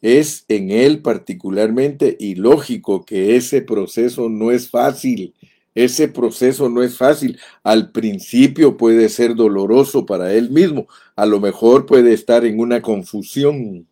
Es 0.02 0.44
en 0.50 0.72
él 0.72 1.02
particularmente 1.02 2.18
y 2.20 2.36
lógico 2.36 3.06
que 3.06 3.38
ese 3.38 3.62
proceso 3.62 4.28
no 4.28 4.52
es 4.52 4.70
fácil. 4.70 5.34
Ese 5.74 6.10
proceso 6.10 6.68
no 6.68 6.84
es 6.84 6.98
fácil. 6.98 7.40
Al 7.64 7.94
principio 7.94 8.76
puede 8.76 9.08
ser 9.08 9.36
doloroso 9.36 10.06
para 10.06 10.34
él 10.34 10.50
mismo. 10.50 10.88
A 11.16 11.26
lo 11.26 11.40
mejor 11.40 11.86
puede 11.86 12.12
estar 12.12 12.44
en 12.44 12.60
una 12.60 12.82
confusión. 12.82 13.88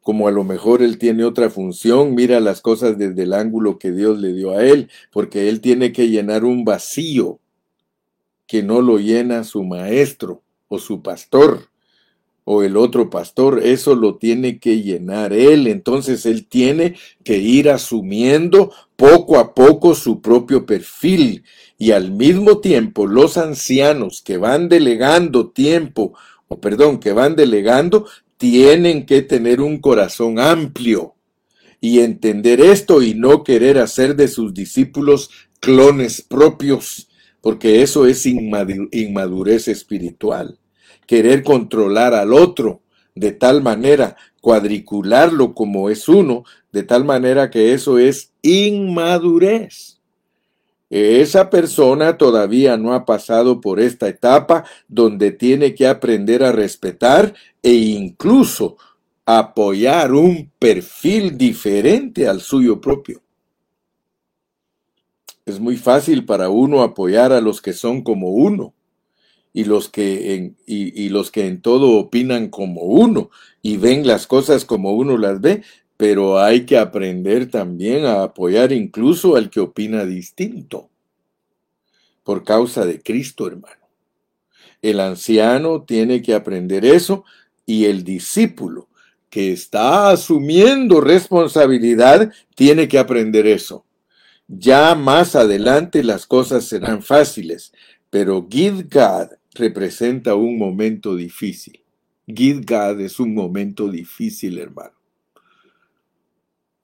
Como 0.00 0.26
a 0.26 0.30
lo 0.30 0.44
mejor 0.44 0.82
él 0.82 0.96
tiene 0.96 1.24
otra 1.24 1.50
función, 1.50 2.14
mira 2.14 2.40
las 2.40 2.62
cosas 2.62 2.96
desde 2.96 3.24
el 3.24 3.34
ángulo 3.34 3.78
que 3.78 3.92
Dios 3.92 4.18
le 4.18 4.32
dio 4.32 4.52
a 4.52 4.64
él, 4.64 4.88
porque 5.12 5.50
él 5.50 5.60
tiene 5.60 5.92
que 5.92 6.08
llenar 6.08 6.44
un 6.44 6.64
vacío 6.64 7.40
que 8.46 8.62
no 8.62 8.80
lo 8.80 8.98
llena 8.98 9.44
su 9.44 9.64
maestro 9.64 10.42
o 10.68 10.78
su 10.78 11.02
pastor 11.02 11.68
o 12.44 12.62
el 12.62 12.76
otro 12.76 13.08
pastor, 13.08 13.60
eso 13.64 13.94
lo 13.94 14.16
tiene 14.16 14.58
que 14.58 14.82
llenar 14.82 15.32
él. 15.32 15.66
Entonces 15.66 16.26
él 16.26 16.46
tiene 16.46 16.94
que 17.24 17.38
ir 17.38 17.70
asumiendo 17.70 18.70
poco 18.96 19.38
a 19.38 19.54
poco 19.54 19.94
su 19.94 20.20
propio 20.20 20.66
perfil. 20.66 21.44
Y 21.78 21.92
al 21.92 22.12
mismo 22.12 22.58
tiempo 22.58 23.06
los 23.06 23.38
ancianos 23.38 24.22
que 24.22 24.36
van 24.36 24.68
delegando 24.68 25.48
tiempo, 25.48 26.12
o 26.48 26.60
perdón, 26.60 27.00
que 27.00 27.12
van 27.12 27.34
delegando, 27.34 28.06
tienen 28.36 29.06
que 29.06 29.22
tener 29.22 29.60
un 29.62 29.78
corazón 29.78 30.38
amplio 30.38 31.14
y 31.80 32.00
entender 32.00 32.60
esto 32.60 33.02
y 33.02 33.14
no 33.14 33.42
querer 33.42 33.78
hacer 33.78 34.16
de 34.16 34.28
sus 34.28 34.52
discípulos 34.54 35.30
clones 35.60 36.22
propios, 36.22 37.08
porque 37.44 37.82
eso 37.82 38.06
es 38.06 38.24
inmadurez 38.24 39.68
espiritual 39.68 40.58
querer 41.06 41.42
controlar 41.42 42.14
al 42.14 42.32
otro 42.32 42.80
de 43.14 43.32
tal 43.32 43.62
manera, 43.62 44.16
cuadricularlo 44.40 45.52
como 45.52 45.90
es 45.90 46.08
uno, 46.08 46.44
de 46.72 46.84
tal 46.84 47.04
manera 47.04 47.50
que 47.50 47.74
eso 47.74 47.98
es 47.98 48.32
inmadurez. 48.40 50.00
Esa 50.88 51.50
persona 51.50 52.16
todavía 52.16 52.78
no 52.78 52.94
ha 52.94 53.04
pasado 53.04 53.60
por 53.60 53.78
esta 53.78 54.08
etapa 54.08 54.64
donde 54.88 55.30
tiene 55.30 55.74
que 55.74 55.86
aprender 55.86 56.44
a 56.44 56.50
respetar 56.50 57.34
e 57.62 57.74
incluso 57.74 58.78
apoyar 59.26 60.14
un 60.14 60.50
perfil 60.58 61.36
diferente 61.36 62.26
al 62.26 62.40
suyo 62.40 62.80
propio. 62.80 63.23
Es 65.46 65.60
muy 65.60 65.76
fácil 65.76 66.24
para 66.24 66.48
uno 66.48 66.82
apoyar 66.82 67.32
a 67.32 67.42
los 67.42 67.60
que 67.60 67.74
son 67.74 68.02
como 68.02 68.30
uno 68.30 68.72
y 69.52 69.64
los 69.64 69.90
que 69.90 70.34
en, 70.34 70.56
y, 70.66 71.10
los 71.10 71.30
que 71.30 71.46
en 71.46 71.60
todo 71.60 71.98
opinan 71.98 72.48
como 72.48 72.80
uno 72.80 73.30
y 73.60 73.76
ven 73.76 74.06
las 74.06 74.26
cosas 74.26 74.64
como 74.64 74.92
uno 74.92 75.18
las 75.18 75.42
ve, 75.42 75.62
pero 75.98 76.40
hay 76.40 76.64
que 76.64 76.78
aprender 76.78 77.50
también 77.50 78.06
a 78.06 78.22
apoyar 78.22 78.72
incluso 78.72 79.36
al 79.36 79.50
que 79.50 79.60
opina 79.60 80.06
distinto, 80.06 80.88
por 82.24 82.42
causa 82.42 82.86
de 82.86 83.00
Cristo, 83.02 83.46
hermano. 83.46 83.86
El 84.80 84.98
anciano 84.98 85.82
tiene 85.82 86.22
que 86.22 86.34
aprender 86.34 86.86
eso 86.86 87.24
y 87.66 87.84
el 87.84 88.02
discípulo 88.02 88.88
que 89.28 89.52
está 89.52 90.10
asumiendo 90.10 91.02
responsabilidad 91.02 92.32
tiene 92.54 92.88
que 92.88 92.98
aprender 92.98 93.46
eso. 93.46 93.84
Ya 94.48 94.94
más 94.94 95.36
adelante 95.36 96.04
las 96.04 96.26
cosas 96.26 96.64
serán 96.64 97.02
fáciles, 97.02 97.72
pero 98.10 98.46
Gidgad 98.50 99.30
representa 99.54 100.34
un 100.34 100.58
momento 100.58 101.16
difícil. 101.16 101.82
Gidgad 102.26 103.00
es 103.00 103.18
un 103.20 103.34
momento 103.34 103.88
difícil, 103.88 104.58
hermano. 104.58 104.92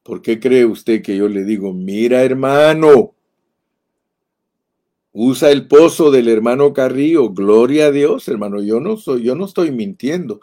¿Por 0.03 0.23
qué 0.23 0.41
cree 0.41 0.65
usted 0.65 1.03
que 1.03 1.17
yo 1.17 1.29
le 1.29 1.45
digo, 1.45 1.73
mira 1.75 2.23
hermano, 2.23 3.15
usa 5.13 5.51
el 5.51 5.69
pozo 5.69 6.11
del 6.11 6.29
hermano 6.29 6.73
Carrillo, 6.73 7.31
gloria 7.31 7.87
a 7.87 7.91
Dios, 7.91 8.27
hermano, 8.29 8.63
yo 8.63 8.81
no 8.81 8.97
soy, 8.97 9.23
yo 9.23 9.35
no 9.35 9.45
estoy 9.45 9.71
mintiendo. 9.71 10.41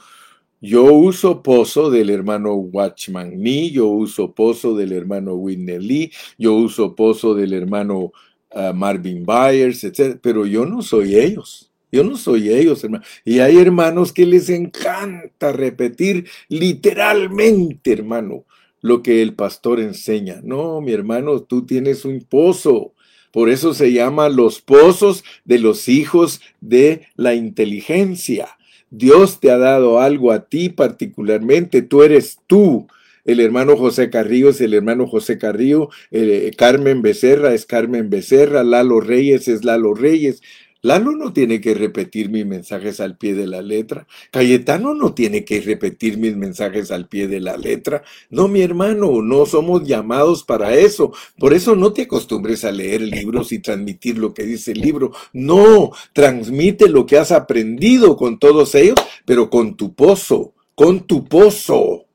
Yo 0.60 0.86
uso 0.86 1.44
pozo 1.44 1.92
del 1.92 2.10
hermano 2.10 2.56
Watchman 2.56 3.34
Nee, 3.38 3.70
yo 3.70 3.88
uso 3.88 4.34
pozo 4.34 4.76
del 4.76 4.92
hermano 4.92 5.36
Whitney 5.36 5.80
Lee, 5.80 6.12
yo 6.38 6.56
uso 6.56 6.96
pozo 6.96 7.36
del 7.36 7.54
hermano 7.54 8.12
ah, 8.52 8.74
Marvin 8.74 9.24
Byers, 9.24 9.84
etc. 9.84 10.18
Pero 10.22 10.46
yo 10.48 10.66
no 10.66 10.82
soy 10.82 11.16
ellos. 11.16 11.72
Yo 11.92 12.04
no 12.04 12.18
soy 12.18 12.50
ellos, 12.50 12.84
hermano. 12.84 13.04
Y 13.24 13.40
hay 13.40 13.58
hermanos 13.58 14.12
que 14.12 14.26
les 14.26 14.50
encanta 14.50 15.52
repetir 15.52 16.28
literalmente, 16.50 17.94
hermano, 17.94 18.46
lo 18.82 19.02
que 19.02 19.22
el 19.22 19.36
pastor 19.36 19.80
enseña. 19.80 20.42
No, 20.44 20.82
mi 20.82 20.92
hermano, 20.92 21.44
tú 21.44 21.66
tienes 21.66 22.04
un 22.04 22.22
pozo. 22.22 22.94
Por 23.32 23.50
eso 23.50 23.74
se 23.74 23.94
llama 23.94 24.30
los 24.30 24.62
pozos 24.62 25.24
de 25.46 25.60
los 25.60 25.88
hijos 25.88 26.42
de 26.62 27.08
la 27.16 27.36
inteligencia. 27.36 28.57
Dios 28.90 29.40
te 29.40 29.52
ha 29.52 29.58
dado 29.58 30.00
algo 30.00 30.32
a 30.32 30.48
ti 30.48 30.70
particularmente. 30.70 31.82
Tú 31.82 32.04
eres 32.04 32.40
tú. 32.48 32.88
El 33.26 33.42
hermano 33.42 33.76
José 33.76 34.10
Carrillo 34.10 34.50
es 34.50 34.62
el 34.62 34.74
hermano 34.74 35.06
José 35.06 35.38
Carrillo. 35.38 35.90
Eh, 36.12 36.52
Carmen 36.58 37.02
Becerra 37.02 37.54
es 37.54 37.66
Carmen 37.66 38.10
Becerra. 38.10 38.64
Lalo 38.64 39.02
Reyes 39.02 39.50
es 39.50 39.66
Lalo 39.66 39.94
Reyes. 39.94 40.42
Lalo 40.82 41.12
no 41.12 41.34
tiene 41.34 41.60
que 41.60 41.74
repetir 41.74 42.30
mis 42.30 42.46
mensajes 42.46 43.00
al 43.00 43.18
pie 43.18 43.34
de 43.34 43.48
la 43.48 43.62
letra. 43.62 44.08
Cayetano 44.32 44.94
no 44.94 45.14
tiene 45.14 45.44
que 45.44 45.62
repetir 45.62 46.18
mis 46.18 46.36
mensajes 46.36 46.92
al 46.92 47.08
pie 47.08 47.28
de 47.28 47.40
la 47.40 47.58
letra. 47.58 48.04
No, 48.30 48.48
mi 48.48 48.62
hermano, 48.62 49.22
no 49.22 49.46
somos 49.46 49.88
llamados 49.88 50.44
para 50.44 50.76
eso. 50.76 51.12
Por 51.38 51.54
eso 51.54 51.76
no 51.76 51.94
te 51.94 52.04
acostumbres 52.04 52.64
a 52.64 52.72
leer 52.72 53.02
libros 53.02 53.52
y 53.52 53.60
transmitir 53.60 54.18
lo 54.18 54.34
que 54.34 54.44
dice 54.44 54.72
el 54.72 54.82
libro. 54.82 55.12
No, 55.34 55.92
transmite 56.14 56.88
lo 56.90 57.06
que 57.06 57.18
has 57.18 57.32
aprendido 57.32 58.16
con 58.16 58.40
todos 58.40 58.76
ellos, 58.76 58.98
pero 59.26 59.50
con 59.50 59.76
tu 59.76 59.94
pozo, 59.94 60.54
con 60.76 61.08
tu 61.08 61.26
pozo. 61.26 62.06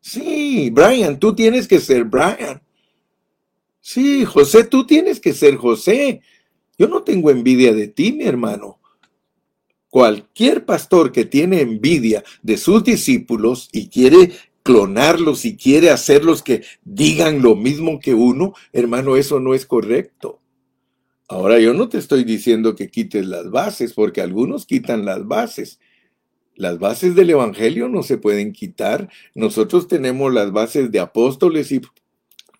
Sí, 0.00 0.70
Brian, 0.70 1.18
tú 1.18 1.34
tienes 1.34 1.68
que 1.68 1.78
ser 1.78 2.04
Brian. 2.04 2.62
Sí, 3.80 4.24
José, 4.24 4.64
tú 4.64 4.86
tienes 4.86 5.20
que 5.20 5.32
ser 5.32 5.56
José. 5.56 6.20
Yo 6.80 6.88
no 6.88 7.02
tengo 7.02 7.30
envidia 7.30 7.74
de 7.74 7.88
ti, 7.88 8.10
mi 8.10 8.24
hermano. 8.24 8.80
Cualquier 9.90 10.64
pastor 10.64 11.12
que 11.12 11.26
tiene 11.26 11.60
envidia 11.60 12.24
de 12.42 12.56
sus 12.56 12.82
discípulos 12.82 13.68
y 13.70 13.88
quiere 13.88 14.32
clonarlos 14.62 15.44
y 15.44 15.58
quiere 15.58 15.90
hacerlos 15.90 16.42
que 16.42 16.62
digan 16.82 17.42
lo 17.42 17.54
mismo 17.54 18.00
que 18.00 18.14
uno, 18.14 18.54
hermano, 18.72 19.16
eso 19.16 19.40
no 19.40 19.52
es 19.52 19.66
correcto. 19.66 20.40
Ahora 21.28 21.58
yo 21.58 21.74
no 21.74 21.90
te 21.90 21.98
estoy 21.98 22.24
diciendo 22.24 22.74
que 22.74 22.88
quites 22.88 23.26
las 23.26 23.50
bases, 23.50 23.92
porque 23.92 24.22
algunos 24.22 24.64
quitan 24.64 25.04
las 25.04 25.28
bases. 25.28 25.80
Las 26.54 26.78
bases 26.78 27.14
del 27.14 27.28
Evangelio 27.28 27.90
no 27.90 28.02
se 28.02 28.16
pueden 28.16 28.54
quitar. 28.54 29.10
Nosotros 29.34 29.86
tenemos 29.86 30.32
las 30.32 30.50
bases 30.50 30.90
de 30.90 31.00
apóstoles 31.00 31.72
y 31.72 31.82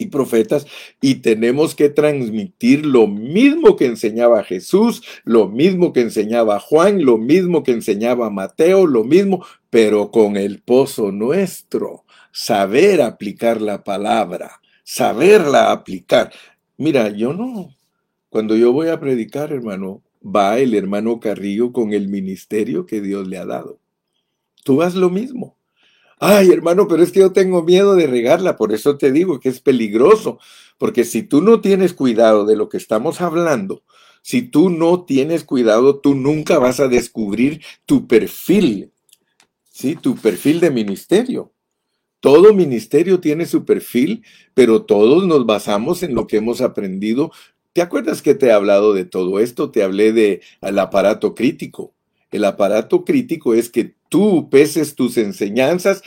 y 0.00 0.06
profetas 0.06 0.66
y 1.00 1.16
tenemos 1.16 1.74
que 1.74 1.90
transmitir 1.90 2.86
lo 2.86 3.06
mismo 3.06 3.76
que 3.76 3.86
enseñaba 3.86 4.42
Jesús, 4.42 5.02
lo 5.24 5.48
mismo 5.48 5.92
que 5.92 6.00
enseñaba 6.00 6.58
Juan, 6.58 7.04
lo 7.04 7.18
mismo 7.18 7.62
que 7.62 7.72
enseñaba 7.72 8.30
Mateo, 8.30 8.86
lo 8.86 9.04
mismo, 9.04 9.44
pero 9.68 10.10
con 10.10 10.36
el 10.36 10.60
pozo 10.62 11.12
nuestro, 11.12 12.04
saber 12.32 13.02
aplicar 13.02 13.60
la 13.60 13.84
palabra, 13.84 14.60
saberla 14.82 15.70
aplicar. 15.70 16.32
Mira, 16.78 17.10
yo 17.10 17.34
no, 17.34 17.76
cuando 18.30 18.56
yo 18.56 18.72
voy 18.72 18.88
a 18.88 18.98
predicar, 18.98 19.52
hermano, 19.52 20.02
va 20.24 20.58
el 20.58 20.74
hermano 20.74 21.20
Carrillo 21.20 21.72
con 21.72 21.92
el 21.92 22.08
ministerio 22.08 22.86
que 22.86 23.02
Dios 23.02 23.28
le 23.28 23.36
ha 23.36 23.44
dado. 23.44 23.80
Tú 24.64 24.82
haz 24.82 24.94
lo 24.94 25.10
mismo. 25.10 25.59
Ay, 26.22 26.50
hermano, 26.50 26.86
pero 26.86 27.02
es 27.02 27.12
que 27.12 27.20
yo 27.20 27.32
tengo 27.32 27.62
miedo 27.62 27.94
de 27.96 28.06
regarla, 28.06 28.58
por 28.58 28.74
eso 28.74 28.98
te 28.98 29.10
digo 29.10 29.40
que 29.40 29.48
es 29.48 29.60
peligroso, 29.60 30.38
porque 30.76 31.04
si 31.04 31.22
tú 31.22 31.40
no 31.40 31.62
tienes 31.62 31.94
cuidado 31.94 32.44
de 32.44 32.56
lo 32.56 32.68
que 32.68 32.76
estamos 32.76 33.22
hablando, 33.22 33.84
si 34.20 34.42
tú 34.42 34.68
no 34.68 35.04
tienes 35.06 35.44
cuidado, 35.44 35.98
tú 35.98 36.14
nunca 36.14 36.58
vas 36.58 36.78
a 36.78 36.88
descubrir 36.88 37.62
tu 37.86 38.06
perfil, 38.06 38.92
¿sí? 39.70 39.96
Tu 39.96 40.14
perfil 40.14 40.60
de 40.60 40.70
ministerio. 40.70 41.54
Todo 42.20 42.52
ministerio 42.52 43.20
tiene 43.20 43.46
su 43.46 43.64
perfil, 43.64 44.22
pero 44.52 44.84
todos 44.84 45.26
nos 45.26 45.46
basamos 45.46 46.02
en 46.02 46.14
lo 46.14 46.26
que 46.26 46.36
hemos 46.36 46.60
aprendido. 46.60 47.32
¿Te 47.72 47.80
acuerdas 47.80 48.20
que 48.20 48.34
te 48.34 48.48
he 48.48 48.52
hablado 48.52 48.92
de 48.92 49.06
todo 49.06 49.40
esto? 49.40 49.70
Te 49.70 49.82
hablé 49.82 50.12
de 50.12 50.42
el 50.60 50.78
aparato 50.78 51.34
crítico. 51.34 51.94
El 52.30 52.44
aparato 52.44 53.04
crítico 53.04 53.54
es 53.54 53.70
que 53.70 53.94
tú 54.08 54.48
peses 54.50 54.94
tus 54.94 55.16
enseñanzas 55.16 56.02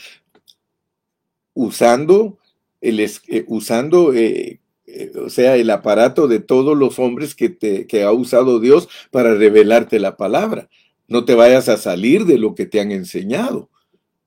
usando 1.54 2.38
el, 2.82 3.00
eh, 3.00 3.46
usando 3.48 4.14
eh, 4.14 4.60
eh, 4.86 5.12
o 5.18 5.30
sea, 5.30 5.56
el 5.56 5.70
aparato 5.70 6.28
de 6.28 6.40
todos 6.40 6.78
los 6.78 7.00
hombres 7.00 7.34
que, 7.34 7.50
te, 7.50 7.88
que 7.88 8.04
ha 8.04 8.12
usado 8.12 8.60
Dios 8.60 8.90
para 9.12 9.34
revelarte 9.34 10.00
la 10.00 10.18
palabra. 10.18 10.70
No 11.08 11.26
te 11.26 11.36
vayas 11.36 11.68
a 11.70 11.78
salir 11.78 12.26
de 12.26 12.38
lo 12.38 12.54
que 12.54 12.66
te 12.66 12.80
han 12.80 12.92
enseñado. 12.92 13.70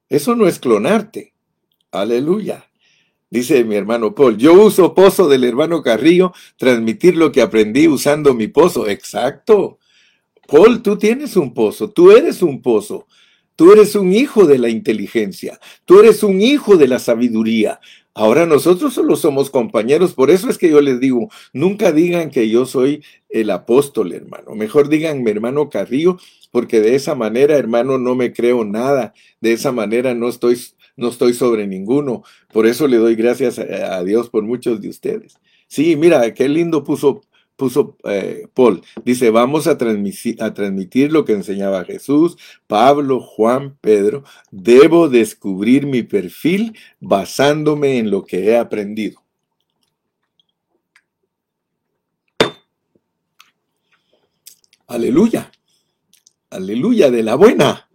Eso 0.08 0.34
no 0.34 0.48
es 0.48 0.58
clonarte. 0.58 1.34
Aleluya. 1.90 2.68
Dice 3.30 3.64
mi 3.64 3.76
hermano 3.76 4.14
Paul, 4.14 4.38
yo 4.38 4.54
uso 4.54 4.94
pozo 4.94 5.28
del 5.28 5.44
hermano 5.44 5.82
Carrillo, 5.82 6.32
transmitir 6.56 7.16
lo 7.16 7.32
que 7.32 7.42
aprendí 7.42 7.86
usando 7.88 8.34
mi 8.34 8.48
pozo. 8.48 8.88
Exacto. 8.88 9.78
Paul, 10.46 10.82
tú 10.82 10.96
tienes 10.96 11.36
un 11.36 11.52
pozo, 11.52 11.90
tú 11.90 12.10
eres 12.12 12.42
un 12.42 12.62
pozo. 12.62 13.06
Tú 13.56 13.72
eres 13.72 13.94
un 13.96 14.12
hijo 14.12 14.44
de 14.44 14.58
la 14.58 14.68
inteligencia, 14.68 15.58
tú 15.86 15.98
eres 15.98 16.22
un 16.22 16.42
hijo 16.42 16.76
de 16.76 16.88
la 16.88 16.98
sabiduría. 16.98 17.80
Ahora 18.12 18.44
nosotros 18.44 18.92
solo 18.92 19.16
somos 19.16 19.48
compañeros, 19.48 20.12
por 20.12 20.30
eso 20.30 20.50
es 20.50 20.58
que 20.58 20.68
yo 20.68 20.82
les 20.82 21.00
digo, 21.00 21.30
nunca 21.54 21.90
digan 21.90 22.30
que 22.30 22.50
yo 22.50 22.66
soy 22.66 23.02
el 23.30 23.48
apóstol, 23.50 24.12
hermano. 24.12 24.54
Mejor 24.54 24.90
digan 24.90 25.22
mi 25.22 25.30
hermano 25.30 25.70
Carrillo, 25.70 26.18
porque 26.50 26.80
de 26.80 26.96
esa 26.96 27.14
manera, 27.14 27.56
hermano, 27.56 27.96
no 27.96 28.14
me 28.14 28.32
creo 28.34 28.62
nada. 28.64 29.14
De 29.40 29.54
esa 29.54 29.72
manera 29.72 30.14
no 30.14 30.28
estoy, 30.28 30.58
no 30.96 31.08
estoy 31.08 31.32
sobre 31.32 31.66
ninguno. 31.66 32.24
Por 32.52 32.66
eso 32.66 32.86
le 32.88 32.98
doy 32.98 33.14
gracias 33.14 33.58
a, 33.58 33.96
a 33.96 34.04
Dios 34.04 34.28
por 34.28 34.42
muchos 34.42 34.82
de 34.82 34.90
ustedes. 34.90 35.38
Sí, 35.66 35.96
mira, 35.96 36.32
qué 36.34 36.48
lindo 36.48 36.84
puso 36.84 37.22
puso 37.56 37.96
eh, 38.04 38.46
Paul. 38.54 38.82
Dice, 39.04 39.30
vamos 39.30 39.66
a 39.66 39.76
transmitir, 39.78 40.42
a 40.42 40.54
transmitir 40.54 41.10
lo 41.10 41.24
que 41.24 41.32
enseñaba 41.32 41.84
Jesús, 41.84 42.36
Pablo, 42.66 43.20
Juan, 43.20 43.76
Pedro. 43.80 44.24
Debo 44.50 45.08
descubrir 45.08 45.86
mi 45.86 46.02
perfil 46.02 46.76
basándome 47.00 47.98
en 47.98 48.10
lo 48.10 48.24
que 48.24 48.44
he 48.44 48.56
aprendido. 48.56 49.22
Aleluya. 54.86 55.50
Aleluya 56.50 57.10
de 57.10 57.22
la 57.22 57.34
buena. 57.34 57.88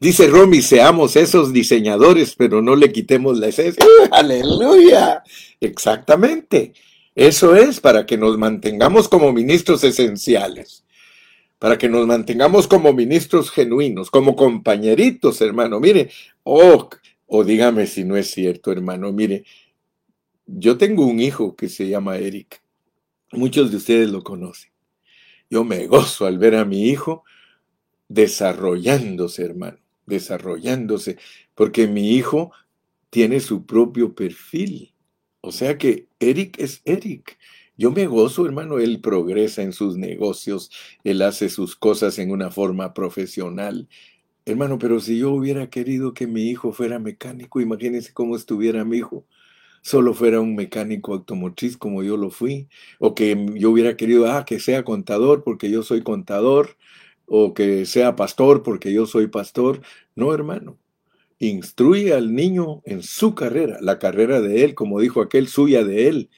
Dice 0.00 0.26
Romy, 0.26 0.60
seamos 0.60 1.16
esos 1.16 1.52
diseñadores, 1.52 2.34
pero 2.34 2.60
no 2.60 2.74
le 2.74 2.92
quitemos 2.92 3.38
la 3.38 3.48
esencia. 3.48 3.84
Aleluya. 4.10 5.22
Exactamente. 5.60 6.74
Eso 7.14 7.54
es 7.54 7.80
para 7.80 8.06
que 8.06 8.16
nos 8.16 8.36
mantengamos 8.38 9.08
como 9.08 9.32
ministros 9.32 9.84
esenciales, 9.84 10.84
para 11.58 11.78
que 11.78 11.88
nos 11.88 12.06
mantengamos 12.06 12.66
como 12.66 12.92
ministros 12.92 13.50
genuinos, 13.50 14.10
como 14.10 14.34
compañeritos, 14.34 15.40
hermano. 15.40 15.78
Mire, 15.78 16.10
oh, 16.42 16.90
o 17.26 17.44
dígame 17.44 17.86
si 17.86 18.04
no 18.04 18.16
es 18.16 18.30
cierto, 18.30 18.72
hermano. 18.72 19.12
Mire, 19.12 19.44
yo 20.46 20.76
tengo 20.76 21.06
un 21.06 21.20
hijo 21.20 21.54
que 21.54 21.68
se 21.68 21.88
llama 21.88 22.18
Eric. 22.18 22.62
Muchos 23.32 23.70
de 23.70 23.76
ustedes 23.76 24.10
lo 24.10 24.22
conocen. 24.22 24.70
Yo 25.48 25.64
me 25.64 25.86
gozo 25.86 26.26
al 26.26 26.38
ver 26.38 26.56
a 26.56 26.64
mi 26.64 26.88
hijo 26.88 27.24
desarrollándose, 28.08 29.44
hermano, 29.44 29.78
desarrollándose, 30.06 31.16
porque 31.54 31.86
mi 31.86 32.10
hijo 32.12 32.52
tiene 33.10 33.40
su 33.40 33.64
propio 33.66 34.14
perfil. 34.14 34.93
O 35.46 35.52
sea 35.52 35.76
que 35.76 36.08
Eric 36.20 36.58
es 36.58 36.80
Eric. 36.86 37.38
Yo 37.76 37.90
me 37.90 38.06
gozo, 38.06 38.46
hermano, 38.46 38.78
él 38.78 39.02
progresa 39.02 39.60
en 39.62 39.74
sus 39.74 39.98
negocios, 39.98 40.70
él 41.04 41.20
hace 41.20 41.50
sus 41.50 41.76
cosas 41.76 42.18
en 42.18 42.30
una 42.30 42.50
forma 42.50 42.94
profesional. 42.94 43.86
Hermano, 44.46 44.78
pero 44.78 45.00
si 45.00 45.18
yo 45.18 45.32
hubiera 45.32 45.68
querido 45.68 46.14
que 46.14 46.26
mi 46.26 46.44
hijo 46.48 46.72
fuera 46.72 46.98
mecánico, 46.98 47.60
imagínense 47.60 48.14
cómo 48.14 48.36
estuviera 48.36 48.86
mi 48.86 48.98
hijo. 48.98 49.26
Solo 49.82 50.14
fuera 50.14 50.40
un 50.40 50.54
mecánico 50.56 51.12
automotriz 51.12 51.76
como 51.76 52.02
yo 52.02 52.16
lo 52.16 52.30
fui, 52.30 52.68
o 52.98 53.14
que 53.14 53.46
yo 53.54 53.70
hubiera 53.70 53.96
querido, 53.98 54.30
ah, 54.32 54.46
que 54.46 54.60
sea 54.60 54.82
contador 54.82 55.44
porque 55.44 55.70
yo 55.70 55.82
soy 55.82 56.02
contador, 56.02 56.78
o 57.26 57.52
que 57.52 57.84
sea 57.84 58.16
pastor 58.16 58.62
porque 58.62 58.94
yo 58.94 59.06
soy 59.06 59.26
pastor. 59.26 59.82
No, 60.16 60.32
hermano 60.32 60.78
instruye 61.38 62.14
al 62.14 62.34
niño 62.34 62.82
en 62.84 63.02
su 63.02 63.34
carrera, 63.34 63.78
la 63.80 63.98
carrera 63.98 64.40
de 64.40 64.64
él, 64.64 64.74
como 64.74 65.00
dijo 65.00 65.20
aquel, 65.20 65.48
suya 65.48 65.84
de 65.84 66.08
él. 66.08 66.30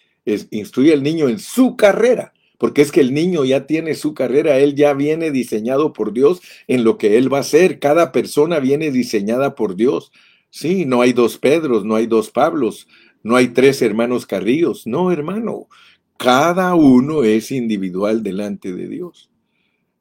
Instruye 0.51 0.93
al 0.93 1.03
niño 1.03 1.29
en 1.29 1.39
su 1.39 1.77
carrera, 1.77 2.33
porque 2.59 2.83
es 2.83 2.91
que 2.91 3.01
el 3.01 3.15
niño 3.15 3.45
ya 3.45 3.67
tiene 3.67 3.95
su 3.95 4.15
carrera, 4.15 4.59
él 4.59 4.75
ya 4.75 4.93
viene 4.95 5.31
diseñado 5.31 5.93
por 5.93 6.13
Dios 6.13 6.41
en 6.67 6.83
lo 6.83 6.99
que 6.99 7.17
él 7.17 7.33
va 7.33 7.41
a 7.41 7.45
ser. 7.45 7.79
Cada 7.79 8.11
persona 8.13 8.59
viene 8.59 8.91
diseñada 8.91 9.55
por 9.55 9.77
Dios. 9.77 10.11
Sí, 10.51 10.85
no 10.85 11.03
hay 11.03 11.13
dos 11.13 11.39
Pedros, 11.39 11.85
no 11.85 11.95
hay 11.95 12.07
dos 12.07 12.31
Pablos, 12.31 12.89
no 13.23 13.37
hay 13.37 13.49
tres 13.49 13.83
hermanos 13.83 14.27
Carrillos. 14.27 14.87
No, 14.87 15.13
hermano, 15.13 15.69
cada 16.17 16.75
uno 16.75 17.23
es 17.23 17.53
individual 17.53 18.23
delante 18.23 18.73
de 18.73 18.89
Dios. 18.89 19.31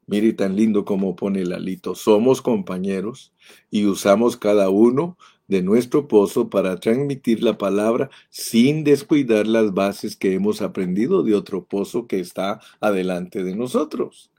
Mire 0.06 0.32
tan 0.32 0.54
lindo 0.54 0.84
como 0.84 1.16
pone 1.16 1.40
el 1.42 1.52
alito. 1.52 1.94
Somos 1.94 2.40
compañeros 2.40 3.32
y 3.70 3.86
usamos 3.86 4.36
cada 4.36 4.70
uno 4.70 5.16
de 5.48 5.62
nuestro 5.62 6.08
pozo 6.08 6.48
para 6.48 6.76
transmitir 6.78 7.42
la 7.42 7.58
palabra 7.58 8.10
sin 8.30 8.84
descuidar 8.84 9.46
las 9.46 9.74
bases 9.74 10.16
que 10.16 10.34
hemos 10.34 10.62
aprendido 10.62 11.22
de 11.22 11.34
otro 11.34 11.64
pozo 11.64 12.06
que 12.06 12.20
está 12.20 12.60
adelante 12.80 13.42
de 13.42 13.56
nosotros. 13.56 14.30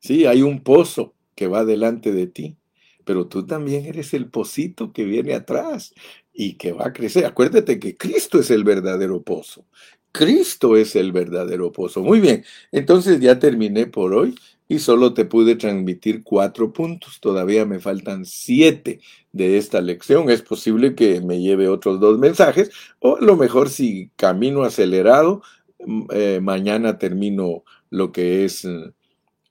Sí, 0.00 0.26
hay 0.26 0.42
un 0.42 0.62
pozo 0.62 1.14
que 1.34 1.46
va 1.46 1.64
delante 1.64 2.12
de 2.12 2.26
ti, 2.26 2.56
pero 3.04 3.28
tú 3.28 3.46
también 3.46 3.86
eres 3.86 4.14
el 4.14 4.28
pocito 4.28 4.92
que 4.92 5.04
viene 5.04 5.34
atrás 5.34 5.94
y 6.32 6.54
que 6.54 6.72
va 6.72 6.86
a 6.88 6.92
crecer. 6.92 7.24
Acuérdate 7.24 7.78
que 7.78 7.96
Cristo 7.96 8.40
es 8.40 8.50
el 8.50 8.64
verdadero 8.64 9.22
pozo. 9.22 9.64
Cristo 10.12 10.76
es 10.76 10.94
el 10.96 11.12
verdadero 11.12 11.72
pozo. 11.72 12.02
Muy 12.02 12.20
bien, 12.20 12.44
entonces 12.70 13.20
ya 13.20 13.38
terminé 13.38 13.86
por 13.86 14.12
hoy. 14.14 14.34
Y 14.68 14.78
solo 14.78 15.12
te 15.14 15.24
pude 15.24 15.56
transmitir 15.56 16.22
cuatro 16.22 16.72
puntos. 16.72 17.20
Todavía 17.20 17.66
me 17.66 17.78
faltan 17.78 18.24
siete 18.24 19.00
de 19.32 19.58
esta 19.58 19.80
lección. 19.80 20.30
Es 20.30 20.42
posible 20.42 20.94
que 20.94 21.20
me 21.20 21.40
lleve 21.40 21.68
otros 21.68 22.00
dos 22.00 22.18
mensajes 22.18 22.70
o 22.98 23.16
a 23.16 23.20
lo 23.20 23.36
mejor 23.36 23.68
si 23.68 24.10
camino 24.16 24.62
acelerado, 24.62 25.42
mm, 25.84 26.02
eh, 26.12 26.40
mañana 26.42 26.98
termino 26.98 27.64
lo 27.90 28.12
que 28.12 28.44
es 28.44 28.64
eh, 28.64 28.92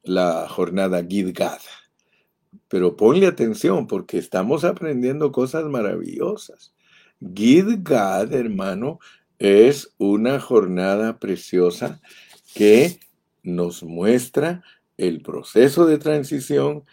la 0.04 0.48
jornada 0.50 1.06
Gidgad. 1.06 1.60
Pero 2.68 2.96
ponle 2.96 3.28
atención 3.28 3.88
porque 3.88 4.18
estamos 4.18 4.64
aprendiendo 4.64 5.32
cosas 5.32 5.66
maravillosas. 5.66 6.74
Gidgad, 7.36 8.34
hermano, 8.34 9.00
es 9.38 9.94
una 9.98 10.40
jornada 10.40 11.20
preciosa 11.20 12.02
que 12.54 13.00
nos 13.44 13.84
muestra 13.84 14.64
el 15.02 15.22
proceso 15.22 15.88
de 15.88 15.98
transición, 15.98 16.84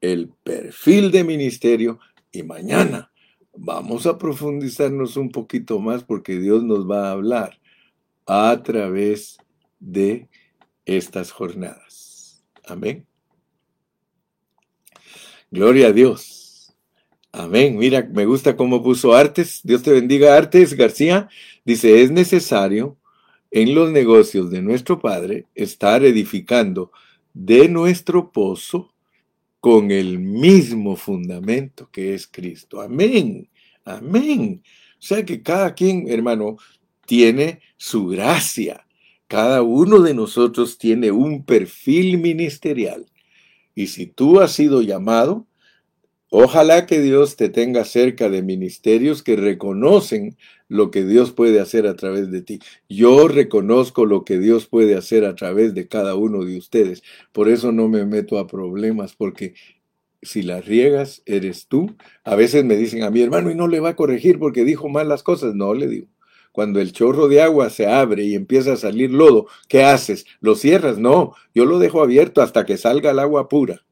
el 0.00 0.30
perfil 0.42 1.10
de 1.10 1.22
ministerio 1.22 2.00
y 2.32 2.42
mañana 2.42 3.12
vamos 3.54 4.06
a 4.06 4.16
profundizarnos 4.16 5.18
un 5.18 5.30
poquito 5.30 5.78
más 5.78 6.02
porque 6.02 6.38
Dios 6.38 6.64
nos 6.64 6.88
va 6.90 7.08
a 7.08 7.12
hablar 7.12 7.60
a 8.26 8.62
través 8.64 9.36
de 9.80 10.28
estas 10.86 11.30
jornadas. 11.30 12.42
Amén. 12.64 13.06
Gloria 15.50 15.88
a 15.88 15.92
Dios. 15.92 16.74
Amén. 17.32 17.76
Mira, 17.76 18.08
me 18.10 18.24
gusta 18.24 18.56
cómo 18.56 18.82
puso 18.82 19.12
Artes. 19.12 19.60
Dios 19.62 19.82
te 19.82 19.92
bendiga, 19.92 20.38
Artes 20.38 20.72
García. 20.72 21.28
Dice, 21.66 22.00
es 22.02 22.10
necesario 22.10 22.96
en 23.50 23.74
los 23.74 23.90
negocios 23.90 24.50
de 24.50 24.62
nuestro 24.62 24.98
Padre 25.00 25.44
estar 25.54 26.02
edificando 26.02 26.92
de 27.38 27.68
nuestro 27.68 28.32
pozo 28.32 28.92
con 29.60 29.92
el 29.92 30.18
mismo 30.18 30.96
fundamento 30.96 31.88
que 31.92 32.12
es 32.12 32.26
Cristo. 32.26 32.80
Amén. 32.80 33.48
Amén. 33.84 34.60
O 34.64 34.96
sea 34.98 35.24
que 35.24 35.40
cada 35.40 35.72
quien, 35.72 36.08
hermano, 36.08 36.56
tiene 37.06 37.60
su 37.76 38.08
gracia. 38.08 38.84
Cada 39.28 39.62
uno 39.62 40.00
de 40.00 40.14
nosotros 40.14 40.78
tiene 40.78 41.12
un 41.12 41.44
perfil 41.44 42.18
ministerial. 42.18 43.06
Y 43.72 43.86
si 43.86 44.06
tú 44.06 44.40
has 44.40 44.50
sido 44.50 44.82
llamado, 44.82 45.46
Ojalá 46.30 46.84
que 46.84 47.00
Dios 47.00 47.36
te 47.36 47.48
tenga 47.48 47.84
cerca 47.84 48.28
de 48.28 48.42
ministerios 48.42 49.22
que 49.22 49.36
reconocen 49.36 50.36
lo 50.68 50.90
que 50.90 51.02
Dios 51.04 51.32
puede 51.32 51.58
hacer 51.58 51.86
a 51.86 51.96
través 51.96 52.30
de 52.30 52.42
ti. 52.42 52.60
Yo 52.86 53.28
reconozco 53.28 54.04
lo 54.04 54.24
que 54.24 54.38
Dios 54.38 54.66
puede 54.66 54.94
hacer 54.94 55.24
a 55.24 55.34
través 55.34 55.74
de 55.74 55.88
cada 55.88 56.16
uno 56.16 56.44
de 56.44 56.58
ustedes. 56.58 57.02
Por 57.32 57.48
eso 57.48 57.72
no 57.72 57.88
me 57.88 58.04
meto 58.04 58.38
a 58.38 58.46
problemas, 58.46 59.14
porque 59.14 59.54
si 60.20 60.42
las 60.42 60.66
riegas, 60.66 61.22
eres 61.24 61.66
tú. 61.66 61.96
A 62.24 62.36
veces 62.36 62.62
me 62.64 62.76
dicen 62.76 63.04
a 63.04 63.10
mi 63.10 63.22
hermano 63.22 63.50
y 63.50 63.54
no 63.54 63.66
le 63.66 63.80
va 63.80 63.90
a 63.90 63.96
corregir 63.96 64.38
porque 64.38 64.64
dijo 64.64 64.88
mal 64.90 65.08
las 65.08 65.22
cosas. 65.22 65.54
No, 65.54 65.72
le 65.72 65.88
digo. 65.88 66.08
Cuando 66.52 66.80
el 66.80 66.92
chorro 66.92 67.28
de 67.28 67.40
agua 67.40 67.70
se 67.70 67.86
abre 67.86 68.24
y 68.24 68.34
empieza 68.34 68.74
a 68.74 68.76
salir 68.76 69.12
lodo, 69.12 69.46
¿qué 69.68 69.84
haces? 69.84 70.26
¿Lo 70.40 70.56
cierras? 70.56 70.98
No, 70.98 71.34
yo 71.54 71.64
lo 71.64 71.78
dejo 71.78 72.02
abierto 72.02 72.42
hasta 72.42 72.66
que 72.66 72.76
salga 72.76 73.12
el 73.12 73.18
agua 73.18 73.48
pura. 73.48 73.84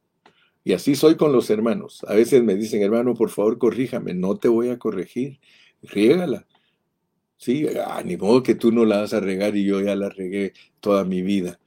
Y 0.66 0.72
así 0.72 0.96
soy 0.96 1.14
con 1.14 1.30
los 1.30 1.48
hermanos. 1.48 2.04
A 2.08 2.14
veces 2.14 2.42
me 2.42 2.56
dicen, 2.56 2.82
hermano, 2.82 3.14
por 3.14 3.30
favor, 3.30 3.56
corríjame. 3.56 4.14
No 4.14 4.36
te 4.36 4.48
voy 4.48 4.70
a 4.70 4.80
corregir. 4.80 5.38
Riégala. 5.80 6.44
Sí, 7.36 7.68
ah, 7.86 8.02
ni 8.04 8.16
modo 8.16 8.42
que 8.42 8.56
tú 8.56 8.72
no 8.72 8.84
la 8.84 9.02
vas 9.02 9.12
a 9.14 9.20
regar 9.20 9.56
y 9.56 9.64
yo 9.64 9.80
ya 9.80 9.94
la 9.94 10.08
regué 10.08 10.54
toda 10.80 11.04
mi 11.04 11.22
vida. 11.22 11.60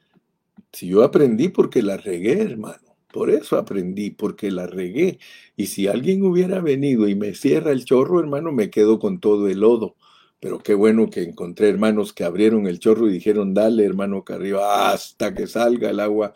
Si 0.74 0.88
yo 0.88 1.02
aprendí 1.06 1.47
porque 1.47 1.82
la 1.82 1.95
regué, 1.95 2.41
hermano. 2.41 2.97
Por 3.14 3.30
eso 3.30 3.58
aprendí, 3.58 4.12
porque 4.12 4.52
la 4.52 4.68
regué. 4.68 5.20
Y 5.56 5.68
si 5.68 5.88
alguien 5.88 6.22
hubiera 6.24 6.60
venido 6.60 7.08
y 7.08 7.16
me 7.16 7.36
cierra 7.36 7.72
el 7.72 7.86
chorro, 7.86 8.20
hermano, 8.20 8.52
me 8.52 8.70
quedo 8.70 9.00
con 9.00 9.22
todo 9.22 9.47
el 9.47 9.62
lodo. 9.62 9.95
Pero 10.41 10.60
qué 10.60 10.74
bueno 10.74 11.10
que 11.10 11.24
encontré 11.24 11.70
hermanos 11.70 12.12
que 12.12 12.26
abrieron 12.26 12.68
el 12.68 12.80
chorro 12.80 13.10
y 13.10 13.14
dijeron, 13.14 13.54
dale, 13.54 13.86
hermano, 13.86 14.26
que 14.26 14.34
arriba, 14.34 14.91
hasta 14.91 15.34
que 15.34 15.47
salga 15.47 15.89
el 15.89 16.02
agua 16.02 16.34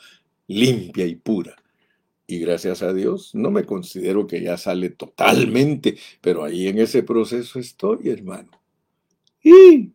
limpia 0.48 1.06
y 1.06 1.16
pura. 1.16 1.58
Y 2.26 2.40
gracias 2.40 2.82
a 2.82 2.94
Dios, 2.94 3.32
no 3.34 3.52
me 3.52 3.66
considero 3.66 4.26
que 4.28 4.42
ya 4.42 4.58
sale 4.58 4.90
totalmente, 4.90 5.98
pero 6.22 6.44
ahí 6.44 6.68
en 6.68 6.80
ese 6.80 7.04
proceso 7.04 7.60
estoy, 7.60 8.10
hermano. 8.10 8.50
Y 9.44 9.92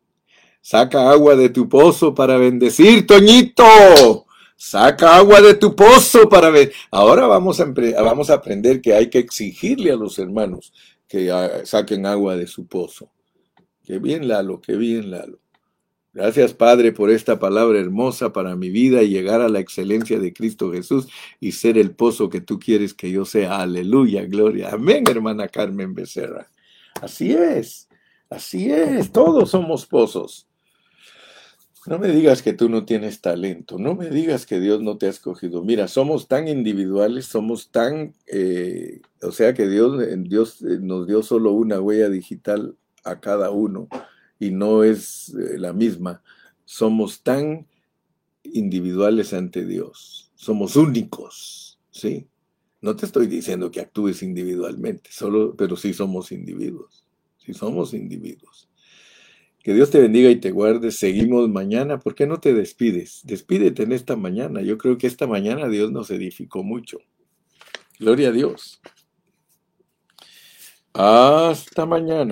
saca 0.60 1.10
agua 1.10 1.36
de 1.36 1.48
tu 1.48 1.68
pozo 1.68 2.14
para 2.14 2.36
bendecir, 2.36 3.06
Toñito. 3.06 4.26
Saca 4.56 5.16
agua 5.16 5.40
de 5.40 5.54
tu 5.54 5.74
pozo 5.74 6.28
para 6.28 6.50
ver. 6.50 6.72
Ahora 6.90 7.26
vamos 7.26 7.60
a, 7.60 7.64
vamos 8.02 8.28
a 8.28 8.34
aprender 8.34 8.82
que 8.82 8.92
hay 8.92 9.08
que 9.08 9.20
exigirle 9.20 9.92
a 9.92 9.96
los 9.96 10.18
hermanos 10.18 10.72
que 11.08 11.30
ah, 11.30 11.64
saquen 11.64 12.04
agua 12.04 12.36
de 12.36 12.46
su 12.46 12.66
pozo. 12.66 13.10
Qué 13.84 13.98
bien, 13.98 14.28
Lalo, 14.28 14.60
qué 14.60 14.76
bien, 14.76 15.10
Lalo. 15.10 15.38
Gracias, 16.14 16.54
Padre, 16.54 16.92
por 16.92 17.10
esta 17.10 17.38
palabra 17.38 17.78
hermosa 17.78 18.32
para 18.32 18.56
mi 18.56 18.70
vida 18.70 19.02
y 19.02 19.10
llegar 19.10 19.42
a 19.42 19.48
la 19.48 19.60
excelencia 19.60 20.18
de 20.18 20.32
Cristo 20.32 20.72
Jesús 20.72 21.06
y 21.38 21.52
ser 21.52 21.76
el 21.76 21.90
pozo 21.90 22.30
que 22.30 22.40
tú 22.40 22.58
quieres 22.58 22.94
que 22.94 23.10
yo 23.10 23.26
sea. 23.26 23.60
Aleluya, 23.60 24.24
gloria. 24.24 24.70
Amén, 24.72 25.04
hermana 25.06 25.48
Carmen 25.48 25.94
Becerra. 25.94 26.50
Así 27.02 27.32
es, 27.32 27.88
así 28.30 28.70
es, 28.70 29.12
todos 29.12 29.50
somos 29.50 29.86
pozos. 29.86 30.48
No 31.86 31.98
me 31.98 32.08
digas 32.08 32.42
que 32.42 32.52
tú 32.54 32.68
no 32.68 32.84
tienes 32.84 33.20
talento, 33.20 33.78
no 33.78 33.94
me 33.94 34.10
digas 34.10 34.46
que 34.46 34.60
Dios 34.60 34.82
no 34.82 34.98
te 34.98 35.06
ha 35.06 35.10
escogido. 35.10 35.62
Mira, 35.62 35.88
somos 35.88 36.26
tan 36.26 36.48
individuales, 36.48 37.26
somos 37.26 37.70
tan, 37.70 38.14
eh, 38.26 39.00
o 39.22 39.30
sea 39.30 39.54
que 39.54 39.68
Dios, 39.68 40.02
Dios 40.24 40.62
eh, 40.62 40.78
nos 40.80 41.06
dio 41.06 41.22
solo 41.22 41.52
una 41.52 41.80
huella 41.80 42.08
digital 42.08 42.76
a 43.04 43.20
cada 43.20 43.50
uno 43.50 43.88
y 44.38 44.50
no 44.50 44.84
es 44.84 45.30
eh, 45.30 45.58
la 45.58 45.72
misma. 45.72 46.22
Somos 46.64 47.22
tan 47.22 47.66
individuales 48.44 49.32
ante 49.32 49.64
Dios, 49.64 50.30
somos 50.34 50.76
únicos, 50.76 51.78
¿sí? 51.90 52.26
No 52.80 52.94
te 52.94 53.06
estoy 53.06 53.26
diciendo 53.26 53.70
que 53.70 53.80
actúes 53.80 54.22
individualmente, 54.22 55.10
solo, 55.12 55.54
pero 55.56 55.76
sí 55.76 55.92
somos 55.92 56.30
individuos, 56.30 57.04
sí 57.38 57.52
somos 57.52 57.92
individuos. 57.92 58.68
Que 59.62 59.74
Dios 59.74 59.90
te 59.90 60.00
bendiga 60.00 60.30
y 60.30 60.36
te 60.36 60.50
guarde. 60.50 60.90
Seguimos 60.92 61.48
mañana. 61.48 61.98
¿Por 61.98 62.14
qué 62.14 62.26
no 62.26 62.40
te 62.40 62.54
despides? 62.54 63.20
Despídete 63.24 63.82
en 63.82 63.92
esta 63.92 64.16
mañana. 64.16 64.62
Yo 64.62 64.78
creo 64.78 64.96
que 64.96 65.06
esta 65.06 65.26
mañana 65.26 65.68
Dios 65.68 65.92
nos 65.92 66.10
edificó 66.10 66.62
mucho. 66.62 66.98
Gloria 67.98 68.28
a 68.28 68.32
Dios. 68.32 68.80
Hasta 70.94 71.84
mañana. 71.84 72.24